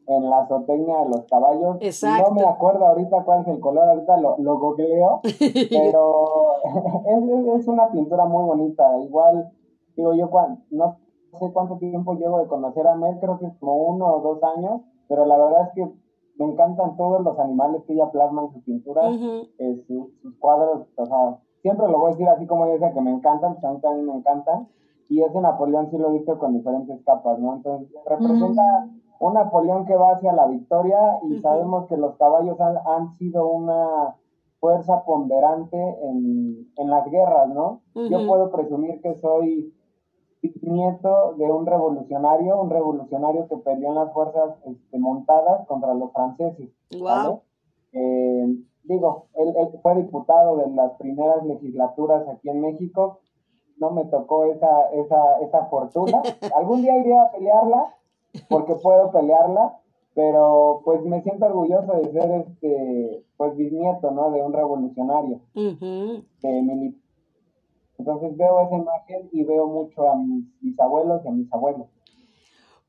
en 0.06 0.30
la 0.30 0.46
zootecnia 0.46 0.98
de 0.98 1.08
los 1.08 1.24
caballos. 1.24 1.76
Exacto. 1.80 2.30
No 2.30 2.34
me 2.36 2.46
acuerdo 2.46 2.86
ahorita 2.86 3.24
cuál 3.24 3.42
es 3.42 3.48
el 3.48 3.60
color, 3.60 3.88
ahorita 3.88 4.16
lo, 4.18 4.36
lo 4.38 4.58
googleo, 4.58 5.20
pero 5.70 6.24
es, 7.06 7.60
es, 7.60 7.68
una 7.68 7.90
pintura 7.90 8.24
muy 8.24 8.44
bonita. 8.44 8.84
Igual, 9.02 9.50
digo 9.96 10.14
yo, 10.14 10.30
no 10.70 10.96
sé 11.38 11.52
cuánto 11.52 11.76
tiempo 11.78 12.14
llevo 12.14 12.38
de 12.38 12.46
conocer 12.46 12.86
a 12.86 12.94
Mel, 12.94 13.18
creo 13.20 13.38
que 13.38 13.46
es 13.46 13.56
como 13.58 13.76
uno 13.76 14.06
o 14.06 14.20
dos 14.20 14.42
años, 14.56 14.82
pero 15.08 15.26
la 15.26 15.36
verdad 15.36 15.68
es 15.68 15.74
que 15.74 15.92
me 16.38 16.52
encantan 16.52 16.96
todos 16.96 17.22
los 17.22 17.38
animales 17.38 17.82
que 17.86 17.94
ella 17.94 18.10
plasma 18.10 18.42
en 18.42 18.52
sus 18.52 18.62
pinturas, 18.64 19.14
eh, 19.58 19.84
sus, 19.86 20.36
cuadros, 20.38 20.86
o 20.96 21.06
sea, 21.06 21.38
siempre 21.62 21.88
lo 21.88 21.98
voy 21.98 22.10
a 22.10 22.12
decir 22.12 22.28
así 22.28 22.46
como 22.46 22.66
ella 22.66 22.74
dice 22.74 22.92
que 22.94 23.00
me 23.00 23.10
encantan, 23.10 23.54
pues 23.54 23.64
a 23.64 23.72
mí 23.72 23.80
también 23.80 24.06
me 24.06 24.14
encantan, 24.14 24.68
y 25.08 25.22
ese 25.22 25.40
Napoleón 25.40 25.90
sí 25.90 25.98
lo 25.98 26.10
he 26.10 26.18
visto 26.18 26.38
con 26.38 26.52
diferentes 26.52 27.00
capas, 27.04 27.38
¿no? 27.38 27.54
Entonces 27.54 27.88
representa 28.04 28.88
un 29.20 29.34
Napoleón 29.34 29.86
que 29.86 29.96
va 29.96 30.12
hacia 30.12 30.32
la 30.32 30.46
victoria 30.46 31.18
y 31.28 31.40
sabemos 31.40 31.86
que 31.86 31.96
los 31.96 32.16
caballos 32.16 32.60
han, 32.60 32.76
han 32.86 33.12
sido 33.14 33.46
una 33.48 34.16
fuerza 34.60 35.04
ponderante 35.04 35.76
en, 35.76 36.72
en 36.76 36.90
las 36.90 37.10
guerras, 37.10 37.48
¿no? 37.48 37.82
Yo 37.94 38.26
puedo 38.26 38.50
presumir 38.50 39.00
que 39.00 39.14
soy 39.14 39.72
nieto 40.62 41.34
de 41.36 41.50
un 41.50 41.66
revolucionario, 41.66 42.60
un 42.60 42.70
revolucionario 42.70 43.48
que 43.48 43.56
peleó 43.56 43.90
en 43.90 43.94
las 43.96 44.12
fuerzas 44.12 44.56
este, 44.64 44.98
montadas 44.98 45.66
contra 45.66 45.94
los 45.94 46.12
franceses. 46.12 46.70
Eh, 47.92 48.46
digo, 48.84 49.26
él, 49.34 49.54
fue 49.82 49.94
diputado 49.96 50.56
de 50.56 50.70
las 50.70 50.92
primeras 50.92 51.44
legislaturas 51.44 52.28
aquí 52.28 52.48
en 52.48 52.60
México. 52.60 53.20
No 53.78 53.90
me 53.90 54.04
tocó 54.06 54.44
esa, 54.44 54.90
esa, 54.92 55.38
esa 55.40 55.66
fortuna. 55.66 56.22
Algún 56.56 56.82
día 56.82 56.98
iré 56.98 57.16
a 57.16 57.30
pelearla, 57.30 57.94
porque 58.48 58.74
puedo 58.74 59.10
pelearla, 59.12 59.80
pero 60.14 60.82
pues 60.84 61.02
me 61.02 61.22
siento 61.22 61.46
orgulloso 61.46 61.92
de 61.94 62.12
ser 62.12 62.30
este 62.46 63.24
pues 63.36 63.56
bisnieto 63.56 64.10
no 64.10 64.30
de 64.30 64.42
un 64.42 64.52
revolucionario 64.52 65.40
uh 65.54 66.22
entonces 67.98 68.36
veo 68.36 68.60
esa 68.62 68.76
imagen 68.76 69.28
y 69.32 69.44
veo 69.44 69.66
mucho 69.66 70.08
a 70.08 70.16
mis 70.16 70.44
bisabuelos 70.60 71.22
y 71.24 71.28
a 71.28 71.30
mis 71.30 71.52
abuelos. 71.52 71.86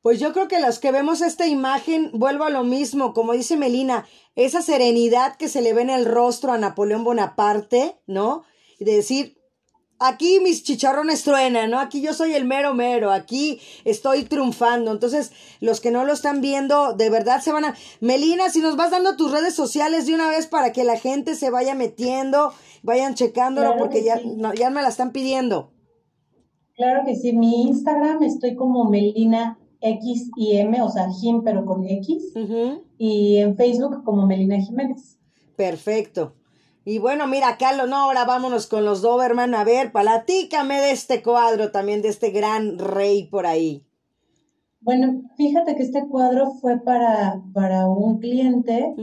Pues 0.02 0.20
yo 0.20 0.32
creo 0.32 0.48
que 0.48 0.62
los 0.62 0.80
que 0.80 0.92
vemos 0.92 1.22
esta 1.22 1.48
imagen, 1.48 2.12
vuelvo 2.14 2.46
a 2.46 2.50
lo 2.50 2.64
mismo, 2.64 3.14
como 3.14 3.34
dice 3.34 3.58
Melina, 3.58 4.06
esa 4.36 4.62
serenidad 4.62 5.36
que 5.36 5.50
se 5.50 5.62
le 5.62 5.74
ve 5.74 5.82
en 5.82 5.90
el 5.90 6.06
rostro 6.06 6.52
a 6.52 6.58
Napoleón 6.58 7.04
Bonaparte, 7.04 8.00
¿no? 8.06 8.44
Y 8.80 8.86
de 8.86 8.96
decir, 8.96 9.37
aquí 10.00 10.40
mis 10.40 10.64
chicharrones 10.64 11.24
truenan, 11.24 11.72
¿no? 11.72 11.80
Aquí 11.80 12.02
yo 12.02 12.14
soy 12.14 12.34
el 12.34 12.46
mero 12.46 12.74
mero, 12.74 13.12
aquí 13.12 13.60
estoy 13.86 14.24
triunfando. 14.24 14.92
Entonces, 14.92 15.32
los 15.60 15.82
que 15.82 15.92
no 15.92 16.06
lo 16.06 16.14
están 16.14 16.42
viendo, 16.42 16.94
de 16.94 17.10
verdad 17.10 17.42
se 17.42 17.52
van 17.52 17.66
a... 17.66 17.76
Melina, 18.00 18.50
si 18.50 18.60
nos 18.60 18.76
vas 18.76 18.92
dando 18.92 19.16
tus 19.16 19.32
redes 19.32 19.54
sociales 19.54 20.06
de 20.06 20.16
una 20.16 20.30
vez 20.30 20.48
para 20.48 20.72
que 20.72 20.84
la 20.84 20.98
gente 20.98 21.36
se 21.36 21.50
vaya 21.50 21.76
metiendo 21.76 22.54
Vayan 22.84 23.16
checándolo 23.16 23.76
porque 23.78 24.04
ya, 24.04 24.22
ya 24.58 24.70
me 24.70 24.82
la 24.82 24.90
están 24.90 25.12
pidiendo. 25.12 25.72
Claro 26.76 27.02
que 27.06 27.16
sí, 27.16 27.34
mi 27.34 27.64
Instagram 27.64 28.24
estoy 28.24 28.56
como 28.56 28.86
Melina 28.86 29.60
X 29.82 30.30
y 30.38 30.58
M, 30.58 30.82
o 30.82 30.90
sea, 30.90 31.10
Jim 31.12 31.42
pero 31.44 31.66
con 31.66 31.86
X, 31.86 32.34
y 32.98 33.38
en 33.38 33.58
Facebook 33.58 34.04
como 34.04 34.26
Melina 34.26 34.58
Jiménez. 34.62 35.18
Perfecto. 35.56 36.36
Y 36.90 37.00
bueno, 37.00 37.28
mira, 37.28 37.50
acá 37.50 37.74
no, 37.74 37.98
ahora 37.98 38.24
vámonos 38.24 38.66
con 38.68 38.86
los 38.86 39.02
Doberman. 39.02 39.54
A 39.56 39.66
ver, 39.66 39.92
platícame 39.92 40.80
de 40.80 40.92
este 40.92 41.22
cuadro 41.22 41.70
también, 41.70 42.02
de 42.02 42.08
este 42.08 42.32
gran 42.32 42.80
rey 42.80 43.26
por 43.26 43.46
ahí. 43.46 43.86
Bueno, 44.80 45.24
fíjate 45.36 45.76
que 45.76 45.84
este 45.84 46.08
cuadro 46.08 46.52
fue 46.62 46.80
para, 46.80 47.42
para 47.54 47.88
un 47.88 48.20
cliente 48.20 48.94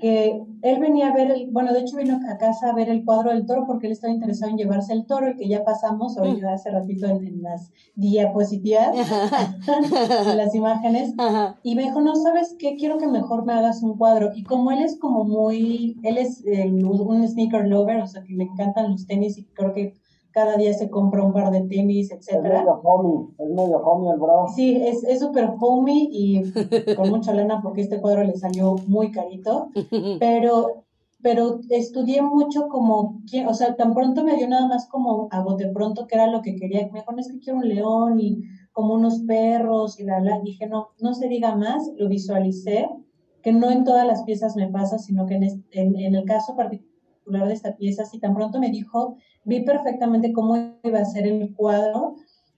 que 0.00 0.42
él 0.62 0.80
venía 0.80 1.08
a 1.08 1.14
ver, 1.14 1.30
el, 1.30 1.50
bueno, 1.50 1.72
de 1.72 1.80
hecho 1.80 1.98
vino 1.98 2.16
a 2.16 2.38
casa 2.38 2.70
a 2.70 2.74
ver 2.74 2.88
el 2.88 3.04
cuadro 3.04 3.30
del 3.30 3.46
toro 3.46 3.64
porque 3.66 3.86
él 3.86 3.92
estaba 3.92 4.12
interesado 4.12 4.50
en 4.50 4.56
llevarse 4.56 4.92
el 4.92 5.06
toro, 5.06 5.28
el 5.28 5.36
que 5.36 5.46
ya 5.46 5.62
pasamos 5.62 6.16
ahorita 6.16 6.54
hace 6.54 6.70
ratito 6.70 7.06
en, 7.06 7.42
las 7.42 7.70
diapositivas, 7.94 8.96
en 10.26 10.36
las 10.36 10.54
imágenes, 10.54 11.14
y 11.62 11.74
me 11.74 11.82
dijo, 11.82 12.00
no, 12.00 12.16
¿sabes 12.16 12.56
qué? 12.58 12.76
Quiero 12.76 12.98
que 12.98 13.06
mejor 13.06 13.44
me 13.44 13.52
hagas 13.52 13.82
un 13.82 13.98
cuadro. 13.98 14.30
Y 14.34 14.42
como 14.42 14.72
él 14.72 14.82
es 14.82 14.98
como 14.98 15.24
muy, 15.24 15.98
él 16.02 16.16
es 16.18 16.42
un 16.44 17.28
sneaker 17.28 17.68
lover, 17.68 17.98
o 18.02 18.06
sea, 18.06 18.24
que 18.24 18.34
le 18.34 18.44
encantan 18.44 18.90
los 18.90 19.06
tenis 19.06 19.36
y 19.38 19.44
creo 19.44 19.74
que 19.74 19.99
cada 20.32 20.56
día 20.56 20.72
se 20.72 20.90
compra 20.90 21.24
un 21.24 21.32
par 21.32 21.50
de 21.50 21.62
tenis, 21.62 22.10
etcétera. 22.10 22.60
Es 22.60 22.64
medio 22.64 22.80
homie, 22.84 23.28
es 23.38 23.48
medio 23.48 23.78
homie 23.78 24.12
el 24.12 24.18
bro. 24.18 24.46
Sí, 24.54 24.82
es 24.82 25.18
súper 25.18 25.50
homie 25.58 26.08
y 26.10 26.42
con 26.96 27.10
mucha 27.10 27.32
lana 27.32 27.60
porque 27.62 27.82
este 27.82 28.00
cuadro 28.00 28.24
le 28.24 28.36
salió 28.36 28.76
muy 28.86 29.10
carito, 29.10 29.70
pero, 30.20 30.84
pero 31.22 31.60
estudié 31.70 32.22
mucho 32.22 32.68
como, 32.68 33.20
o 33.46 33.54
sea, 33.54 33.76
tan 33.76 33.94
pronto 33.94 34.24
me 34.24 34.36
dio 34.36 34.48
nada 34.48 34.68
más 34.68 34.88
como 34.88 35.28
a 35.30 35.42
bote 35.42 35.68
pronto 35.68 36.06
que 36.06 36.14
era 36.14 36.28
lo 36.28 36.42
que 36.42 36.56
quería, 36.56 36.88
me 36.92 37.00
dijo, 37.00 37.12
es 37.16 37.32
que 37.32 37.40
quiero 37.40 37.58
un 37.58 37.68
león 37.68 38.20
y 38.20 38.42
como 38.72 38.94
unos 38.94 39.20
perros 39.20 39.98
y 39.98 40.04
la, 40.04 40.20
la, 40.20 40.40
dije, 40.40 40.66
no, 40.68 40.90
no 41.00 41.14
se 41.14 41.28
diga 41.28 41.56
más, 41.56 41.90
lo 41.96 42.08
visualicé, 42.08 42.88
que 43.42 43.52
no 43.52 43.70
en 43.70 43.84
todas 43.84 44.06
las 44.06 44.22
piezas 44.22 44.54
me 44.54 44.68
pasa, 44.68 44.98
sino 44.98 45.26
que 45.26 45.34
en, 45.34 45.64
en, 45.72 45.98
en 45.98 46.14
el 46.14 46.24
caso 46.24 46.54
particular 46.54 47.48
de 47.48 47.54
esta 47.54 47.76
pieza, 47.76 48.04
si 48.04 48.18
tan 48.18 48.34
pronto 48.34 48.58
me 48.58 48.70
dijo, 48.70 49.16
vi 49.44 49.64
perfectamente 49.64 50.32
cómo 50.32 50.56
iba 50.82 50.98
a 51.00 51.04
ser 51.04 51.26
el 51.26 51.54
cuadro 51.54 52.16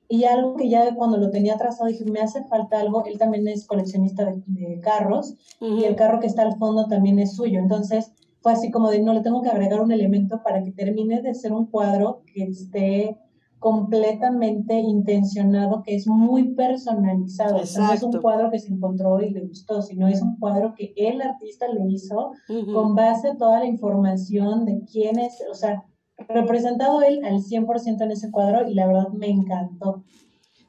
y 0.09 0.24
algo 0.24 0.57
que 0.57 0.68
ya 0.68 0.95
cuando 0.95 1.16
lo 1.16 1.30
tenía 1.30 1.57
trazado 1.57 1.89
dije, 1.89 2.05
me 2.05 2.20
hace 2.20 2.45
falta 2.45 2.80
algo, 2.80 3.05
él 3.07 3.18
también 3.18 3.49
es 3.49 3.66
coleccionista 3.66 4.30
de, 4.47 4.80
carros 4.80 5.35
y 5.61 5.85
el 5.85 5.97
carro 5.97 6.20
que 6.20 6.26
está 6.26 6.43
al 6.43 6.59
fondo 6.59 6.87
también 6.87 7.18
es 7.18 7.35
suyo, 7.35 7.59
entonces 7.59 8.12
fue 8.43 8.53
así 8.53 8.70
como 8.70 8.91
de, 8.91 9.01
no, 9.01 9.14
le 9.14 9.20
tengo 9.20 9.41
que 9.41 9.49
agregar 9.49 9.80
un 9.80 9.93
elemento 9.93 10.43
para 10.43 10.62
que 10.62 10.72
termine 10.72 11.22
de 11.22 11.33
ser 11.33 11.53
un 11.53 11.66
cuadro 11.66 12.22
que 12.26 12.43
esté 12.43 13.16
completamente 13.62 14.74
intencionado, 14.74 15.85
que 15.85 15.95
es 15.95 16.09
muy 16.09 16.53
personalizado. 16.55 17.59
no 17.78 17.93
es 17.93 18.03
un 18.03 18.20
cuadro 18.20 18.51
que 18.51 18.59
se 18.59 18.72
encontró 18.72 19.22
y 19.22 19.30
le 19.30 19.43
gustó, 19.43 19.80
sino 19.80 20.09
es 20.09 20.20
un 20.20 20.37
cuadro 20.37 20.74
que 20.74 20.93
el 20.97 21.22
artista 21.22 21.68
le 21.68 21.89
hizo 21.89 22.33
con 22.74 22.97
base 22.97 23.28
a 23.28 23.37
toda 23.37 23.61
la 23.61 23.66
información 23.66 24.64
de 24.64 24.83
quién 24.91 25.20
es, 25.20 25.43
o 25.49 25.55
sea, 25.55 25.87
representado 26.29 27.03
él 27.03 27.25
al 27.25 27.43
100% 27.43 28.03
en 28.03 28.11
ese 28.11 28.31
cuadro 28.31 28.68
y 28.68 28.75
la 28.75 28.87
verdad 28.87 29.09
me 29.09 29.29
encantó. 29.29 30.05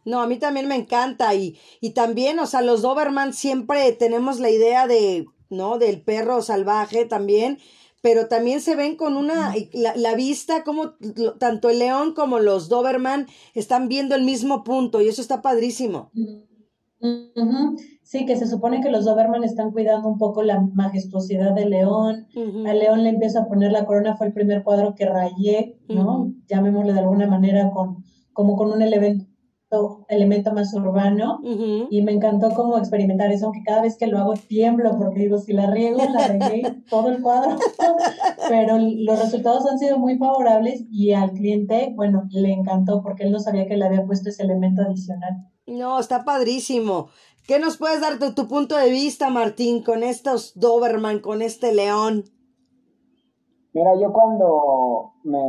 No, 0.06 0.22
a 0.22 0.28
mí 0.28 0.38
también 0.38 0.68
me 0.68 0.76
encanta 0.76 1.34
y, 1.34 1.58
y 1.80 1.92
también, 1.92 2.40
o 2.40 2.46
sea, 2.46 2.62
los 2.62 2.82
Doberman 2.82 3.34
siempre 3.34 3.92
tenemos 3.94 4.40
la 4.40 4.50
idea 4.50 4.86
de, 4.88 5.26
¿no? 5.50 5.78
Del 5.78 6.02
perro 6.02 6.42
salvaje 6.42 7.06
también, 7.06 7.60
pero 8.02 8.28
también 8.28 8.60
se 8.60 8.76
ven 8.76 8.98
con 8.98 9.16
una, 9.16 9.56
la, 9.72 9.96
la 9.96 10.16
vista, 10.16 10.66
como 10.66 10.96
tanto 11.40 11.70
el 11.70 11.80
león 11.80 12.14
como 12.14 12.40
los 12.40 12.68
Doberman 12.68 13.28
están 13.54 13.88
viendo 13.88 14.16
el 14.16 14.24
mismo 14.24 14.66
punto 14.66 15.00
y 15.00 15.08
eso 15.08 15.22
está 15.22 15.42
padrísimo. 15.42 16.12
Sí, 18.04 18.26
que 18.26 18.36
se 18.36 18.48
supone 18.48 18.82
que 18.82 18.92
los 18.92 19.06
Doberman 19.06 19.44
están 19.44 19.72
cuidando 19.72 20.08
un 20.08 20.18
poco 20.18 20.44
la 20.44 20.62
majestuosidad 20.62 21.54
del 21.54 21.72
león. 21.72 22.28
Al 22.66 22.80
león 22.80 23.04
le 23.04 23.10
empieza 23.10 23.42
a 23.42 23.48
poner 23.48 23.72
la 23.72 23.86
corona, 23.86 24.16
fue 24.16 24.28
el 24.28 24.34
primer 24.34 24.64
cuadro 24.64 24.96
que 24.96 25.06
rayé, 25.06 25.80
¿no? 25.90 26.32
Llamémosle 26.48 26.94
de 26.94 27.00
alguna 27.00 27.28
manera 27.28 27.72
con, 27.72 28.04
como 28.34 28.56
con 28.56 28.72
un 28.72 28.82
elemento 28.82 29.34
elemento 30.08 30.54
más 30.54 30.74
urbano 30.74 31.40
y 31.90 32.02
me 32.02 32.12
encantó 32.12 32.52
como 32.52 32.78
experimentar 32.78 33.32
eso, 33.32 33.46
aunque 33.46 33.64
cada 33.64 33.82
vez 33.82 33.98
que 33.98 34.08
lo 34.08 34.20
hago 34.20 34.34
tiemblo 34.34 34.98
porque 34.98 35.22
digo, 35.22 35.40
si 35.40 35.54
la 35.54 35.70
riego, 35.72 36.00
la 36.14 36.28
regué 36.28 36.84
todo 36.90 37.10
el 37.10 37.22
cuadro, 37.22 37.58
pero 38.50 38.78
los 38.78 39.20
resultados 39.20 39.66
han 39.70 39.80
sido 39.80 39.98
muy 39.98 40.18
favorables 40.18 40.86
y 40.92 41.14
al 41.14 41.32
cliente, 41.32 41.92
bueno, 41.96 42.28
le 42.32 42.52
encantó 42.52 43.02
porque 43.02 43.24
él 43.24 43.32
no 43.32 43.40
sabía 43.40 43.66
que 43.66 43.78
le 43.78 43.86
había 43.86 44.06
puesto 44.06 44.30
ese 44.30 44.44
elemento 44.44 44.84
adicional. 44.84 45.48
No, 45.66 46.00
está 46.00 46.24
padrísimo. 46.26 47.08
¿Qué 47.48 47.60
nos 47.60 47.78
puedes 47.78 48.02
dar 48.02 48.20
de 48.20 48.34
tu 48.34 48.48
punto 48.48 48.78
de 48.78 48.90
vista, 48.90 49.30
Martín, 49.30 49.84
con 49.84 50.04
estos 50.04 50.58
Doberman, 50.60 51.20
con 51.20 51.42
este 51.42 51.74
león? 51.74 52.26
Mira, 53.74 53.96
yo 54.00 54.14
cuando 54.14 55.14
me, 55.24 55.40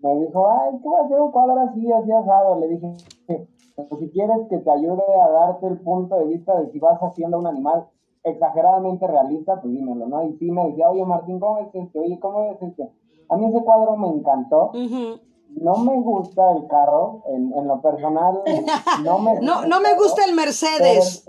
me 0.00 0.20
dijo, 0.20 0.48
ay, 0.50 0.78
¿qué 0.82 0.88
voy 0.88 1.00
a 1.00 1.04
hacer 1.04 1.20
un 1.20 1.30
cuadro 1.30 1.60
así, 1.60 1.92
así 1.92 2.10
asado? 2.10 2.58
Le 2.58 2.68
dije, 2.68 2.94
pues, 3.26 3.88
si 4.00 4.10
quieres 4.10 4.38
que 4.48 4.58
te 4.58 4.70
ayude 4.70 5.02
a 5.22 5.30
darte 5.30 5.66
el 5.66 5.78
punto 5.80 6.16
de 6.16 6.24
vista 6.26 6.58
de 6.58 6.70
si 6.72 6.78
vas 6.78 6.98
haciendo 7.00 7.38
un 7.38 7.46
animal 7.46 7.86
exageradamente 8.24 9.06
realista, 9.06 9.60
pues 9.60 9.72
dímelo, 9.72 10.06
¿no? 10.08 10.24
Y 10.26 10.36
sí 10.38 10.50
me 10.50 10.68
decía, 10.68 10.90
oye, 10.90 11.04
Martín, 11.04 11.38
¿cómo 11.38 11.58
es 11.58 11.74
este? 11.74 11.98
Oye, 11.98 12.18
¿cómo 12.18 12.44
es 12.44 12.62
este? 12.62 12.90
A 13.28 13.36
mí 13.36 13.46
ese 13.46 13.62
cuadro 13.62 13.96
me 13.96 14.08
encantó. 14.08 14.72
No 15.48 15.76
me 15.78 16.00
gusta 16.00 16.52
el 16.52 16.66
carro, 16.68 17.22
en, 17.26 17.52
en 17.52 17.66
lo 17.66 17.80
personal. 17.80 18.42
No 19.02 19.18
me, 19.18 19.40
no, 19.40 19.66
no 19.66 19.80
me 19.80 19.94
gusta 19.96 20.24
el 20.28 20.34
Mercedes. 20.34 21.24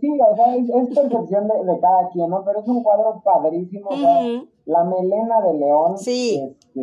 sí, 0.00 0.18
o 0.20 0.36
sea, 0.36 0.56
es, 0.56 0.88
percepción 0.94 1.48
de, 1.48 1.64
de, 1.64 1.80
cada 1.80 2.08
quien, 2.10 2.28
¿no? 2.30 2.44
Pero 2.44 2.60
es 2.60 2.68
un 2.68 2.82
cuadro 2.82 3.22
padrísimo. 3.24 3.88
o 3.88 3.96
sea, 3.96 4.20
la 4.66 4.84
melena 4.84 5.40
de 5.42 5.54
león. 5.54 5.98
Sí. 5.98 6.40
Este, 6.74 6.80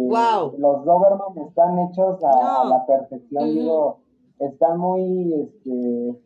los 0.57 0.85
Doberman 0.85 1.37
están 1.47 1.79
hechos 1.79 2.23
a, 2.23 2.65
la 2.65 2.85
perfección, 2.85 3.45
digo, 3.45 3.97
están 4.39 4.79
muy 4.79 5.33
este, 5.33 6.17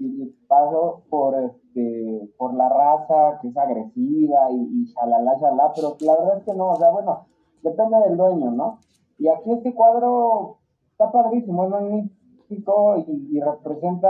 paso 0.47 1.03
por 1.09 1.36
este 1.41 2.32
por 2.38 2.53
la 2.53 2.70
raza 2.70 3.39
que 3.41 3.49
es 3.49 3.57
agresiva 3.57 4.51
y, 4.51 4.55
y 4.55 4.86
shalala, 4.86 5.38
shalala, 5.39 5.72
pero 5.76 5.95
la 6.01 6.16
verdad 6.16 6.38
es 6.38 6.43
que 6.45 6.53
no, 6.53 6.70
o 6.70 6.76
sea, 6.76 6.91
bueno, 6.91 7.26
depende 7.61 7.97
del 8.07 8.18
dueño, 8.18 8.51
¿no? 8.51 8.80
Y 9.18 9.28
aquí 9.28 9.51
este 9.51 9.74
cuadro 9.74 10.59
está 10.91 11.11
padrísimo, 11.11 11.66
es 11.66 11.70
magnífico 11.70 12.97
y, 13.07 13.39
representa 13.39 14.09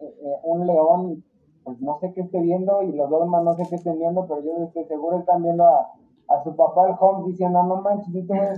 eh, 0.00 0.14
eh, 0.22 0.36
un 0.44 0.66
león, 0.66 1.24
pues 1.64 1.80
no 1.80 1.98
sé 2.00 2.12
qué 2.14 2.22
esté 2.22 2.40
viendo 2.40 2.82
y 2.82 2.92
los 2.92 3.10
Doberman 3.10 3.44
no 3.44 3.52
sé 3.54 3.64
qué 3.68 3.76
estén 3.76 3.98
viendo, 3.98 4.26
pero 4.26 4.42
yo 4.42 4.64
estoy 4.64 4.84
seguro 4.84 5.18
están 5.18 5.42
viendo 5.42 5.64
a, 5.64 5.92
a 6.28 6.42
su 6.42 6.56
papá 6.56 6.88
el 6.88 6.96
home 6.98 7.30
diciendo, 7.30 7.62
no 7.62 7.76
manches, 7.76 8.12
yo 8.12 8.26
te 8.26 8.34
voy 8.34 8.42
a 8.42 8.54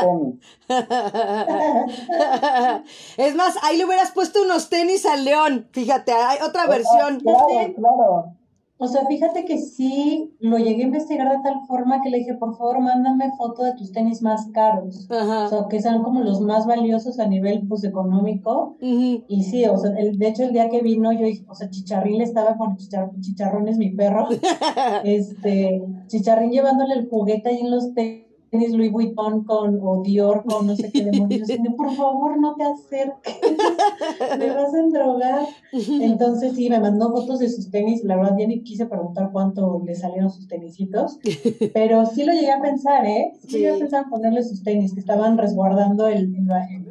tenis. 0.00 0.40
es 3.18 3.34
más, 3.34 3.58
ahí 3.62 3.76
le 3.78 3.84
hubieras 3.84 4.12
puesto 4.12 4.40
unos 4.42 4.70
tenis 4.70 5.04
al 5.06 5.24
león, 5.24 5.68
fíjate, 5.72 6.12
hay 6.12 6.38
otra 6.46 6.66
versión. 6.66 7.20
Claro, 7.20 7.46
claro. 7.74 8.35
O 8.78 8.88
sea, 8.88 9.06
fíjate 9.06 9.46
que 9.46 9.58
sí 9.58 10.34
lo 10.38 10.58
llegué 10.58 10.82
a 10.82 10.86
investigar 10.86 11.30
de 11.30 11.42
tal 11.42 11.66
forma 11.66 12.02
que 12.02 12.10
le 12.10 12.18
dije, 12.18 12.34
por 12.34 12.56
favor, 12.58 12.80
mándame 12.80 13.30
foto 13.38 13.62
de 13.62 13.72
tus 13.74 13.90
tenis 13.90 14.20
más 14.20 14.48
caros. 14.52 15.08
O 15.10 15.48
sea, 15.48 15.66
que 15.70 15.80
sean 15.80 16.02
como 16.02 16.20
los 16.20 16.40
más 16.40 16.66
valiosos 16.66 17.18
a 17.18 17.26
nivel 17.26 17.66
pues 17.66 17.84
económico. 17.84 18.76
Y 18.80 19.44
sí, 19.44 19.64
o 19.64 19.78
sea, 19.78 19.92
el, 19.96 20.18
de 20.18 20.28
hecho 20.28 20.42
el 20.42 20.52
día 20.52 20.68
que 20.68 20.82
vino 20.82 21.10
yo 21.12 21.24
dije, 21.24 21.44
o 21.48 21.54
sea, 21.54 21.70
Chicharrín 21.70 22.18
le 22.18 22.24
estaba 22.24 22.56
con 22.58 22.76
chicharrones 22.76 23.78
mi 23.78 23.90
perro. 23.90 24.28
este, 25.04 25.82
Chicharrín 26.08 26.50
llevándole 26.50 26.94
el 26.94 27.08
juguete 27.08 27.48
ahí 27.48 27.60
en 27.60 27.70
los 27.70 27.94
tenis 27.94 28.25
tienes 28.50 28.72
Louis 28.72 28.92
Vuitton 28.92 29.44
con, 29.44 29.78
o 29.82 30.02
Dior 30.02 30.44
con 30.44 30.66
no 30.66 30.76
sé 30.76 30.90
qué 30.92 31.04
demonios. 31.04 31.48
por 31.76 31.94
favor, 31.94 32.38
no 32.38 32.54
te 32.54 32.64
acerques, 32.64 33.36
me 34.38 34.50
vas 34.50 34.74
a 34.74 34.82
drogar. 34.92 35.46
Entonces, 35.72 36.54
sí, 36.54 36.70
me 36.70 36.80
mandó 36.80 37.10
fotos 37.12 37.40
de 37.40 37.48
sus 37.48 37.70
tenis. 37.70 38.04
La 38.04 38.16
verdad, 38.16 38.36
ya 38.38 38.46
ni 38.46 38.62
quise 38.62 38.86
preguntar 38.86 39.30
cuánto 39.32 39.82
le 39.84 39.94
salieron 39.94 40.30
sus 40.30 40.48
tenisitos, 40.48 41.18
pero 41.74 42.06
sí 42.06 42.24
lo 42.24 42.32
llegué 42.32 42.52
a 42.52 42.60
pensar, 42.60 43.04
¿eh? 43.06 43.32
Sí, 43.40 43.58
llegué 43.58 43.70
a 43.70 43.78
pensar 43.78 44.04
en 44.04 44.10
ponerle 44.10 44.42
sus 44.42 44.62
tenis, 44.62 44.94
que 44.94 45.00
estaban 45.00 45.38
resguardando 45.38 46.06
el, 46.06 46.34
el, 46.34 46.86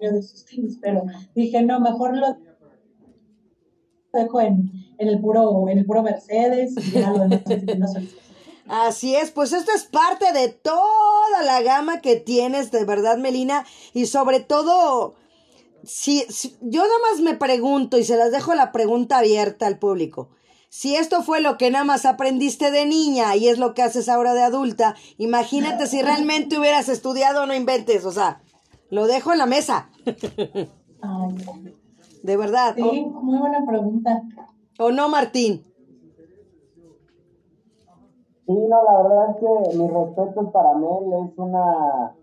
el, 0.00 0.14
de 0.14 0.22
sus 0.22 0.44
tenis, 0.44 0.78
pero 0.82 1.04
dije, 1.34 1.62
no, 1.62 1.80
mejor 1.80 2.16
lo 2.16 2.36
dejo 4.12 4.40
en, 4.40 4.70
en 4.98 5.08
el 5.08 5.20
puro 5.20 5.68
en 5.68 5.78
el 5.78 5.86
puro 5.86 6.02
Mercedes 6.02 6.74
y 6.76 6.92
ya 6.92 7.10
lo 7.10 7.20
demás 7.20 7.42
no 7.78 7.86
Así 8.68 9.14
es, 9.14 9.30
pues 9.30 9.52
esto 9.52 9.72
es 9.74 9.84
parte 9.84 10.32
de 10.32 10.48
toda 10.48 11.42
la 11.44 11.60
gama 11.62 12.00
que 12.00 12.16
tienes, 12.16 12.70
de 12.70 12.84
verdad, 12.84 13.18
Melina, 13.18 13.66
y 13.92 14.06
sobre 14.06 14.40
todo, 14.40 15.14
si, 15.82 16.24
yo 16.62 16.82
nada 16.82 16.94
más 17.10 17.20
me 17.20 17.34
pregunto 17.34 17.98
y 17.98 18.04
se 18.04 18.16
las 18.16 18.32
dejo 18.32 18.54
la 18.54 18.72
pregunta 18.72 19.18
abierta 19.18 19.66
al 19.66 19.78
público. 19.78 20.30
Si 20.70 20.96
esto 20.96 21.22
fue 21.22 21.40
lo 21.40 21.56
que 21.58 21.70
nada 21.70 21.84
más 21.84 22.04
aprendiste 22.06 22.70
de 22.70 22.86
niña 22.86 23.36
y 23.36 23.48
es 23.48 23.58
lo 23.58 23.74
que 23.74 23.82
haces 23.82 24.08
ahora 24.08 24.34
de 24.34 24.42
adulta, 24.42 24.96
imagínate 25.18 25.86
si 25.86 26.02
realmente 26.02 26.58
hubieras 26.58 26.88
estudiado 26.88 27.42
o 27.42 27.46
no 27.46 27.54
inventes, 27.54 28.04
o 28.04 28.12
sea, 28.12 28.40
lo 28.90 29.06
dejo 29.06 29.32
en 29.32 29.38
la 29.38 29.46
mesa. 29.46 29.90
de 32.22 32.36
verdad. 32.36 32.74
Sí, 32.76 32.82
muy 32.82 33.38
buena 33.38 33.64
pregunta. 33.66 34.22
¿O 34.78 34.90
no, 34.90 35.08
Martín? 35.08 35.62
Sí, 38.46 38.52
no, 38.52 38.82
la 38.82 39.02
verdad 39.02 39.30
es 39.30 39.36
que 39.36 39.78
mi 39.78 39.88
respeto 39.88 40.50
para 40.52 40.74
Mel 40.74 41.12
es 41.12 41.38
una... 41.38 42.14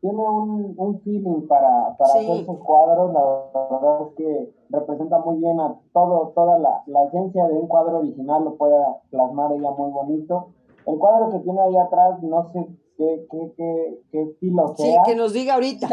Tiene 0.00 0.28
un, 0.28 0.74
un 0.76 1.00
feeling 1.00 1.48
para, 1.48 1.96
para 1.96 2.12
hacer 2.12 2.44
sus 2.44 2.58
cuadros, 2.58 3.12
la 3.12 3.24
verdad 3.70 4.02
es 4.06 4.14
que 4.14 4.54
representa 4.70 5.18
muy 5.20 5.38
bien 5.38 5.58
a 5.58 5.74
todo, 5.92 6.32
toda 6.34 6.58
la, 6.58 6.82
la 6.86 7.04
esencia 7.04 7.48
de 7.48 7.54
un 7.54 7.66
cuadro 7.66 7.98
original, 7.98 8.44
lo 8.44 8.56
puede 8.56 8.76
plasmar 9.10 9.52
ella 9.52 9.70
muy 9.70 9.90
bonito. 9.90 10.48
El 10.86 10.98
cuadro 10.98 11.30
que 11.30 11.40
tiene 11.40 11.60
ahí 11.60 11.76
atrás, 11.76 12.22
no 12.22 12.52
sé 12.52 12.68
qué, 12.96 13.26
qué, 13.30 13.52
qué, 13.56 14.00
qué 14.12 14.22
estilo 14.22 14.68
sea. 14.76 14.86
Sí, 14.86 15.10
que 15.10 15.16
nos 15.16 15.32
diga 15.32 15.54
ahorita. 15.54 15.88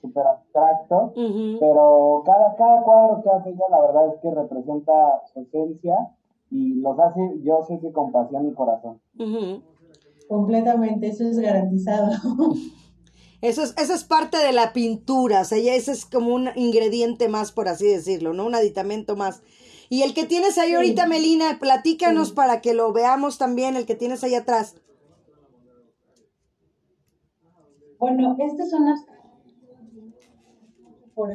Súper 0.00 0.26
abstracto, 0.26 1.12
pero 1.60 2.22
cada, 2.24 2.54
cada 2.56 2.82
cuadro 2.82 3.22
que 3.22 3.30
hace 3.30 3.50
ella, 3.50 3.64
la 3.68 3.80
verdad 3.80 4.08
es 4.14 4.20
que 4.20 4.30
representa 4.30 5.22
su 5.32 5.40
esencia 5.40 6.10
y 6.54 6.74
los 6.74 6.96
hace, 7.00 7.20
yo 7.42 7.64
sé 7.66 7.80
que 7.80 7.90
con 7.90 8.12
pasión 8.12 8.48
y 8.48 8.54
corazón. 8.54 9.00
Completamente, 10.28 11.08
eso 11.08 11.24
es 11.24 11.38
garantizado. 11.38 12.12
Eso 13.40 13.62
es, 13.62 13.74
eso 13.76 13.92
es 13.92 14.04
parte 14.04 14.38
de 14.38 14.52
la 14.52 14.72
pintura, 14.72 15.42
o 15.42 15.44
sea, 15.44 15.58
ya 15.58 15.74
ese 15.74 15.92
es 15.92 16.06
como 16.06 16.34
un 16.34 16.48
ingrediente 16.56 17.28
más, 17.28 17.52
por 17.52 17.68
así 17.68 17.86
decirlo, 17.86 18.32
¿no? 18.32 18.46
Un 18.46 18.54
aditamento 18.54 19.16
más. 19.16 19.42
Y 19.90 20.00
el 20.00 20.14
que 20.14 20.24
tienes 20.24 20.56
ahí 20.56 20.72
ahorita, 20.72 21.06
Melina, 21.06 21.58
platícanos 21.60 22.32
para 22.32 22.62
que 22.62 22.72
lo 22.72 22.90
veamos 22.94 23.36
también, 23.36 23.76
el 23.76 23.84
que 23.84 23.96
tienes 23.96 24.24
ahí 24.24 24.34
atrás. 24.34 24.76
Bueno, 27.98 28.34
estas 28.38 28.70
son 28.70 28.86
las... 28.86 29.00
Por 31.14 31.32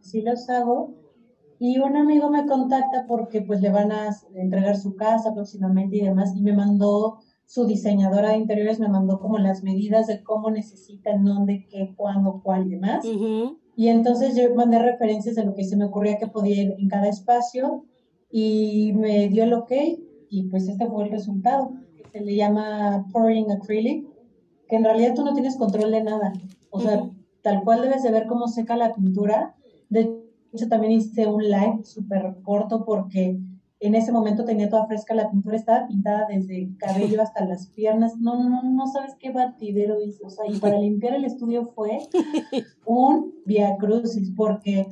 si 0.00 0.22
los 0.22 0.50
hago, 0.50 1.03
y 1.66 1.78
un 1.78 1.96
amigo 1.96 2.28
me 2.28 2.44
contacta 2.44 3.06
porque 3.08 3.40
pues 3.40 3.62
le 3.62 3.70
van 3.70 3.90
a 3.90 4.10
entregar 4.34 4.76
su 4.76 4.96
casa 4.96 5.32
próximamente 5.32 5.96
y 5.96 6.02
demás, 6.02 6.36
y 6.36 6.42
me 6.42 6.52
mandó 6.52 7.20
su 7.46 7.64
diseñadora 7.64 8.30
de 8.30 8.36
interiores, 8.36 8.80
me 8.80 8.88
mandó 8.90 9.18
como 9.18 9.38
las 9.38 9.62
medidas 9.62 10.06
de 10.06 10.22
cómo 10.22 10.50
necesitan, 10.50 11.24
dónde, 11.24 11.66
qué, 11.70 11.94
cuándo, 11.96 12.42
cuál 12.44 12.66
y 12.66 12.70
demás. 12.72 13.06
Y 13.76 13.88
entonces 13.88 14.36
yo 14.36 14.54
mandé 14.54 14.78
referencias 14.78 15.36
de 15.36 15.46
lo 15.46 15.54
que 15.54 15.64
se 15.64 15.78
me 15.78 15.86
ocurría 15.86 16.18
que 16.18 16.26
podía 16.26 16.64
ir 16.64 16.74
en 16.78 16.86
cada 16.86 17.08
espacio 17.08 17.86
y 18.30 18.92
me 18.92 19.28
dio 19.30 19.44
el 19.44 19.54
ok 19.54 19.72
y 20.28 20.42
pues 20.50 20.68
este 20.68 20.86
fue 20.86 21.04
el 21.04 21.12
resultado. 21.12 21.70
Se 22.12 22.20
le 22.20 22.36
llama 22.36 23.06
pouring 23.10 23.50
acrylic, 23.50 24.06
que 24.68 24.76
en 24.76 24.84
realidad 24.84 25.14
tú 25.14 25.24
no 25.24 25.32
tienes 25.32 25.56
control 25.56 25.92
de 25.92 26.02
nada. 26.02 26.34
O 26.68 26.78
sea, 26.78 27.08
tal 27.40 27.64
cual 27.64 27.80
debes 27.80 28.02
de 28.02 28.10
ver 28.10 28.26
cómo 28.26 28.48
seca 28.48 28.76
la 28.76 28.92
pintura. 28.92 29.56
De 29.88 30.23
también 30.68 30.92
hice 30.92 31.26
un 31.26 31.42
live 31.42 31.80
súper 31.84 32.36
corto 32.42 32.84
porque 32.84 33.38
en 33.80 33.94
ese 33.94 34.12
momento 34.12 34.44
tenía 34.44 34.70
toda 34.70 34.86
fresca 34.86 35.14
la 35.14 35.30
pintura, 35.30 35.56
estaba 35.56 35.86
pintada 35.86 36.26
desde 36.28 36.62
el 36.62 36.76
cabello 36.78 37.20
hasta 37.20 37.44
las 37.44 37.66
piernas. 37.66 38.16
No, 38.16 38.48
no, 38.48 38.62
no 38.62 38.86
sabes 38.86 39.14
qué 39.18 39.30
batidero 39.30 40.00
hice. 40.00 40.24
O 40.24 40.30
sea, 40.30 40.46
y 40.48 40.58
para 40.58 40.78
limpiar 40.78 41.14
el 41.14 41.24
estudio 41.24 41.66
fue 41.66 41.98
un 42.86 43.34
via 43.44 43.76
crucis, 43.76 44.32
porque 44.34 44.86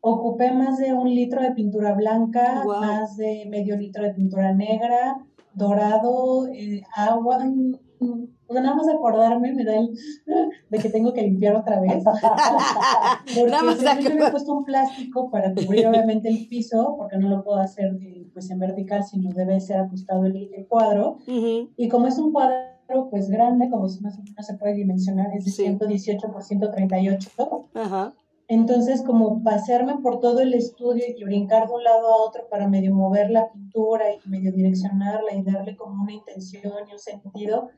ocupé 0.00 0.52
más 0.52 0.78
de 0.78 0.94
un 0.94 1.14
litro 1.14 1.42
de 1.42 1.52
pintura 1.52 1.92
blanca, 1.94 2.64
más 2.64 3.16
de 3.16 3.46
medio 3.50 3.76
litro 3.76 4.04
de 4.04 4.14
pintura 4.14 4.54
negra, 4.54 5.18
dorado, 5.52 6.48
eh, 6.48 6.82
agua. 6.94 7.44
O 8.00 8.52
sea, 8.52 8.62
nada 8.62 8.76
más 8.76 8.88
acordarme 8.88 9.52
me 9.52 9.64
da 9.64 9.76
el 9.76 9.90
de 10.70 10.78
que 10.78 10.88
tengo 10.88 11.12
que 11.12 11.22
limpiar 11.22 11.56
otra 11.56 11.80
vez. 11.80 12.02
porque 13.34 13.50
nada 13.50 13.62
más 13.62 13.80
yo 13.80 14.14
me 14.14 14.26
he 14.26 14.30
puesto 14.30 14.52
un 14.52 14.64
plástico 14.64 15.30
para 15.30 15.54
cubrir 15.54 15.86
obviamente 15.86 16.28
el 16.28 16.46
piso, 16.48 16.94
porque 16.98 17.18
no 17.18 17.28
lo 17.28 17.44
puedo 17.44 17.58
hacer 17.58 17.96
eh, 18.00 18.28
pues 18.32 18.50
en 18.50 18.58
vertical, 18.58 19.04
sino 19.04 19.30
debe 19.30 19.60
ser 19.60 19.78
ajustado 19.78 20.24
el, 20.24 20.66
cuadro. 20.68 21.18
Y 21.26 21.88
como 21.88 22.06
es 22.06 22.18
un 22.18 22.32
cuadro 22.32 23.08
pues 23.10 23.28
grande, 23.28 23.68
como 23.68 23.82
más 23.82 24.18
o 24.18 24.22
menos 24.22 24.46
se 24.46 24.54
puede 24.54 24.74
dimensionar, 24.74 25.28
es 25.36 25.44
de 25.44 25.50
118 25.50 26.32
por 26.32 26.42
138. 26.42 27.30
Ajá. 27.74 28.14
Entonces, 28.50 29.02
como 29.02 29.42
pasearme 29.42 29.98
por 29.98 30.20
todo 30.20 30.40
el 30.40 30.54
estudio 30.54 31.04
y 31.06 31.22
brincar 31.22 31.68
de 31.68 31.74
un 31.74 31.84
lado 31.84 32.08
a 32.08 32.16
otro 32.26 32.48
para 32.48 32.66
medio 32.66 32.94
mover 32.94 33.30
la 33.30 33.52
pintura 33.52 34.06
y 34.14 34.26
medio 34.26 34.52
direccionarla 34.52 35.34
y 35.34 35.42
darle 35.42 35.76
como 35.76 36.02
una 36.02 36.14
intención 36.14 36.72
y 36.88 36.92
un 36.92 36.98
sentido, 36.98 37.68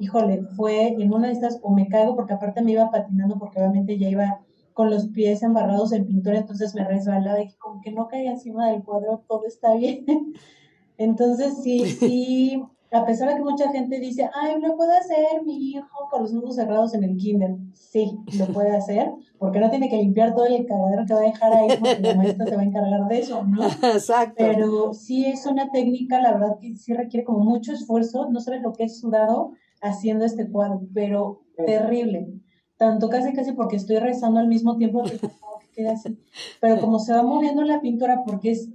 híjole, 0.00 0.42
fue 0.56 0.88
en 0.88 1.12
una 1.12 1.28
de 1.28 1.34
estas, 1.34 1.58
o 1.62 1.70
me 1.74 1.88
caigo 1.88 2.16
porque 2.16 2.34
aparte 2.34 2.62
me 2.62 2.72
iba 2.72 2.90
patinando 2.90 3.38
porque 3.38 3.58
obviamente 3.58 3.98
ya 3.98 4.08
iba 4.08 4.40
con 4.72 4.90
los 4.90 5.08
pies 5.08 5.42
embarrados 5.42 5.92
en 5.92 6.06
pintura, 6.06 6.38
entonces 6.38 6.74
me 6.74 6.84
resbalaba 6.84 7.42
y 7.42 7.52
como 7.54 7.80
que 7.80 7.90
no 7.90 8.06
caía 8.06 8.30
encima 8.30 8.70
del 8.70 8.84
cuadro, 8.84 9.24
todo 9.26 9.44
está 9.44 9.74
bien. 9.74 10.04
entonces 10.98 11.54
sí, 11.62 11.84
sí, 11.84 12.62
a 12.92 13.04
pesar 13.04 13.28
de 13.28 13.36
que 13.36 13.42
mucha 13.42 13.70
gente 13.70 13.98
dice, 13.98 14.30
ay, 14.32 14.60
lo 14.60 14.76
puede 14.76 14.96
hacer 14.96 15.44
mi 15.44 15.56
hijo 15.70 16.08
con 16.10 16.22
los 16.22 16.34
ojos 16.34 16.54
cerrados 16.54 16.94
en 16.94 17.04
el 17.04 17.16
kinder. 17.16 17.56
Sí, 17.74 18.18
lo 18.38 18.46
puede 18.46 18.70
hacer, 18.70 19.10
porque 19.38 19.60
no 19.60 19.68
tiene 19.68 19.88
que 19.88 19.96
limpiar 19.96 20.34
todo 20.34 20.46
el 20.46 20.64
cagadero 20.64 21.04
que 21.06 21.14
va 21.14 21.20
a 21.20 21.24
dejar 21.24 21.52
ahí, 21.54 21.68
porque 21.78 22.00
la 22.00 22.14
maestra 22.14 22.46
se 22.46 22.56
va 22.56 22.62
a 22.62 22.64
encargar 22.64 23.08
de 23.08 23.18
eso, 23.18 23.44
¿no? 23.44 23.66
Exacto. 23.82 24.36
Pero 24.38 24.94
sí 24.94 25.26
es 25.26 25.44
una 25.46 25.70
técnica, 25.70 26.20
la 26.20 26.32
verdad 26.32 26.58
que 26.60 26.76
sí 26.76 26.94
requiere 26.94 27.24
como 27.24 27.40
mucho 27.40 27.72
esfuerzo, 27.72 28.28
no 28.30 28.40
sabes 28.40 28.62
lo 28.62 28.72
que 28.72 28.84
es 28.84 29.00
sudado 29.00 29.52
haciendo 29.82 30.24
este 30.24 30.48
cuadro, 30.50 30.82
pero 30.94 31.42
terrible. 31.66 32.28
Tanto 32.76 33.08
casi 33.08 33.32
casi 33.32 33.52
porque 33.52 33.76
estoy 33.76 33.98
rezando 33.98 34.40
al 34.40 34.48
mismo 34.48 34.76
tiempo 34.76 35.02
que, 35.02 35.18
que 35.18 35.68
quede 35.74 35.88
así. 35.88 36.18
Pero 36.60 36.80
como 36.80 36.98
se 36.98 37.12
va 37.12 37.22
moviendo 37.22 37.62
la 37.62 37.80
pintura, 37.80 38.22
porque 38.24 38.52
es 38.52 38.68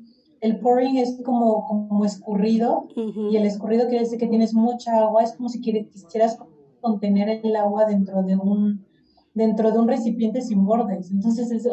el 0.44 0.60
pouring 0.60 0.98
es 0.98 1.22
como, 1.24 1.66
como 1.66 2.04
escurrido 2.04 2.90
y 3.32 3.38
el 3.38 3.46
escurrido 3.46 3.88
quiere 3.88 4.04
decir 4.04 4.20
que 4.20 4.28
tienes 4.28 4.54
mucha 4.54 4.98
agua, 4.98 5.24
es 5.24 5.32
como 5.32 5.48
si 5.48 5.62
quisieras 5.62 6.38
contener 6.82 7.40
el 7.46 7.56
agua 7.56 7.86
dentro 7.86 8.24
de 8.24 8.36
un 8.36 8.86
dentro 9.34 9.72
de 9.72 9.80
un 9.80 9.88
recipiente 9.88 10.42
sin 10.42 10.66
bordes. 10.66 11.12
Entonces 11.12 11.50
es, 11.50 11.66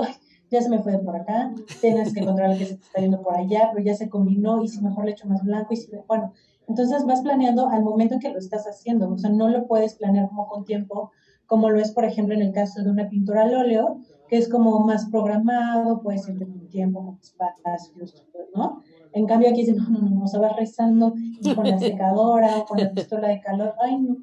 ya 0.52 0.62
se 0.62 0.70
me 0.70 0.78
fue 0.78 0.92
de 0.92 0.98
por 1.00 1.16
acá, 1.16 1.52
tienes 1.80 2.14
que 2.14 2.24
controlar 2.24 2.56
que 2.56 2.66
se 2.66 2.76
te 2.76 2.84
está 2.84 3.00
yendo 3.00 3.20
por 3.20 3.36
allá, 3.36 3.70
pero 3.72 3.84
ya 3.84 3.94
se 3.94 4.08
combinó 4.08 4.62
y 4.62 4.68
si 4.68 4.80
mejor 4.80 5.04
le 5.04 5.12
echo 5.12 5.26
más 5.26 5.42
blanco 5.42 5.74
y 5.74 5.76
si 5.76 5.90
bueno, 6.06 6.32
entonces 6.70 7.04
vas 7.04 7.20
planeando 7.22 7.68
al 7.68 7.82
momento 7.82 8.14
en 8.14 8.20
que 8.20 8.30
lo 8.30 8.38
estás 8.38 8.64
haciendo, 8.64 9.10
o 9.10 9.18
sea, 9.18 9.30
no 9.30 9.48
lo 9.48 9.66
puedes 9.66 9.94
planear 9.94 10.28
como 10.28 10.46
con 10.46 10.64
tiempo, 10.64 11.10
como 11.46 11.68
lo 11.68 11.80
es, 11.80 11.90
por 11.90 12.04
ejemplo, 12.04 12.32
en 12.32 12.42
el 12.42 12.52
caso 12.52 12.80
de 12.80 12.90
una 12.90 13.08
pintura 13.08 13.42
al 13.42 13.54
óleo, 13.54 13.98
que 14.28 14.36
es 14.36 14.48
como 14.48 14.78
más 14.86 15.10
programado, 15.10 16.00
puede 16.00 16.18
ser 16.18 16.36
un 16.36 16.68
tiempo, 16.68 17.04
con 17.04 17.18
espacios, 17.20 18.24
¿no? 18.54 18.82
En 19.12 19.26
cambio 19.26 19.50
aquí 19.50 19.62
dicen, 19.62 19.78
no, 19.78 19.90
no, 19.90 20.10
no, 20.10 20.26
se 20.28 20.38
va 20.38 20.50
rezando 20.50 21.12
con 21.56 21.68
la 21.68 21.76
secadora 21.76 22.58
o 22.58 22.64
con 22.66 22.78
la 22.78 22.90
pistola 22.94 23.26
de 23.26 23.40
calor, 23.40 23.74
ay 23.82 23.98
no. 23.98 24.18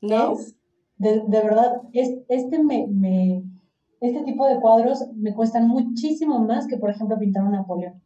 No. 0.00 0.36
de, 0.96 1.20
de, 1.20 1.40
verdad, 1.42 1.82
es, 1.92 2.16
este 2.28 2.64
me, 2.64 2.86
me, 2.86 3.42
este 4.00 4.22
tipo 4.22 4.46
de 4.46 4.58
cuadros 4.58 5.04
me 5.14 5.34
cuestan 5.34 5.68
muchísimo 5.68 6.38
más 6.38 6.66
que, 6.66 6.78
por 6.78 6.88
ejemplo, 6.88 7.18
pintar 7.18 7.44
un 7.44 7.52
Napoleón. 7.52 8.00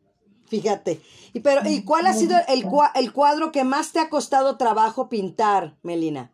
Fíjate. 0.51 1.01
Y 1.33 1.41
pero, 1.41 1.61
¿y 1.65 1.85
cuál 1.85 2.07
ha 2.07 2.13
sido 2.13 2.37
el, 2.49 2.67
el 2.97 3.13
cuadro 3.13 3.53
que 3.53 3.63
más 3.63 3.93
te 3.93 4.01
ha 4.01 4.11
costado 4.11 4.57
trabajo 4.57 5.09
pintar, 5.09 5.77
Melina? 5.83 6.33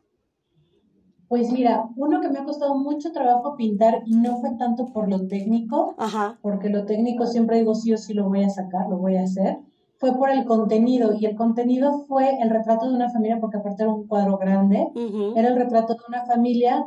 Pues 1.28 1.52
mira, 1.52 1.84
uno 1.96 2.20
que 2.22 2.30
me 2.30 2.38
ha 2.38 2.44
costado 2.44 2.76
mucho 2.76 3.12
trabajo 3.12 3.56
pintar 3.56 4.02
y 4.06 4.16
no 4.16 4.40
fue 4.40 4.50
tanto 4.58 4.86
por 4.86 5.10
lo 5.10 5.26
técnico, 5.26 5.96
porque 6.40 6.70
lo 6.70 6.86
técnico 6.86 7.26
siempre 7.26 7.58
digo 7.58 7.74
sí 7.74 7.92
o 7.92 7.98
sí 7.98 8.14
lo 8.14 8.28
voy 8.28 8.44
a 8.44 8.48
sacar, 8.48 8.88
lo 8.88 8.96
voy 8.96 9.16
a 9.16 9.24
hacer, 9.24 9.58
fue 9.98 10.16
por 10.16 10.30
el 10.30 10.44
contenido 10.44 11.14
y 11.18 11.26
el 11.26 11.36
contenido 11.36 12.04
fue 12.06 12.40
el 12.40 12.48
retrato 12.48 12.88
de 12.88 12.94
una 12.94 13.10
familia, 13.10 13.38
porque 13.40 13.58
aparte 13.58 13.82
era 13.82 13.92
un 13.92 14.06
cuadro 14.06 14.38
grande, 14.38 14.86
era 15.34 15.48
el 15.48 15.56
retrato 15.56 15.94
de 15.94 16.00
una 16.08 16.24
familia 16.24 16.86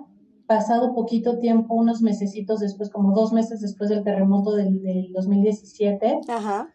pasado 0.49 0.95
poquito 0.95 1.37
tiempo, 1.37 1.75
unos 1.75 2.01
mesecitos 2.01 2.59
después, 2.59 2.89
como 2.89 3.13
dos 3.13 3.31
meses 3.31 3.61
después 3.61 3.91
del 3.91 4.03
terremoto 4.03 4.55
del, 4.55 5.11
2017, 5.13 6.21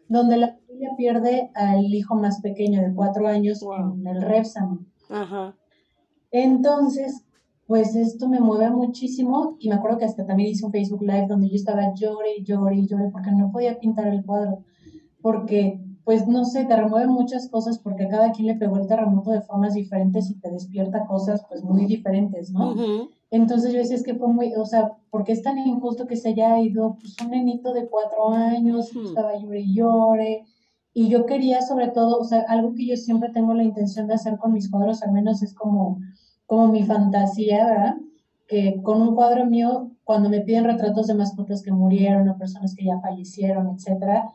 donde 0.09 0.37
la 0.37 0.55
familia 0.55 0.91
pierde 0.97 1.51
al 1.57 1.93
hijo 1.93 2.15
más 2.15 2.41
pequeño 2.41 2.81
de 2.81 2.95
cuatro 2.95 3.27
años 3.27 3.65
en 3.97 4.07
el 4.07 4.23
Repsam. 4.23 4.87
Entonces, 6.31 7.25
pues 7.67 7.97
esto 7.97 8.29
me 8.29 8.39
mueve 8.39 8.71
muchísimo 8.71 9.57
y 9.59 9.69
me 9.69 9.75
acuerdo 9.75 9.99
que 9.99 10.05
hasta 10.05 10.25
también 10.25 10.51
hice 10.51 10.65
un 10.65 10.71
Facebook 10.71 11.03
Live 11.03 11.27
donde 11.29 11.49
yo 11.49 11.57
estaba 11.57 11.93
llore 11.95 12.37
y 12.39 12.45
llore 12.45 12.77
y 12.77 12.87
llore 12.87 13.09
porque 13.11 13.33
no 13.33 13.51
podía 13.51 13.81
pintar 13.81 14.07
el 14.07 14.25
cuadro, 14.25 14.63
porque 15.21 15.81
pues 16.05 16.29
no 16.29 16.45
sé, 16.45 16.65
te 16.67 16.77
remueve 16.77 17.09
muchas 17.09 17.49
cosas 17.49 17.79
porque 17.79 18.05
a 18.05 18.09
cada 18.09 18.31
quien 18.31 18.47
le 18.47 18.55
pegó 18.55 18.77
el 18.77 18.87
terremoto 18.87 19.33
de 19.33 19.41
formas 19.41 19.75
diferentes 19.75 20.31
y 20.31 20.39
te 20.39 20.51
despierta 20.51 21.07
cosas 21.07 21.45
pues 21.49 21.65
muy 21.65 21.87
diferentes, 21.87 22.53
¿no? 22.53 22.75
Entonces 23.35 23.73
yo 23.73 23.79
decía, 23.79 23.97
es 23.97 24.03
que 24.03 24.15
fue 24.15 24.29
muy, 24.29 24.55
o 24.55 24.65
sea, 24.65 24.93
porque 25.11 25.33
es 25.33 25.43
tan 25.43 25.59
injusto 25.59 26.07
que 26.07 26.17
se 26.17 26.31
haya 26.31 26.61
ido 26.61 26.97
pues 27.01 27.17
un 27.25 27.31
nenito 27.31 27.73
de 27.73 27.89
cuatro 27.89 28.31
años, 28.31 28.91
estaba 28.97 29.37
llore 29.37 29.61
y 29.61 29.75
llore, 29.75 30.45
y 30.93 31.09
yo 31.09 31.27
quería 31.27 31.61
sobre 31.63 31.89
todo, 31.89 32.19
o 32.19 32.25
sea, 32.25 32.45
algo 32.49 32.75
que 32.75 32.87
yo 32.87 32.97
siempre 32.97 33.31
tengo 33.31 33.55
la 33.55 33.65
intención 33.65 34.07
de 34.07 34.15
hacer 34.15 34.39
con 34.39 34.53
mis 34.53 34.71
cuadros, 34.71 35.03
al 35.03 35.13
menos 35.13 35.43
es 35.43 35.55
como 35.55 35.99
como 36.47 36.69
mi 36.69 36.85
fantasía, 36.85 37.67
¿verdad? 37.67 37.97
Que 38.47 38.81
con 38.83 39.01
un 39.01 39.15
cuadro 39.15 39.47
mío, 39.47 39.91
cuando 40.05 40.29
me 40.29 40.41
piden 40.41 40.65
retratos 40.65 41.07
de 41.07 41.15
mascotas 41.15 41.63
que 41.63 41.73
murieron 41.73 42.29
o 42.29 42.39
personas 42.39 42.75
que 42.75 42.85
ya 42.85 43.01
fallecieron, 43.01 43.75
etcétera, 43.75 44.29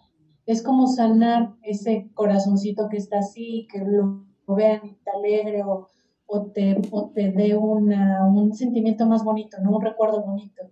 es 0.46 0.64
como 0.64 0.88
sanar 0.88 1.54
ese 1.62 2.10
corazoncito 2.16 2.90
que 2.90 2.98
está 2.98 3.20
así, 3.20 3.68
que 3.72 3.80
lo, 3.80 4.26
vean 4.48 4.82
y 4.84 4.96
te 4.96 5.12
alegre 5.12 5.64
o, 5.64 5.88
o 6.32 6.46
te, 6.52 6.80
o 6.92 7.10
te 7.10 7.32
dé 7.32 7.56
una, 7.56 8.26
un 8.26 8.54
sentimiento 8.54 9.06
más 9.08 9.24
bonito, 9.24 9.58
¿no? 9.62 9.72
Un 9.78 9.82
recuerdo 9.82 10.22
bonito. 10.22 10.72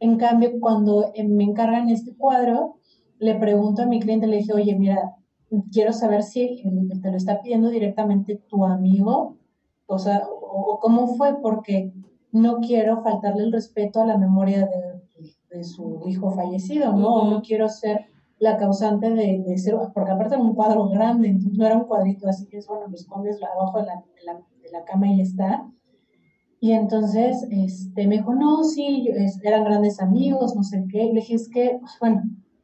En 0.00 0.16
cambio, 0.18 0.60
cuando 0.60 1.10
eh, 1.14 1.26
me 1.26 1.44
encargan 1.44 1.88
este 1.88 2.14
cuadro, 2.14 2.76
le 3.18 3.34
pregunto 3.36 3.82
a 3.82 3.86
mi 3.86 4.00
cliente, 4.00 4.26
le 4.26 4.36
dije, 4.38 4.52
oye, 4.52 4.76
mira, 4.76 5.16
quiero 5.72 5.92
saber 5.92 6.22
si 6.22 6.62
te 7.02 7.10
lo 7.10 7.16
está 7.16 7.40
pidiendo 7.40 7.70
directamente 7.70 8.36
tu 8.48 8.64
amigo, 8.64 9.38
o 9.86 9.98
sea, 9.98 10.22
o, 10.28 10.78
cómo 10.78 11.08
fue, 11.16 11.40
porque 11.40 11.92
no 12.30 12.58
quiero 12.58 13.02
faltarle 13.02 13.44
el 13.44 13.52
respeto 13.52 14.02
a 14.02 14.06
la 14.06 14.18
memoria 14.18 14.68
de, 14.68 15.64
su 15.64 16.02
hijo 16.06 16.30
fallecido, 16.30 16.92
¿no? 16.92 17.14
O 17.14 17.30
no 17.30 17.40
quiero 17.40 17.68
ser 17.68 18.04
la 18.38 18.58
causante 18.58 19.10
de, 19.10 19.42
de, 19.44 19.58
ser, 19.58 19.74
porque 19.94 20.12
aparte 20.12 20.34
era 20.34 20.44
un 20.44 20.54
cuadro 20.54 20.88
grande, 20.90 21.34
no 21.52 21.66
era 21.66 21.76
un 21.76 21.84
cuadrito 21.84 22.28
así 22.28 22.46
que 22.46 22.58
es, 22.58 22.66
bueno, 22.68 22.86
lo 22.86 22.94
escondes 22.94 23.40
abajo 23.42 23.78
de 23.78 23.86
la, 23.86 23.94
de 23.94 24.24
la, 24.24 24.40
cama 24.84 25.08
y 25.08 25.20
está. 25.20 25.70
Y 26.60 26.72
entonces 26.72 27.46
este, 27.50 28.06
me 28.06 28.16
dijo, 28.16 28.34
no, 28.34 28.64
sí, 28.64 29.08
eran 29.42 29.64
grandes 29.64 30.00
amigos, 30.00 30.56
no 30.56 30.62
sé 30.62 30.84
qué. 30.90 31.04
Le 31.04 31.20
dije, 31.20 31.34
es 31.34 31.48
que, 31.48 31.78
bueno, 32.00 32.22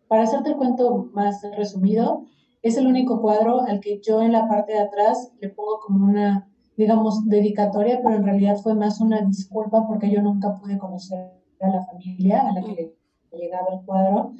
para 0.08 0.24
hacerte 0.24 0.50
el 0.50 0.56
cuento 0.56 1.10
más 1.12 1.42
resumido, 1.56 2.24
es 2.62 2.76
el 2.76 2.86
único 2.86 3.20
cuadro 3.20 3.60
al 3.60 3.80
que 3.80 4.00
yo 4.00 4.22
en 4.22 4.32
la 4.32 4.48
parte 4.48 4.72
de 4.72 4.80
atrás 4.80 5.32
le 5.40 5.50
pongo 5.50 5.80
como 5.86 6.06
una 6.06 6.48
digamos, 6.76 7.24
dedicatoria, 7.26 8.00
pero 8.02 8.16
en 8.16 8.24
realidad 8.24 8.56
fue 8.56 8.74
más 8.74 9.00
una 9.00 9.20
disculpa 9.22 9.86
porque 9.86 10.10
yo 10.10 10.22
nunca 10.22 10.54
pude 10.54 10.78
conocer 10.78 11.30
a 11.60 11.68
la 11.68 11.84
familia 11.84 12.48
a 12.48 12.52
la 12.52 12.62
que 12.62 12.72
le 13.30 13.38
llegaba 13.38 13.68
el 13.72 13.84
cuadro. 13.84 14.32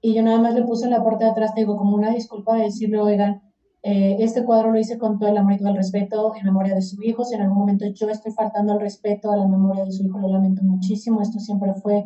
Y 0.00 0.14
yo 0.14 0.22
nada 0.22 0.40
más 0.40 0.54
le 0.54 0.64
puse 0.64 0.84
en 0.84 0.90
la 0.90 1.02
parte 1.02 1.24
de 1.24 1.30
atrás, 1.30 1.54
digo, 1.54 1.76
como 1.76 1.96
una 1.96 2.10
disculpa 2.10 2.56
de 2.56 2.64
decirle, 2.64 2.98
oigan, 2.98 3.42
eh, 3.82 4.16
este 4.20 4.44
cuadro 4.44 4.70
lo 4.70 4.78
hice 4.78 4.96
con 4.96 5.18
todo 5.18 5.28
el 5.28 5.36
amor 5.36 5.54
y 5.54 5.58
todo 5.58 5.70
el 5.70 5.76
respeto 5.76 6.34
en 6.36 6.44
memoria 6.44 6.74
de 6.74 6.82
su 6.82 7.02
hijo. 7.02 7.24
Si 7.24 7.34
en 7.34 7.42
algún 7.42 7.58
momento 7.58 7.84
yo 7.92 8.08
estoy 8.08 8.32
faltando 8.32 8.74
al 8.74 8.80
respeto 8.80 9.32
a 9.32 9.36
la 9.36 9.46
memoria 9.46 9.84
de 9.84 9.92
su 9.92 10.04
hijo, 10.04 10.18
lo 10.20 10.28
lamento 10.28 10.62
muchísimo. 10.62 11.20
Esto 11.20 11.40
siempre 11.40 11.74
fue 11.74 12.04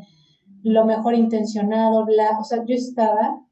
lo 0.62 0.86
mejor 0.86 1.14
intencionado, 1.14 2.06
bla. 2.06 2.38
O 2.40 2.44
sea, 2.44 2.64
yo 2.64 2.74
estaba 2.74 3.42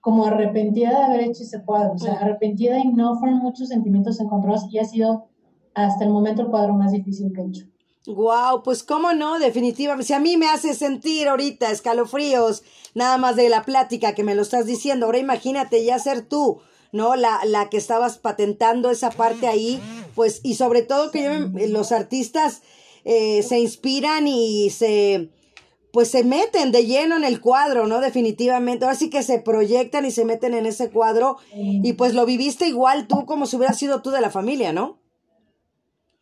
como 0.00 0.26
arrepentida 0.26 0.90
de 0.90 1.04
haber 1.04 1.20
hecho 1.22 1.42
ese 1.42 1.64
cuadro, 1.64 1.94
o 1.94 1.98
sea, 1.98 2.12
arrepentida 2.14 2.78
y 2.78 2.92
no 2.92 3.18
fueron 3.18 3.38
muchos 3.38 3.68
sentimientos 3.68 4.20
encontrados 4.20 4.66
y 4.70 4.78
ha 4.78 4.84
sido 4.84 5.28
hasta 5.72 6.04
el 6.04 6.10
momento 6.10 6.42
el 6.42 6.48
cuadro 6.48 6.74
más 6.74 6.92
difícil 6.92 7.32
que 7.32 7.40
he 7.40 7.46
hecho. 7.46 7.64
Wow, 8.06 8.62
pues 8.62 8.82
cómo 8.82 9.14
no, 9.14 9.38
definitivamente. 9.38 10.08
Si 10.08 10.12
a 10.12 10.20
mí 10.20 10.36
me 10.36 10.50
hace 10.50 10.74
sentir 10.74 11.26
ahorita 11.26 11.70
escalofríos, 11.70 12.62
nada 12.94 13.16
más 13.16 13.34
de 13.36 13.48
la 13.48 13.62
plática 13.62 14.14
que 14.14 14.24
me 14.24 14.34
lo 14.34 14.42
estás 14.42 14.66
diciendo, 14.66 15.06
ahora 15.06 15.18
imagínate 15.18 15.82
ya 15.82 15.98
ser 15.98 16.20
tú, 16.20 16.60
¿no? 16.94 17.16
La, 17.16 17.40
la 17.44 17.68
que 17.68 17.76
estabas 17.76 18.18
patentando 18.18 18.88
esa 18.90 19.10
parte 19.10 19.48
ahí, 19.48 19.80
pues, 20.14 20.40
y 20.44 20.54
sobre 20.54 20.82
todo 20.82 21.10
que 21.10 21.50
los 21.68 21.90
artistas 21.90 22.62
eh, 23.04 23.42
se 23.42 23.58
inspiran 23.58 24.28
y 24.28 24.70
se 24.70 25.28
pues 25.92 26.10
se 26.10 26.24
meten 26.24 26.72
de 26.72 26.86
lleno 26.86 27.16
en 27.16 27.22
el 27.22 27.40
cuadro, 27.40 27.86
¿no? 27.86 28.00
Definitivamente. 28.00 28.84
Ahora 28.84 28.96
sí 28.96 29.10
que 29.10 29.22
se 29.22 29.38
proyectan 29.38 30.04
y 30.04 30.10
se 30.10 30.24
meten 30.24 30.52
en 30.54 30.66
ese 30.66 30.90
cuadro 30.90 31.36
y 31.54 31.92
pues 31.92 32.14
lo 32.14 32.26
viviste 32.26 32.66
igual 32.66 33.06
tú 33.06 33.26
como 33.26 33.46
si 33.46 33.56
hubiera 33.56 33.74
sido 33.74 34.02
tú 34.02 34.10
de 34.10 34.20
la 34.20 34.30
familia, 34.30 34.72
¿no? 34.72 34.98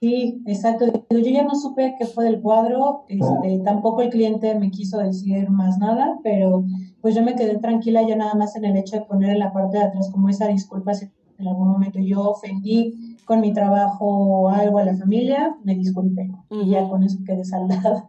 Sí, 0.01 0.43
exacto. 0.47 1.02
Yo 1.19 1.31
ya 1.31 1.43
no 1.43 1.55
supe 1.55 1.95
qué 1.99 2.07
fue 2.07 2.25
del 2.25 2.41
cuadro, 2.41 3.05
este, 3.09 3.61
tampoco 3.65 4.03
el 4.03 4.11
cliente 4.11 4.55
me 4.55 4.71
quiso 4.71 4.99
decir 4.99 5.51
más 5.51 5.79
nada, 5.79 6.19
pero 6.23 6.65
pues 7.01 7.15
yo 7.15 7.23
me 7.23 7.35
quedé 7.35 7.59
tranquila 7.59 8.03
ya 8.07 8.17
nada 8.17 8.35
más 8.35 8.57
en 8.57 8.65
el 8.65 8.77
hecho 8.77 8.97
de 8.97 9.03
poner 9.03 9.31
en 9.31 9.39
la 9.39 9.53
parte 9.53 9.79
de 9.79 9.85
atrás 9.85 10.11
como 10.11 10.29
esa 10.29 10.47
disculpa 10.49 10.95
si 10.95 11.07
en 11.39 11.49
algún 11.49 11.69
momento 11.69 11.99
yo 11.99 12.23
ofendí 12.31 13.17
con 13.25 13.41
mi 13.41 13.53
trabajo 13.53 14.49
algo 14.49 14.79
a 14.79 14.85
la 14.85 14.97
familia, 14.97 15.57
me 15.65 15.75
disculpe. 15.75 16.31
Y 16.51 16.71
ya 16.71 16.89
con 16.89 17.03
eso 17.03 17.19
quedé 17.27 17.45
saldada. 17.45 18.09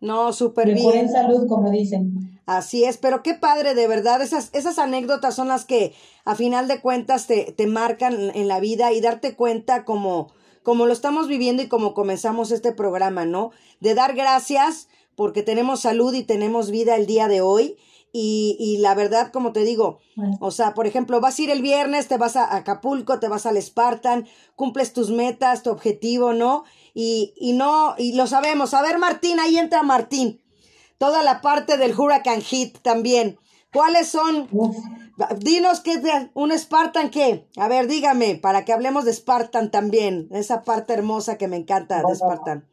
No, 0.00 0.32
súper 0.32 0.74
bien. 0.74 0.96
en 0.96 1.08
salud, 1.08 1.46
como 1.46 1.70
dicen. 1.70 2.40
Así 2.44 2.82
es, 2.84 2.98
pero 2.98 3.22
qué 3.22 3.34
padre, 3.34 3.74
de 3.74 3.86
verdad, 3.86 4.20
esas, 4.20 4.50
esas 4.52 4.78
anécdotas 4.80 5.36
son 5.36 5.46
las 5.46 5.64
que 5.64 5.94
a 6.24 6.34
final 6.34 6.66
de 6.66 6.80
cuentas 6.80 7.28
te, 7.28 7.52
te 7.52 7.68
marcan 7.68 8.32
en 8.34 8.48
la 8.48 8.58
vida 8.58 8.92
y 8.92 9.00
darte 9.00 9.36
cuenta 9.36 9.84
como, 9.84 10.32
como 10.62 10.86
lo 10.86 10.92
estamos 10.92 11.28
viviendo 11.28 11.62
y 11.62 11.68
como 11.68 11.94
comenzamos 11.94 12.50
este 12.50 12.72
programa, 12.72 13.24
¿no? 13.24 13.50
De 13.80 13.94
dar 13.94 14.14
gracias 14.14 14.88
porque 15.16 15.42
tenemos 15.42 15.80
salud 15.80 16.14
y 16.14 16.22
tenemos 16.24 16.70
vida 16.70 16.96
el 16.96 17.06
día 17.06 17.28
de 17.28 17.40
hoy. 17.40 17.76
Y, 18.14 18.56
y 18.60 18.76
la 18.76 18.94
verdad, 18.94 19.32
como 19.32 19.52
te 19.52 19.64
digo, 19.64 19.98
o 20.38 20.50
sea, 20.50 20.74
por 20.74 20.86
ejemplo, 20.86 21.18
vas 21.22 21.38
a 21.38 21.42
ir 21.42 21.50
el 21.50 21.62
viernes, 21.62 22.08
te 22.08 22.18
vas 22.18 22.36
a 22.36 22.54
Acapulco, 22.54 23.18
te 23.18 23.28
vas 23.28 23.46
al 23.46 23.60
Spartan, 23.60 24.26
cumples 24.54 24.92
tus 24.92 25.10
metas, 25.10 25.62
tu 25.62 25.70
objetivo, 25.70 26.34
¿no? 26.34 26.64
y, 26.94 27.32
y 27.36 27.52
no, 27.52 27.94
y 27.98 28.14
lo 28.14 28.26
sabemos. 28.26 28.74
A 28.74 28.82
ver, 28.82 28.98
Martín, 28.98 29.40
ahí 29.40 29.56
entra 29.56 29.82
Martín. 29.82 30.40
Toda 30.98 31.22
la 31.22 31.40
parte 31.40 31.78
del 31.78 31.98
Hurricane 31.98 32.42
Hit 32.42 32.78
también. 32.82 33.38
¿Cuáles 33.72 34.08
son? 34.08 34.48
Dinos 35.38 35.80
qué 35.80 36.00
un 36.34 36.52
Spartan 36.52 37.10
qué. 37.10 37.46
A 37.58 37.68
ver, 37.68 37.86
dígame, 37.86 38.36
para 38.36 38.64
que 38.64 38.72
hablemos 38.72 39.04
de 39.04 39.12
Spartan 39.12 39.70
también. 39.70 40.28
Esa 40.30 40.62
parte 40.62 40.94
hermosa 40.94 41.36
que 41.36 41.48
me 41.48 41.56
encanta 41.56 42.02
de 42.02 42.14
Spartan. 42.14 42.64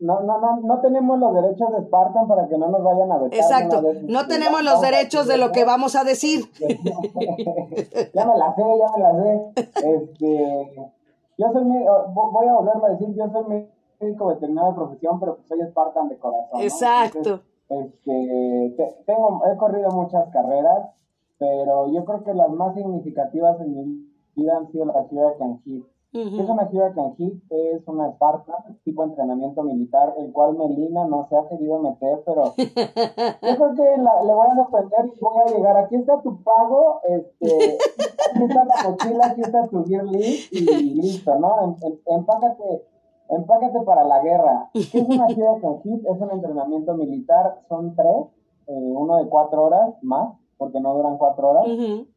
No, 0.00 0.20
no, 0.20 0.38
no, 0.38 0.60
no 0.60 0.80
tenemos 0.80 1.18
los 1.18 1.34
derechos 1.34 1.72
de 1.72 1.84
Spartan 1.86 2.28
para 2.28 2.48
que 2.48 2.56
no 2.56 2.68
nos 2.68 2.84
vayan 2.84 3.10
a 3.10 3.18
ver. 3.18 3.34
Exacto, 3.34 3.82
no 4.04 4.28
tenemos 4.28 4.62
los 4.62 4.80
derechos 4.80 5.26
de 5.26 5.38
lo 5.38 5.50
que 5.50 5.64
vamos 5.64 5.96
a 5.96 6.04
decir. 6.04 6.44
ya 6.60 8.24
me 8.24 8.36
la 8.36 8.54
sé, 8.54 8.62
ya 8.62 8.96
me 8.96 9.02
la 9.02 9.22
sé. 9.22 9.52
Este, 9.56 10.92
yo 11.36 11.52
soy, 11.52 11.64
voy 11.64 12.46
a 12.46 12.52
volverme 12.52 12.86
a 12.86 12.90
decir, 12.90 13.08
yo 13.16 13.28
soy 13.32 13.68
médico 14.00 14.26
veterinario 14.26 14.70
de 14.70 14.76
profesión, 14.76 15.18
pero 15.18 15.34
pues 15.34 15.48
soy 15.48 15.60
Spartan 15.68 16.08
de 16.08 16.18
corazón. 16.18 16.60
Exacto. 16.60 17.40
este, 17.68 19.02
tengo, 19.04 19.42
he 19.52 19.56
corrido 19.56 19.90
muchas 19.90 20.28
carreras, 20.32 20.90
pero 21.38 21.92
yo 21.92 22.04
creo 22.04 22.24
que 22.24 22.34
las 22.34 22.50
más 22.50 22.74
significativas 22.74 23.60
en 23.60 23.74
mi 23.74 24.08
vida 24.34 24.56
han 24.56 24.70
sido 24.70 24.86
la 24.86 25.08
ciudad 25.08 25.32
de 25.32 25.38
Canjit. 25.38 25.86
Es 26.10 26.48
una 26.48 26.66
ciudad 26.70 26.88
de 26.88 26.94
Canjit, 26.94 27.42
es 27.50 27.86
una 27.86 28.10
Spartan, 28.12 28.78
tipo 28.82 29.04
entrenamiento 29.04 29.62
militar, 29.62 30.14
el 30.18 30.32
cual 30.32 30.56
Melina 30.56 31.04
no 31.04 31.26
se 31.28 31.36
ha 31.36 31.46
querido 31.48 31.78
meter, 31.80 32.22
pero 32.24 32.44
yo 32.56 33.56
creo 33.56 33.74
que 33.74 33.82
le 33.82 34.34
voy 34.34 34.46
a 34.50 34.56
sorprender 34.56 35.12
y 35.14 35.20
voy 35.20 35.38
a 35.46 35.54
llegar. 35.54 35.76
Aquí 35.76 35.96
está 35.96 36.20
tu 36.22 36.42
pago, 36.42 37.00
este, 37.04 37.78
aquí 38.30 38.44
está 38.44 38.64
la 38.64 38.88
mochila, 38.88 39.26
aquí 39.26 39.42
está 39.42 39.68
tu 39.68 39.84
gear 39.84 40.04
list 40.06 40.52
y 40.52 40.94
listo, 40.94 41.38
¿no? 41.38 41.62
Em, 41.62 41.76
em, 41.82 41.98
empácate, 42.06 42.86
empácate 43.28 43.80
para 43.82 44.04
la 44.04 44.22
guerra. 44.22 44.70
¿Qué 44.72 44.80
es 44.80 45.08
una 45.08 45.28
ciudad 45.28 45.56
de 45.56 45.60
Canjit? 45.60 46.06
Es 46.06 46.20
un 46.20 46.30
entrenamiento 46.30 46.94
militar, 46.94 47.60
son 47.68 47.94
tres, 47.94 48.26
eh, 48.66 48.92
uno 48.96 49.18
de 49.18 49.28
cuatro 49.28 49.62
horas 49.62 49.94
más 50.00 50.30
porque 50.58 50.80
no 50.80 50.94
duran 50.94 51.16
cuatro 51.16 51.50
horas, 51.50 51.66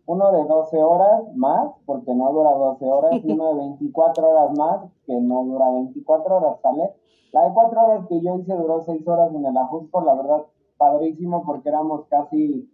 uno 0.05 0.31
de 0.31 0.43
12 0.43 0.83
horas 0.83 1.21
más, 1.35 1.71
porque 1.85 2.13
no 2.13 2.33
dura 2.33 2.51
12 2.51 2.91
horas, 2.91 3.11
y 3.23 3.31
uno 3.31 3.49
de 3.49 3.55
24 3.55 4.29
horas 4.29 4.57
más, 4.57 4.91
que 5.05 5.13
no 5.13 5.43
dura 5.45 5.69
24 5.71 6.37
horas, 6.37 6.59
¿sale? 6.61 6.93
La 7.31 7.45
de 7.45 7.53
cuatro 7.53 7.81
horas 7.85 8.07
que 8.07 8.19
yo 8.21 8.35
hice 8.35 8.53
duró 8.55 8.81
seis 8.81 9.07
horas 9.07 9.33
en 9.33 9.45
el 9.45 9.55
ajuste, 9.55 9.97
la 10.03 10.15
verdad, 10.15 10.45
padrísimo, 10.77 11.43
porque 11.45 11.69
éramos 11.69 12.05
casi 12.09 12.69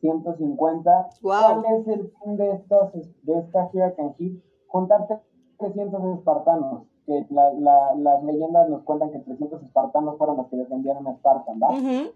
150. 0.00 1.08
¿Cuál 1.22 1.64
es 1.64 1.88
el 1.88 2.12
fin 2.22 2.36
de, 2.36 2.50
estos, 2.50 2.92
de 3.22 3.38
esta 3.38 3.68
gira 3.68 3.94
Canjit? 3.94 4.42
Juntarte 4.66 5.20
300 5.58 6.18
espartanos, 6.18 6.82
que 7.06 7.26
la, 7.30 7.52
la, 7.54 7.94
las 7.94 8.22
leyendas 8.24 8.68
nos 8.68 8.82
cuentan 8.82 9.10
que 9.10 9.20
300 9.20 9.62
espartanos 9.62 10.18
fueron 10.18 10.36
los 10.36 10.48
que 10.48 10.56
defendieron 10.56 11.06
a 11.06 11.12
Espartan, 11.12 11.60
¿va? 11.62 11.68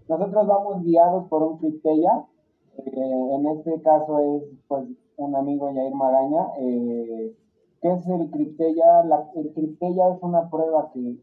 Nosotros 0.08 0.46
vamos 0.46 0.82
guiados 0.82 1.28
por 1.28 1.42
un 1.42 1.58
Cripteya, 1.58 2.26
eh, 2.86 3.34
en 3.34 3.46
este 3.46 3.80
caso 3.82 4.18
es 4.20 4.44
pues 4.68 4.84
un 5.16 5.36
amigo 5.36 5.70
Yair 5.70 5.94
Magaña. 5.94 6.52
Eh, 6.58 7.34
¿Qué 7.80 7.92
es 7.92 8.06
el 8.08 8.30
Cripteya? 8.30 9.04
La, 9.04 9.30
el 9.34 9.52
Cripteya 9.52 10.14
es 10.14 10.22
una 10.22 10.48
prueba 10.50 10.90
que, 10.92 11.16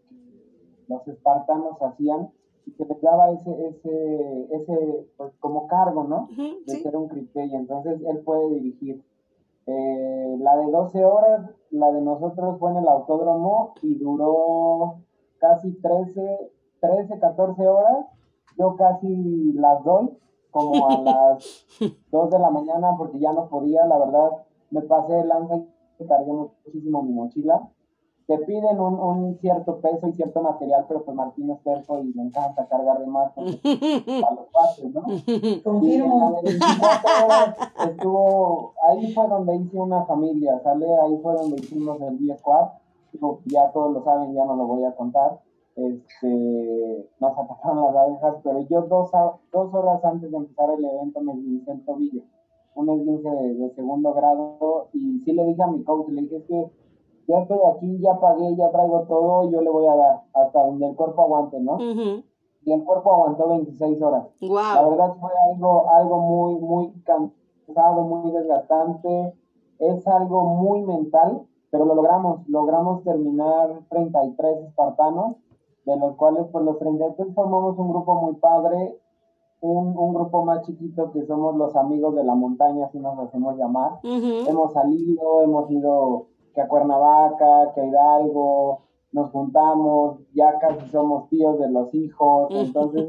los 0.88 1.08
espartanos 1.08 1.82
hacían 1.82 2.30
y 2.66 2.72
que 2.74 2.86
les 2.86 3.02
daba 3.02 3.32
ese, 3.32 3.68
ese, 3.68 4.56
ese 4.56 5.08
pues 5.18 5.34
como 5.40 5.68
cargo, 5.68 6.04
¿no? 6.04 6.30
de 6.38 6.74
ser 6.76 6.96
un 6.96 7.08
Cripteya. 7.08 7.58
Entonces 7.58 8.02
él 8.06 8.20
puede 8.20 8.50
dirigir. 8.50 9.04
Eh, 9.68 10.38
la 10.40 10.58
de 10.58 10.72
12 10.72 11.04
horas, 11.04 11.50
la 11.72 11.92
de 11.92 12.02
nosotros 12.02 12.60
fue 12.60 12.72
en 12.72 12.78
el 12.78 12.88
autódromo 12.88 13.74
y 13.82 13.96
duró 13.96 14.98
casi 15.40 15.74
13, 15.74 16.52
13, 16.82 17.20
14 17.20 17.68
horas. 17.68 18.06
Yo 18.58 18.76
casi 18.76 19.54
las 19.54 19.84
doy 19.84 20.12
como 20.56 20.88
a 20.88 21.02
las 21.04 21.66
2 22.12 22.30
de 22.30 22.40
la 22.40 22.50
mañana 22.50 22.96
porque 22.98 23.20
ya 23.20 23.34
no 23.34 23.50
podía, 23.50 23.86
la 23.86 24.00
verdad, 24.00 24.30
me 24.72 24.82
pasé 24.82 25.20
el 25.20 25.28
lanza 25.28 25.60
y 26.00 26.06
cargué 26.06 26.32
muchísimo 26.32 27.04
mi 27.04 27.12
mochila. 27.12 27.70
Te 28.26 28.40
piden 28.40 28.80
un, 28.80 29.00
un, 29.00 29.38
cierto 29.38 29.80
peso 29.82 30.08
y 30.08 30.14
cierto 30.14 30.42
material, 30.42 30.86
pero 30.88 31.04
pues 31.04 31.16
Martín 31.16 31.52
es 31.52 31.62
terco 31.62 32.00
y 32.00 32.12
me 32.16 32.24
encanta 32.24 32.68
cargar 32.68 33.00
de 33.00 33.06
más 33.06 33.32
para 33.34 33.48
los 33.52 34.48
pases, 34.52 34.92
¿no? 34.92 35.04
Confirmo. 35.64 36.42
Estuvo, 37.88 38.74
ahí 38.88 39.14
fue 39.14 39.28
donde 39.28 39.58
hice 39.58 39.78
una 39.78 40.06
familia, 40.06 40.60
¿sale? 40.64 40.88
Ahí 41.04 41.20
fue 41.22 41.34
donde 41.34 41.58
hicimos 41.58 42.02
el 42.02 42.18
10 42.18 42.40
Squad. 42.40 42.70
Ya 43.46 43.72
todos 43.72 43.94
lo 43.94 44.04
saben, 44.04 44.34
ya 44.34 44.44
no 44.44 44.56
lo 44.56 44.66
voy 44.66 44.86
a 44.86 44.96
contar 44.96 45.40
este, 45.76 47.10
nos 47.20 47.38
atacaron 47.38 47.86
las 47.86 47.96
abejas, 47.96 48.36
pero 48.44 48.62
yo 48.62 48.82
dos, 48.84 49.12
dos 49.52 49.74
horas 49.74 50.04
antes 50.06 50.32
de 50.32 50.38
empezar 50.38 50.70
el 50.72 50.86
evento 50.86 51.22
me 51.22 51.34
esguince 51.34 51.72
el 51.72 51.86
tobillo, 51.86 52.22
un 52.76 52.90
esguince 52.90 53.30
de, 53.30 53.76
segundo 53.76 54.14
grado, 54.14 54.88
y 54.94 55.20
sí 55.20 55.34
le 55.34 55.46
dije 55.46 55.64
a 55.64 55.68
mi 55.68 55.84
coach, 55.84 56.08
le 56.10 56.22
dije 56.22 56.44
que 56.46 56.72
ya 57.28 57.40
estoy 57.40 57.58
aquí, 57.76 58.00
ya 58.00 58.20
pagué, 58.20 58.56
ya 58.56 58.72
traigo 58.72 59.02
todo, 59.02 59.50
yo 59.50 59.62
le 59.62 59.70
voy 59.70 59.88
a 59.88 59.96
dar 59.96 60.22
hasta 60.34 60.64
donde 60.64 60.88
el 60.88 60.96
cuerpo 60.96 61.24
aguante, 61.24 61.60
¿no? 61.60 61.78
Y 62.64 62.72
el 62.72 62.84
cuerpo 62.84 63.12
aguantó 63.12 63.48
26 63.50 64.02
horas. 64.02 64.28
La 64.40 64.88
verdad 64.88 65.16
fue 65.20 65.32
algo, 65.52 65.90
algo 65.90 66.20
muy, 66.20 66.56
muy 66.56 66.92
cansado, 67.04 68.02
muy 68.04 68.32
desgastante, 68.32 69.34
es 69.80 70.08
algo 70.08 70.46
muy 70.46 70.84
mental, 70.84 71.42
pero 71.70 71.86
lo 71.86 71.96
logramos, 71.96 72.48
logramos 72.48 73.04
terminar 73.04 73.82
33 73.90 74.68
espartanos 74.68 75.36
de 75.86 75.98
los 75.98 76.16
cuales 76.16 76.48
por 76.48 76.64
los 76.64 76.78
33 76.80 77.34
formamos 77.34 77.78
un 77.78 77.90
grupo 77.90 78.16
muy 78.22 78.36
padre, 78.36 79.00
un, 79.62 79.98
un, 79.98 80.14
grupo 80.14 80.44
más 80.44 80.66
chiquito 80.66 81.12
que 81.12 81.26
somos 81.26 81.56
los 81.56 81.76
amigos 81.76 82.16
de 82.16 82.24
la 82.24 82.36
montaña, 82.36 82.86
así 82.86 83.00
nos 83.00 83.18
hacemos 83.20 83.58
llamar. 83.58 84.00
Hemos 84.04 84.74
salido, 84.74 85.42
hemos 85.42 85.70
ido 85.72 86.28
que 86.54 86.62
a 86.62 86.68
Cuernavaca, 86.68 87.72
que 87.74 87.82
a 87.82 87.86
Hidalgo, 87.86 88.82
nos 89.12 89.32
juntamos, 89.32 90.20
ya 90.34 90.60
casi 90.60 90.88
somos 90.90 91.30
tíos 91.30 91.58
de 91.58 91.70
los 91.70 91.94
hijos, 91.94 92.48
entonces 92.52 93.08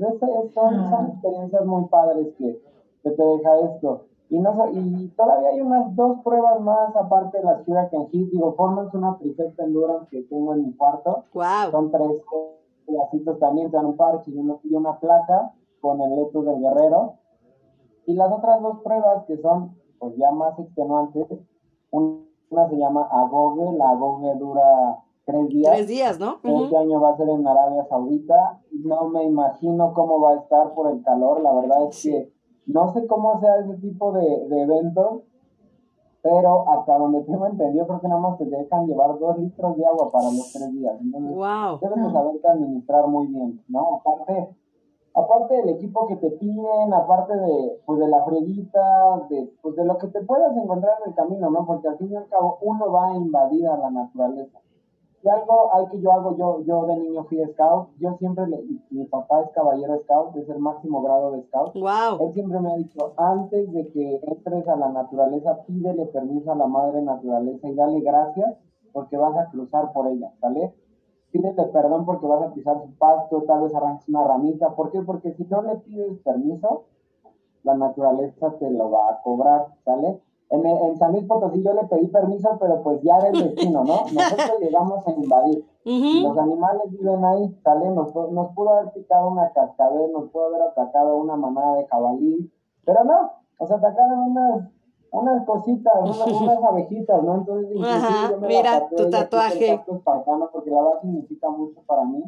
son, 0.55 0.89
son, 0.89 1.07
experiencias 1.09 1.67
muy 1.67 1.87
padres 1.87 2.29
que, 2.39 2.63
que 3.03 3.11
te 3.11 3.23
deja 3.23 3.59
esto. 3.61 4.05
Y, 4.29 4.39
no, 4.39 4.69
y 4.73 5.09
todavía 5.17 5.51
hay 5.51 5.61
unas 5.61 5.95
dos 5.95 6.19
pruebas 6.25 6.61
más, 6.61 6.95
aparte 6.97 7.39
de 7.39 7.45
la 7.45 7.63
ciudad 7.65 7.91
que 7.91 7.97
en 7.97 8.09
digo, 8.11 8.55
formas 8.55 8.93
una 8.95 9.17
trifecta 9.19 9.65
endurance 9.65 10.09
que 10.11 10.23
tengo 10.23 10.55
en 10.55 10.67
mi 10.67 10.73
cuarto. 10.75 11.25
Wow. 11.33 11.71
Son 11.71 11.91
tres 11.91 12.23
pedacitos 12.87 13.39
también, 13.39 13.71
dan 13.71 13.87
un 13.87 13.97
parche 13.97 14.31
y, 14.31 14.39
y 14.39 14.75
una 14.75 14.99
placa 14.99 15.53
con 15.81 16.01
el 16.01 16.17
leto 16.17 16.43
del 16.43 16.61
guerrero. 16.61 17.15
Y 18.07 18.15
las 18.15 18.33
otras 18.33 18.63
dos 18.63 18.81
pruebas 18.83 19.25
que 19.27 19.37
son 19.39 19.77
pues 19.99 20.17
ya 20.17 20.31
más 20.31 20.59
extenuantes, 20.59 21.27
una 21.91 22.69
se 22.69 22.77
llama 22.77 23.09
Agoge, 23.11 23.77
la 23.77 23.91
Agoge 23.91 24.35
dura 24.39 25.03
tres 25.25 25.49
días. 25.49 25.73
Tres 25.73 25.89
días, 25.89 26.21
¿no? 26.21 26.39
Este 26.43 26.77
año 26.77 27.01
va 27.01 27.11
a 27.11 27.17
ser 27.17 27.29
en 27.29 27.47
Arabia 27.47 27.85
Saudita. 27.89 28.61
No 28.71 29.09
me 29.09 29.25
imagino 29.25 29.93
cómo 29.95 30.21
va 30.21 30.31
a 30.31 30.37
estar 30.37 30.73
por 30.75 30.91
el 30.91 31.03
calor, 31.03 31.43
la 31.43 31.53
verdad 31.55 31.89
es 31.89 32.03
que 32.03 32.33
no 32.67 32.93
sé 32.93 33.07
cómo 33.07 33.41
sea 33.41 33.61
ese 33.61 33.77
tipo 33.77 34.13
de, 34.13 34.49
de 34.49 34.63
eventos, 34.63 35.23
pero 36.29 36.69
hasta 36.69 36.99
donde 36.99 37.23
tengo 37.23 37.47
entendido, 37.47 37.87
creo 37.87 38.01
que 38.01 38.09
nada 38.09 38.21
más 38.21 38.37
te 38.37 38.47
dejan 38.47 38.87
llevar 38.87 39.17
dos 39.17 39.39
litros 39.39 39.77
de 39.77 39.87
agua 39.87 40.11
para 40.11 40.25
los 40.25 40.53
tres 40.53 40.73
días. 40.73 40.97
Entonces, 41.01 41.37
wow. 41.37 41.79
debes 41.81 42.05
de 42.05 42.13
saberte 42.13 42.49
administrar 42.49 43.07
muy 43.07 43.29
bien, 43.29 43.63
¿no? 43.69 44.01
Aparte, 44.01 44.57
aparte 45.15 45.55
del 45.55 45.69
equipo 45.69 46.09
que 46.09 46.17
te 46.17 46.31
piden, 46.33 46.93
aparte 46.93 47.37
de, 47.37 47.81
pues 47.87 48.01
de 48.01 48.09
la 48.09 48.25
freguita, 48.25 49.27
de, 49.31 49.53
pues 49.63 49.77
de 49.77 49.85
lo 49.85 49.99
que 49.99 50.09
te 50.09 50.21
puedas 50.23 50.57
encontrar 50.57 50.95
en 51.05 51.11
el 51.11 51.15
camino, 51.15 51.49
¿no? 51.49 51.65
Porque 51.65 51.87
al 51.87 51.97
fin 51.97 52.11
y 52.11 52.17
al 52.17 52.27
cabo 52.27 52.59
uno 52.61 52.91
va 52.91 53.11
a 53.11 53.17
invadir 53.17 53.69
a 53.69 53.77
la 53.77 53.91
naturaleza. 53.91 54.59
Algo 55.31 55.75
hay 55.75 55.87
que 55.87 56.01
yo 56.01 56.13
hago, 56.13 56.37
yo, 56.37 56.61
yo 56.65 56.87
de 56.87 56.97
niño 56.97 57.25
fui 57.25 57.45
scout, 57.53 57.89
yo 57.99 58.17
siempre, 58.19 58.47
le, 58.47 58.65
mi 58.91 59.05
papá 59.07 59.43
es 59.43 59.51
caballero 59.51 60.01
scout, 60.03 60.37
es 60.37 60.49
el 60.49 60.59
máximo 60.59 61.03
grado 61.03 61.33
de 61.33 61.43
scout. 61.43 61.75
Wow. 61.75 62.27
Él 62.27 62.33
siempre 62.35 62.61
me 62.61 62.73
ha 62.73 62.77
dicho, 62.77 63.13
antes 63.17 63.73
de 63.73 63.89
que 63.89 64.21
entres 64.23 64.69
a 64.69 64.77
la 64.77 64.89
naturaleza, 64.89 65.63
pídele 65.67 66.07
permiso 66.07 66.53
a 66.53 66.57
la 66.57 66.67
madre 66.67 67.03
naturaleza 67.03 67.69
y 67.69 67.75
dale 67.75 68.01
gracias 68.01 68.57
porque 68.93 69.17
vas 69.17 69.37
a 69.37 69.51
cruzar 69.51 69.93
por 69.93 70.09
ella, 70.09 70.33
¿sale? 70.41 70.73
pídete 71.37 71.65
perdón 71.65 72.05
porque 72.07 72.27
vas 72.27 72.43
a 72.43 72.53
pisar 72.53 72.81
su 72.83 72.93
pasto, 72.97 73.43
tal 73.47 73.63
vez 73.63 73.75
arranques 73.75 74.09
una 74.09 74.25
ramita. 74.25 74.75
¿Por 74.75 74.91
qué? 74.91 75.01
Porque 75.03 75.35
si 75.35 75.45
no 75.45 75.63
le 75.63 75.77
pides 75.77 76.19
permiso, 76.21 76.85
la 77.63 77.75
naturaleza 77.75 78.53
te 78.59 78.71
lo 78.71 78.91
va 78.91 79.11
a 79.11 79.23
cobrar, 79.23 79.67
¿sale? 79.85 80.21
En, 80.49 80.65
en 80.65 80.97
San 80.97 81.13
Luis 81.13 81.25
Potosí 81.25 81.63
yo 81.63 81.73
le 81.73 81.85
pedí 81.85 82.07
permiso, 82.07 82.57
pero 82.61 82.83
pues 82.83 83.03
ya 83.03 83.17
era 83.19 83.29
el 83.29 83.43
destino, 83.43 83.85
¿no? 83.85 84.05
Nosotros 84.13 84.61
llegamos 84.61 85.07
a 85.07 85.11
invadir. 85.11 85.65
Los 85.85 86.39
animales 86.39 86.91
viven 86.91 87.25
ahí, 87.25 87.57
¿sale? 87.63 87.91
Nos, 87.91 88.15
nos 88.15 88.53
pudo 88.55 88.75
haber 88.75 88.93
picado 88.93 89.29
una 89.29 89.51
cascabel, 89.51 90.13
nos 90.13 90.31
pudo 90.31 90.47
haber 90.47 90.63
atacado 90.63 91.17
una 91.17 91.37
manada 91.37 91.77
de 91.77 91.87
jabalí, 91.87 92.51
pero 92.85 93.05
no, 93.05 93.33
nos 93.61 93.71
atacaron 93.71 94.19
unas 94.31 94.69
unas 95.13 95.45
cositas, 95.47 95.95
unas, 96.03 96.63
abejitas, 96.71 97.23
¿no? 97.23 97.37
Entonces, 97.37 97.77
Ajá, 97.83 98.31
yo 98.31 98.41
me 98.41 98.49
mira 98.49 98.89
tu 98.89 99.09
tatuaje. 99.11 99.81
porque 99.87 100.71
la 100.71 100.83
verdad 100.83 101.01
significa 101.01 101.51
mucho 101.51 101.81
para 101.87 102.05
mí. 102.05 102.23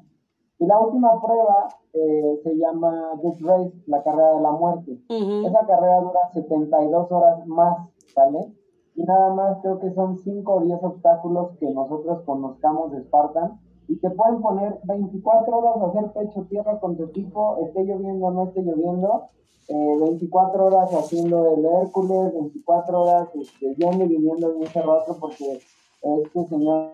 Y 0.60 0.66
la 0.66 0.80
última 0.80 1.20
prueba 1.20 1.68
eh, 1.92 2.40
se 2.42 2.56
llama 2.56 3.12
Death 3.22 3.40
Race, 3.42 3.72
la 3.86 4.02
carrera 4.02 4.34
de 4.34 4.40
la 4.40 4.50
muerte. 4.50 4.98
Esa 5.08 5.66
carrera 5.66 6.00
dura 6.00 6.20
72 6.32 7.12
horas 7.12 7.46
más, 7.46 7.88
Y 8.94 9.02
nada 9.04 9.32
más 9.34 9.58
creo 9.62 9.78
que 9.78 9.92
son 9.94 10.16
5 10.18 10.52
o 10.52 10.60
10 10.60 10.78
obstáculos 10.82 11.56
que 11.58 11.70
nosotros 11.70 12.22
conozcamos 12.24 12.92
de 12.92 13.02
Spartan 13.02 13.60
y 13.86 13.96
te 13.96 14.10
pueden 14.10 14.40
poner 14.42 14.78
24 14.84 15.56
horas 15.56 15.76
a 15.82 15.86
hacer 15.86 16.12
pecho 16.12 16.46
tierra 16.50 16.78
con 16.78 16.96
tu 16.96 17.04
equipo, 17.04 17.58
esté 17.64 17.84
lloviendo 17.84 18.26
o 18.26 18.30
no 18.30 18.44
esté 18.44 18.62
lloviendo, 18.62 19.28
24 19.68 20.62
eh, 20.62 20.66
horas 20.66 20.94
haciendo 20.94 21.54
el 21.54 21.64
Hércules, 21.64 22.32
24 22.34 23.02
horas 23.02 23.28
este, 23.34 23.74
yendo 23.76 24.04
y 24.04 24.08
viniendo 24.08 24.52
en 24.54 24.62
ese 24.62 24.82
rato 24.82 25.16
porque 25.18 25.60
este 26.02 26.46
señor 26.46 26.92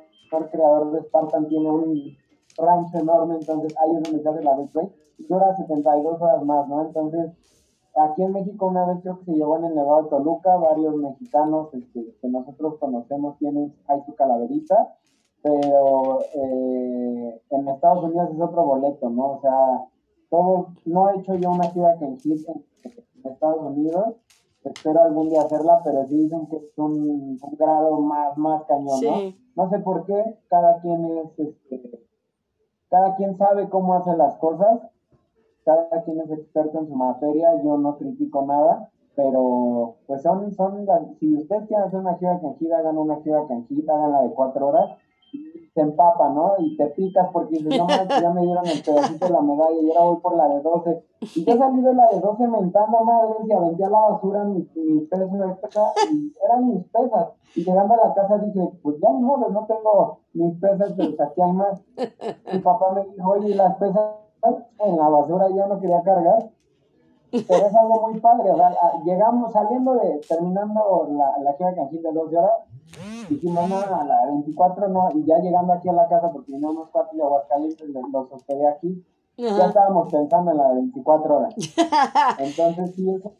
creador 0.50 0.92
de 0.92 1.02
Spartan 1.02 1.48
tiene 1.48 1.70
un 1.70 2.16
rancho 2.56 2.98
enorme, 2.98 3.36
entonces 3.36 3.74
ahí 3.78 3.96
es 3.96 4.02
donde 4.02 4.22
se 4.22 4.28
hace 4.28 4.42
la 4.42 4.56
Big 4.56 4.70
y 5.18 5.26
dura 5.26 5.56
72 5.56 6.20
horas 6.20 6.44
más, 6.44 6.68
¿no? 6.68 6.82
Entonces, 6.82 7.32
aquí 7.96 8.22
en 8.22 8.32
México 8.32 8.66
una 8.66 8.86
vez 8.86 8.98
creo 9.02 9.18
que 9.18 9.26
se 9.26 9.34
llevó 9.34 9.56
en 9.58 9.66
el 9.66 9.74
Nevado 9.74 10.02
de 10.02 10.10
Toluca, 10.10 10.56
varios 10.56 10.96
mexicanos 10.96 11.72
este, 11.74 12.14
que 12.20 12.28
nosotros 12.28 12.76
conocemos 12.78 13.38
tienen 13.38 13.74
ahí 13.86 14.02
su 14.04 14.14
calaverita, 14.14 14.96
pero 15.42 16.20
eh, 16.34 17.42
en 17.50 17.68
Estados 17.68 18.04
Unidos 18.04 18.30
es 18.32 18.40
otro 18.40 18.64
boleto, 18.64 19.10
¿no? 19.10 19.32
O 19.32 19.40
sea, 19.40 19.86
no 20.86 21.10
he 21.10 21.18
hecho 21.18 21.34
yo 21.34 21.50
una 21.50 21.70
gira 21.70 21.96
que 21.98 22.06
en, 22.06 22.18
en 22.22 23.30
Estados 23.30 23.60
Unidos, 23.60 24.16
espero 24.64 25.02
algún 25.02 25.28
día 25.28 25.42
hacerla, 25.42 25.80
pero 25.84 26.06
sí 26.08 26.16
dicen 26.16 26.46
que 26.46 26.56
es 26.56 26.78
un, 26.78 27.38
grado 27.58 28.00
más, 28.00 28.36
más 28.36 28.64
cañón, 28.64 29.00
¿no? 29.02 29.34
No 29.54 29.70
sé 29.70 29.78
por 29.78 30.04
qué, 30.06 30.38
cada 30.48 30.80
quien 30.80 31.04
es, 31.04 31.38
este, 31.38 32.00
cada 32.88 33.14
quien 33.16 33.36
sabe 33.36 33.68
cómo 33.68 33.94
hace 33.94 34.16
las 34.16 34.36
cosas, 34.38 34.80
cada 35.64 36.02
quien 36.04 36.20
es 36.20 36.30
experto 36.30 36.78
en 36.78 36.88
su 36.88 36.94
materia, 36.94 37.48
yo 37.62 37.76
no 37.78 37.96
critico 37.96 38.44
nada, 38.46 38.90
pero 39.16 39.96
pues 40.06 40.22
son, 40.22 40.52
son 40.52 40.86
las, 40.86 41.02
si 41.18 41.36
ustedes 41.36 41.66
quieren 41.66 41.86
hacer 41.86 42.00
una 42.00 42.16
gira 42.16 42.40
canjita, 42.40 42.78
hagan 42.78 42.98
una 42.98 43.20
gira 43.22 43.46
canjita, 43.46 43.94
hagan 43.94 44.12
la 44.12 44.22
de 44.22 44.34
cuatro 44.34 44.68
horas, 44.68 44.90
se 45.74 45.80
empapa, 45.80 46.28
¿no? 46.30 46.54
Y 46.58 46.76
te 46.76 46.86
picas 46.86 47.28
porque 47.32 47.56
ya 47.56 48.30
me 48.30 48.42
dieron 48.42 48.64
el 48.64 48.80
pedacito 48.80 49.26
de 49.26 49.32
la 49.32 49.40
medalla 49.40 49.80
y 49.80 49.90
ahora 49.90 50.04
voy 50.04 50.16
por 50.20 50.36
la 50.36 50.48
de 50.48 50.62
12. 50.62 51.04
Y 51.34 51.44
yo 51.44 51.56
salí 51.56 51.82
de 51.82 51.94
la 51.94 52.06
de 52.12 52.20
12 52.20 52.46
mentando 52.46 53.04
madre 53.04 53.34
y 53.44 53.52
aventé 53.52 53.84
a 53.84 53.90
la 53.90 53.98
basura 53.98 54.44
mis, 54.44 54.72
mis 54.76 55.08
pesos 55.08 55.28
y 56.12 56.32
eran 56.44 56.68
mis 56.68 56.84
pesas. 56.84 57.28
Y 57.56 57.64
llegando 57.64 57.94
a 57.94 58.08
la 58.08 58.14
casa 58.14 58.38
dije, 58.38 58.70
pues 58.82 59.00
ya 59.00 59.10
no, 59.12 59.36
no 59.36 59.66
tengo 59.66 60.18
mis 60.32 60.54
pesas, 60.60 60.92
pero 60.96 61.24
aquí 61.24 61.40
hay 61.40 61.52
más. 61.52 61.82
Mi 62.52 62.58
papá 62.60 62.92
me 62.92 63.04
dijo, 63.06 63.30
oye, 63.30 63.54
las 63.56 63.76
pesas 63.76 64.23
en 64.78 64.96
la 64.96 65.08
basura 65.08 65.48
ya 65.54 65.66
no 65.66 65.80
quería 65.80 66.02
cargar. 66.02 66.50
Pero 67.30 67.66
es 67.66 67.74
algo 67.74 68.08
muy 68.08 68.20
padre, 68.20 68.48
o 68.48 68.56
sea, 68.56 68.70
llegamos 69.04 69.52
saliendo 69.52 69.94
de, 69.94 70.20
terminando 70.28 71.08
la, 71.10 71.36
la 71.42 71.52
gira 71.54 71.74
canjita 71.74 72.10
de 72.10 72.14
12 72.14 72.38
horas, 72.38 72.52
Dijimos, 73.28 73.68
no, 73.68 73.78
a 73.78 74.04
la 74.04 74.26
24 74.26 74.88
no, 74.88 75.10
y 75.14 75.24
ya 75.24 75.38
llegando 75.38 75.72
aquí 75.72 75.88
a 75.88 75.94
la 75.94 76.06
casa, 76.06 76.30
porque 76.30 76.52
no 76.52 76.70
unos 76.70 76.90
cuatro 76.90 77.16
de 77.16 77.24
Aguascalientes, 77.24 77.88
los 77.88 78.32
hospedé 78.32 78.68
aquí, 78.68 79.04
ya 79.36 79.66
estábamos 79.66 80.12
pensando 80.12 80.52
en 80.52 80.58
la 80.58 80.68
de 80.68 80.74
24 80.74 81.36
horas. 81.36 81.54
Entonces, 82.38 82.94
sí, 82.94 83.10
eso 83.10 83.32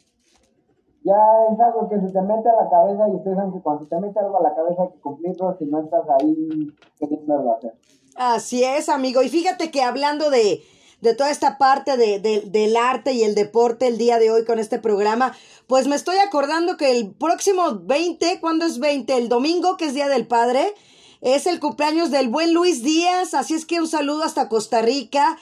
ya 1.05 1.23
es 1.53 1.59
algo 1.59 1.87
que 1.87 2.01
se 2.01 2.11
te 2.11 2.21
mete 2.21 2.49
a 2.49 2.63
la 2.63 2.67
cabeza 2.67 3.07
y 3.07 3.15
ustedes 3.15 3.37
saben 3.37 3.53
que 3.53 3.61
cuando 3.61 3.83
se 3.83 3.89
te 3.89 3.99
mete 3.99 4.19
algo 4.19 4.37
a 4.37 4.41
la 4.41 4.55
cabeza 4.55 4.81
hay 4.81 4.89
que 4.89 4.99
cumplirlo 4.99 5.55
si 5.57 5.65
no 5.65 5.79
estás 5.79 6.03
ahí 6.09 6.67
queriendo 6.97 7.53
hacer. 7.53 7.75
Así 8.15 8.63
es, 8.63 8.89
amigo. 8.89 9.21
Y 9.21 9.29
fíjate 9.29 9.69
que 9.69 9.83
hablando 9.83 10.31
de, 10.31 10.61
de 11.01 11.13
toda 11.13 11.31
esta 11.31 11.57
parte 11.57 11.97
de, 11.97 12.19
del 12.45 12.77
arte 12.77 13.13
y 13.13 13.23
el 13.23 13.35
deporte 13.35 13.87
el 13.87 13.97
día 13.97 14.19
de 14.19 14.31
hoy 14.31 14.45
con 14.45 14.59
este 14.59 14.79
programa, 14.79 15.35
pues 15.67 15.87
me 15.87 15.95
estoy 15.95 16.17
acordando 16.17 16.77
que 16.77 16.91
el 16.91 17.11
próximo 17.11 17.79
20, 17.83 18.39
¿cuándo 18.39 18.65
es 18.65 18.79
20? 18.79 19.15
El 19.17 19.29
domingo, 19.29 19.77
que 19.77 19.85
es 19.85 19.93
Día 19.93 20.07
del 20.07 20.27
Padre, 20.27 20.73
es 21.21 21.47
el 21.47 21.59
cumpleaños 21.59 22.11
del 22.11 22.29
buen 22.29 22.53
Luis 22.53 22.83
Díaz, 22.83 23.33
así 23.33 23.53
es 23.53 23.65
que 23.65 23.79
un 23.79 23.87
saludo 23.87 24.23
hasta 24.23 24.49
Costa 24.49 24.81
Rica 24.81 25.37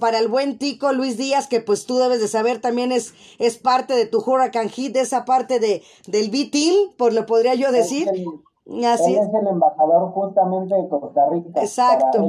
para 0.00 0.18
el 0.18 0.28
buen 0.28 0.58
tico 0.58 0.92
Luis 0.92 1.16
Díaz, 1.16 1.46
que 1.46 1.60
pues 1.60 1.84
tú 1.84 1.98
debes 1.98 2.20
de 2.20 2.28
saber 2.28 2.60
también 2.60 2.90
es, 2.90 3.12
es 3.38 3.58
parte 3.58 3.94
de 3.94 4.06
tu 4.06 4.18
Hurricane 4.18 4.70
Hit, 4.70 4.94
de 4.94 5.00
esa 5.00 5.24
parte 5.24 5.60
de, 5.60 5.82
del 6.06 6.30
B-Team, 6.30 6.94
por 6.96 7.12
lo 7.12 7.26
podría 7.26 7.54
yo 7.54 7.70
decir. 7.70 8.08
Así 8.66 9.14
él 9.14 9.24
es 9.24 9.34
el 9.34 9.46
embajador 9.46 10.10
justamente 10.12 10.74
de 10.74 10.88
Costa 10.88 11.28
Rica. 11.28 11.60
Exacto. 11.60 12.22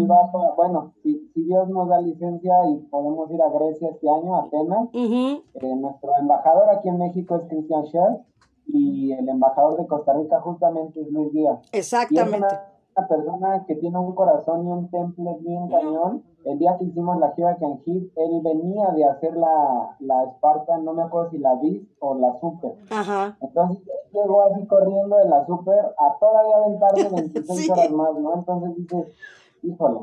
bueno, 0.57 0.93
si, 1.01 1.31
si, 1.33 1.43
Dios 1.43 1.69
nos 1.69 1.87
da 1.87 2.01
licencia 2.01 2.53
y 2.69 2.79
podemos 2.89 3.31
ir 3.31 3.41
a 3.41 3.49
Grecia 3.49 3.89
este 3.89 4.09
año, 4.09 4.35
a 4.35 4.43
Atenas, 4.43 4.89
eh, 4.93 5.75
nuestro 5.77 6.11
embajador 6.19 6.69
aquí 6.69 6.89
en 6.89 6.97
México 6.97 7.37
es 7.37 7.47
Christian 7.47 7.85
Scher 7.85 8.19
y 8.67 9.13
el 9.13 9.29
embajador 9.29 9.77
de 9.77 9.87
Costa 9.87 10.13
Rica 10.13 10.41
justamente 10.41 11.01
es 11.01 11.07
Luis 11.09 11.31
Díaz. 11.31 11.59
Exactamente 11.71 12.74
una 12.95 13.07
persona 13.07 13.65
que 13.67 13.75
tiene 13.75 13.97
un 13.97 14.15
corazón 14.15 14.65
y 14.65 14.71
un 14.71 14.89
temple 14.89 15.37
bien 15.41 15.67
cañón. 15.69 16.23
El 16.45 16.59
día 16.59 16.77
que 16.77 16.85
hicimos 16.85 17.19
la 17.19 17.31
gira 17.31 17.57
en 17.59 17.79
Hit, 17.79 18.11
él 18.15 18.41
venía 18.43 18.91
de 18.91 19.03
hacer 19.05 19.35
la, 19.35 19.95
la 19.99 20.31
Spartan, 20.35 20.85
no 20.85 20.93
me 20.93 21.03
acuerdo 21.03 21.31
si 21.31 21.39
la 21.39 21.55
Beast 21.55 21.87
o 21.99 22.15
la 22.15 22.39
Super. 22.39 22.75
Ajá. 22.91 23.35
Entonces 23.41 23.83
llegó 24.11 24.43
así 24.43 24.65
corriendo 24.67 25.17
de 25.17 25.27
la 25.27 25.45
Super 25.45 25.93
a 25.97 26.17
todavía 26.19 26.57
aventarse 26.57 27.09
26 27.15 27.69
horas 27.71 27.91
más, 27.91 28.15
¿no? 28.15 28.35
Entonces 28.35 28.75
dices, 28.75 29.07
híjole, 29.63 29.99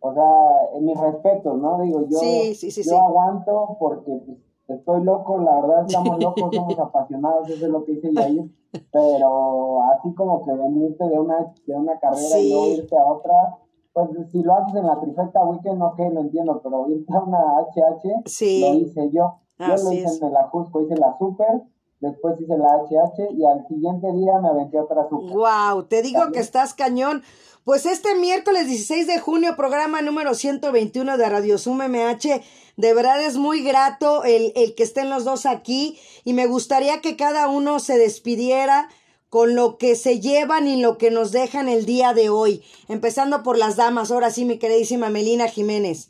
o 0.00 0.12
sea, 0.12 0.68
en 0.74 0.84
mis 0.84 1.00
respetos, 1.00 1.56
¿no? 1.56 1.80
Digo, 1.80 2.02
yo, 2.08 2.20
yo 2.20 3.00
aguanto 3.00 3.76
porque 3.78 4.20
pues, 4.26 4.38
estoy 4.68 5.04
loco, 5.04 5.38
la 5.38 5.60
verdad 5.60 5.84
estamos 5.86 6.22
locos, 6.22 6.54
somos 6.54 6.78
apasionados, 6.78 7.48
eso 7.48 7.66
es 7.66 7.70
lo 7.70 7.84
que 7.84 7.92
dice 7.92 8.12
Yair, 8.12 8.50
pero 8.92 9.82
así 9.92 10.14
como 10.14 10.44
que 10.44 10.52
venirte 10.52 11.08
de 11.08 11.18
una, 11.18 11.52
de 11.66 11.74
una 11.74 11.98
carrera 11.98 12.38
y 12.38 12.50
luego 12.50 12.66
irte 12.68 12.96
a 12.96 13.04
otra, 13.04 13.58
pues 13.92 14.08
si 14.32 14.42
lo 14.42 14.54
haces 14.54 14.74
en 14.74 14.86
la 14.86 15.00
trifecta 15.00 15.44
weekend, 15.44 15.82
ok, 15.82 15.98
lo 16.12 16.20
entiendo, 16.20 16.60
pero 16.62 16.88
irte 16.88 17.14
a 17.14 17.22
una 17.22 17.38
HH, 17.60 18.22
lo 18.60 18.74
hice 18.74 19.10
yo. 19.12 19.38
Yo 19.56 19.68
lo 19.68 19.92
hice 19.92 20.18
en 20.18 20.24
el 20.24 20.36
Ajusco, 20.36 20.80
hice 20.80 20.96
la 20.96 21.16
Super, 21.16 21.62
después 22.04 22.40
hice 22.40 22.56
la 22.56 22.68
HH 22.84 23.32
y 23.32 23.44
al 23.44 23.66
siguiente 23.66 24.06
día 24.12 24.38
me 24.40 24.48
aventé 24.48 24.78
otra 24.78 25.08
Super. 25.08 25.36
Wow, 25.36 25.84
te 25.84 26.02
digo 26.02 26.30
que 26.32 26.40
estás 26.40 26.74
cañón. 26.74 27.22
Pues 27.64 27.86
este 27.86 28.14
miércoles 28.14 28.66
16 28.66 29.06
de 29.06 29.18
junio, 29.18 29.56
programa 29.56 30.02
número 30.02 30.34
121 30.34 31.16
de 31.16 31.28
Radio 31.28 31.56
Zoom 31.56 31.78
MH. 31.78 32.42
De 32.76 32.94
verdad 32.94 33.22
es 33.22 33.38
muy 33.38 33.62
grato 33.62 34.24
el, 34.24 34.52
el 34.54 34.74
que 34.74 34.82
estén 34.82 35.08
los 35.08 35.24
dos 35.24 35.46
aquí 35.46 35.98
y 36.24 36.34
me 36.34 36.46
gustaría 36.46 37.00
que 37.00 37.16
cada 37.16 37.48
uno 37.48 37.78
se 37.78 37.96
despidiera 37.96 38.88
con 39.30 39.54
lo 39.54 39.78
que 39.78 39.96
se 39.96 40.20
llevan 40.20 40.68
y 40.68 40.80
lo 40.80 40.98
que 40.98 41.10
nos 41.10 41.32
dejan 41.32 41.68
el 41.68 41.86
día 41.86 42.12
de 42.12 42.28
hoy. 42.28 42.62
Empezando 42.88 43.42
por 43.42 43.58
las 43.58 43.76
damas, 43.76 44.10
ahora 44.10 44.30
sí, 44.30 44.44
mi 44.44 44.58
queridísima 44.58 45.08
Melina 45.08 45.48
Jiménez. 45.48 46.08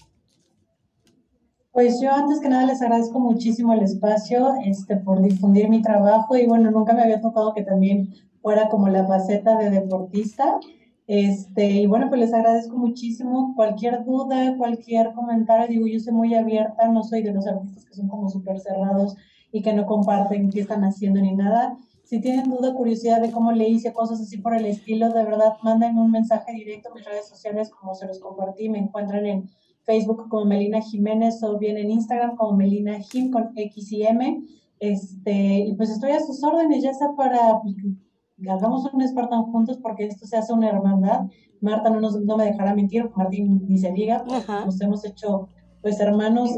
Pues 1.75 2.01
yo 2.01 2.13
antes 2.13 2.39
que 2.39 2.49
nada 2.49 2.67
les 2.67 2.81
agradezco 2.83 3.19
muchísimo 3.19 3.73
el 3.73 3.83
espacio 3.83 4.55
este, 4.65 4.97
por 4.97 5.21
difundir 5.21 5.69
mi 5.69 5.83
trabajo 5.83 6.37
y 6.37 6.47
bueno, 6.47 6.71
nunca 6.71 6.93
me 6.93 7.03
había 7.03 7.21
tocado 7.21 7.53
que 7.53 7.65
también 7.65 8.15
fuera 8.41 8.69
como 8.69 8.89
la 8.89 9.05
faceta 9.09 9.59
de 9.59 9.71
deportista 9.71 10.61
Este, 11.09 11.67
y 11.73 11.87
bueno, 11.87 12.09
pues 12.09 12.21
les 12.21 12.33
agradezco 12.33 12.77
muchísimo. 12.77 13.55
Cualquier 13.57 14.05
duda, 14.05 14.57
cualquier 14.57 15.15
comentario, 15.15 15.67
digo, 15.67 15.89
yo 15.89 15.99
soy 15.99 16.13
muy 16.13 16.33
abierta, 16.37 16.87
no 16.87 17.03
soy 17.03 17.23
de 17.23 17.33
los 17.33 17.45
artistas 17.45 17.85
que 17.85 17.95
son 17.95 18.07
como 18.07 18.29
súper 18.31 18.61
cerrados 18.61 19.17
y 19.51 19.61
que 19.61 19.73
no 19.73 19.85
comparten 19.85 20.51
qué 20.51 20.61
están 20.61 20.85
haciendo 20.85 21.21
ni 21.21 21.35
nada. 21.35 21.77
Si 22.05 22.21
tienen 22.21 22.51
duda, 22.51 22.73
curiosidad 22.75 23.21
de 23.21 23.33
cómo 23.33 23.51
le 23.51 23.69
hice 23.69 23.93
cosas 23.93 24.21
así 24.21 24.39
por 24.39 24.55
el 24.55 24.67
estilo, 24.67 25.09
de 25.13 25.25
verdad, 25.25 25.55
manden 25.65 25.99
un 25.99 26.13
mensaje 26.13 26.53
directo 26.53 26.91
a 26.91 26.95
mis 26.95 27.05
redes 27.05 27.29
sociales, 27.29 27.69
como 27.71 27.97
se 27.97 28.07
los 28.07 28.21
compartí. 28.21 28.69
Me 28.69 28.79
encuentran 28.79 29.27
en 29.27 29.51
Facebook 29.85 30.29
como 30.29 30.47
Melina 30.47 30.81
Jiménez 30.81 31.43
o 31.43 31.59
bien 31.59 31.77
en 31.77 31.91
Instagram 31.91 32.37
como 32.37 32.57
Melina 32.57 33.01
Jim 33.01 33.31
con 33.31 33.53
X 33.57 33.93
y 33.93 34.03
M. 34.03 34.45
Este, 34.81 35.59
y 35.61 35.75
pues 35.77 35.91
estoy 35.91 36.11
a 36.11 36.21
sus 36.21 36.43
órdenes, 36.43 36.83
ya 36.83 36.93
sea 36.93 37.09
para 37.17 37.61
que 37.65 38.51
hagamos 38.51 38.93
un 38.93 39.07
Spartan 39.07 39.45
juntos 39.45 39.79
porque 39.83 40.07
esto 40.07 40.27
se 40.27 40.37
hace 40.37 40.53
una 40.53 40.69
hermandad. 40.69 41.27
Marta 41.61 41.89
no, 41.91 42.01
nos, 42.01 42.21
no 42.21 42.37
me 42.37 42.45
dejará 42.45 42.75
mentir, 42.75 43.11
Martín 43.17 43.67
ni 43.67 43.79
se 43.79 43.93
diga, 43.93 44.25
pues, 44.27 44.47
nos 44.49 44.81
hemos 44.81 45.05
hecho 45.05 45.49
pues 45.81 46.01
hermanos 46.01 46.51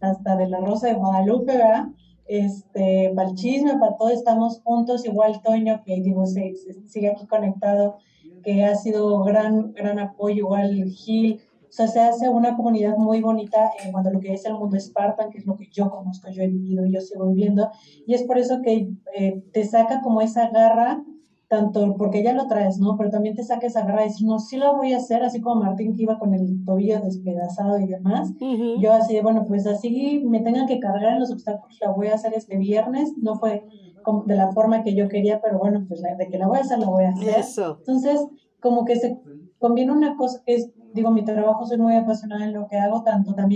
hasta 0.00 0.36
de 0.36 0.48
la 0.48 0.60
Rosa 0.60 0.88
de 0.88 0.94
Guadalupe, 0.94 1.56
¿verdad? 1.56 1.86
Este, 2.26 3.12
para 3.14 3.28
el 3.28 3.34
chisme, 3.34 3.78
para 3.78 3.96
todo 3.96 4.10
estamos 4.10 4.60
juntos, 4.62 5.04
igual 5.04 5.40
Toño, 5.42 5.82
que 5.84 6.00
digo, 6.00 6.26
se, 6.26 6.54
sigue 6.86 7.10
aquí 7.10 7.26
conectado, 7.26 7.98
que 8.42 8.64
ha 8.64 8.74
sido 8.74 9.22
gran, 9.22 9.72
gran 9.72 9.98
apoyo, 9.98 10.36
igual 10.36 10.84
Gil, 10.90 11.40
o 11.72 11.74
sea, 11.74 11.88
se 11.88 12.00
hace 12.00 12.28
una 12.28 12.54
comunidad 12.54 12.98
muy 12.98 13.22
bonita 13.22 13.70
en 13.82 13.92
cuanto 13.92 14.10
a 14.10 14.12
lo 14.12 14.20
que 14.20 14.34
es 14.34 14.44
el 14.44 14.52
mundo 14.52 14.78
Spartan, 14.78 15.30
que 15.30 15.38
es 15.38 15.46
lo 15.46 15.56
que 15.56 15.70
yo 15.72 15.88
conozco, 15.88 16.30
yo 16.30 16.42
he 16.42 16.46
vivido, 16.46 16.84
yo 16.84 17.00
sigo 17.00 17.26
viviendo. 17.28 17.70
Y 18.06 18.12
es 18.12 18.24
por 18.24 18.36
eso 18.36 18.60
que 18.60 18.90
eh, 19.16 19.42
te 19.54 19.64
saca 19.64 20.02
como 20.02 20.20
esa 20.20 20.50
garra, 20.50 21.02
tanto 21.48 21.94
porque 21.96 22.22
ya 22.22 22.34
lo 22.34 22.46
traes, 22.46 22.78
¿no? 22.78 22.98
Pero 22.98 23.08
también 23.08 23.34
te 23.34 23.42
saca 23.42 23.66
esa 23.66 23.86
garra 23.86 24.00
de 24.00 24.08
decir, 24.08 24.26
no, 24.26 24.38
sí 24.38 24.58
lo 24.58 24.76
voy 24.76 24.92
a 24.92 24.98
hacer, 24.98 25.22
así 25.22 25.40
como 25.40 25.62
Martín 25.62 25.94
que 25.96 26.02
iba 26.02 26.18
con 26.18 26.34
el 26.34 26.62
tobillo 26.66 27.00
despedazado 27.00 27.78
y 27.78 27.86
demás. 27.86 28.34
Yo 28.78 28.92
así 28.92 29.14
de, 29.14 29.22
bueno, 29.22 29.46
pues 29.48 29.66
así 29.66 30.22
me 30.26 30.40
tengan 30.40 30.66
que 30.66 30.78
cargar 30.78 31.14
en 31.14 31.20
los 31.20 31.32
obstáculos, 31.32 31.78
la 31.80 31.92
voy 31.92 32.08
a 32.08 32.16
hacer 32.16 32.34
este 32.34 32.58
viernes. 32.58 33.14
No 33.16 33.36
fue 33.36 33.64
de 34.26 34.36
la 34.36 34.52
forma 34.52 34.82
que 34.82 34.94
yo 34.94 35.08
quería, 35.08 35.40
pero 35.40 35.58
bueno, 35.58 35.86
pues 35.88 36.02
de 36.02 36.28
que 36.28 36.36
la 36.36 36.48
voy 36.48 36.58
a 36.58 36.60
hacer, 36.60 36.80
la 36.80 36.90
voy 36.90 37.04
a 37.04 37.10
hacer. 37.12 37.38
Eso. 37.38 37.78
Entonces, 37.78 38.26
como 38.60 38.84
que 38.84 38.96
se 38.96 39.18
conviene 39.58 39.92
una 39.92 40.16
cosa 40.18 40.42
que 40.44 40.56
es 40.56 40.70
digo, 40.94 41.10
mi 41.10 41.24
trabajo 41.24 41.66
soy 41.66 41.78
muy 41.78 41.96
apasionada 41.96 42.44
en 42.44 42.52
lo 42.54 42.66
que 42.68 42.78
hago, 42.78 43.02
tanto 43.02 43.34
también 43.34 43.50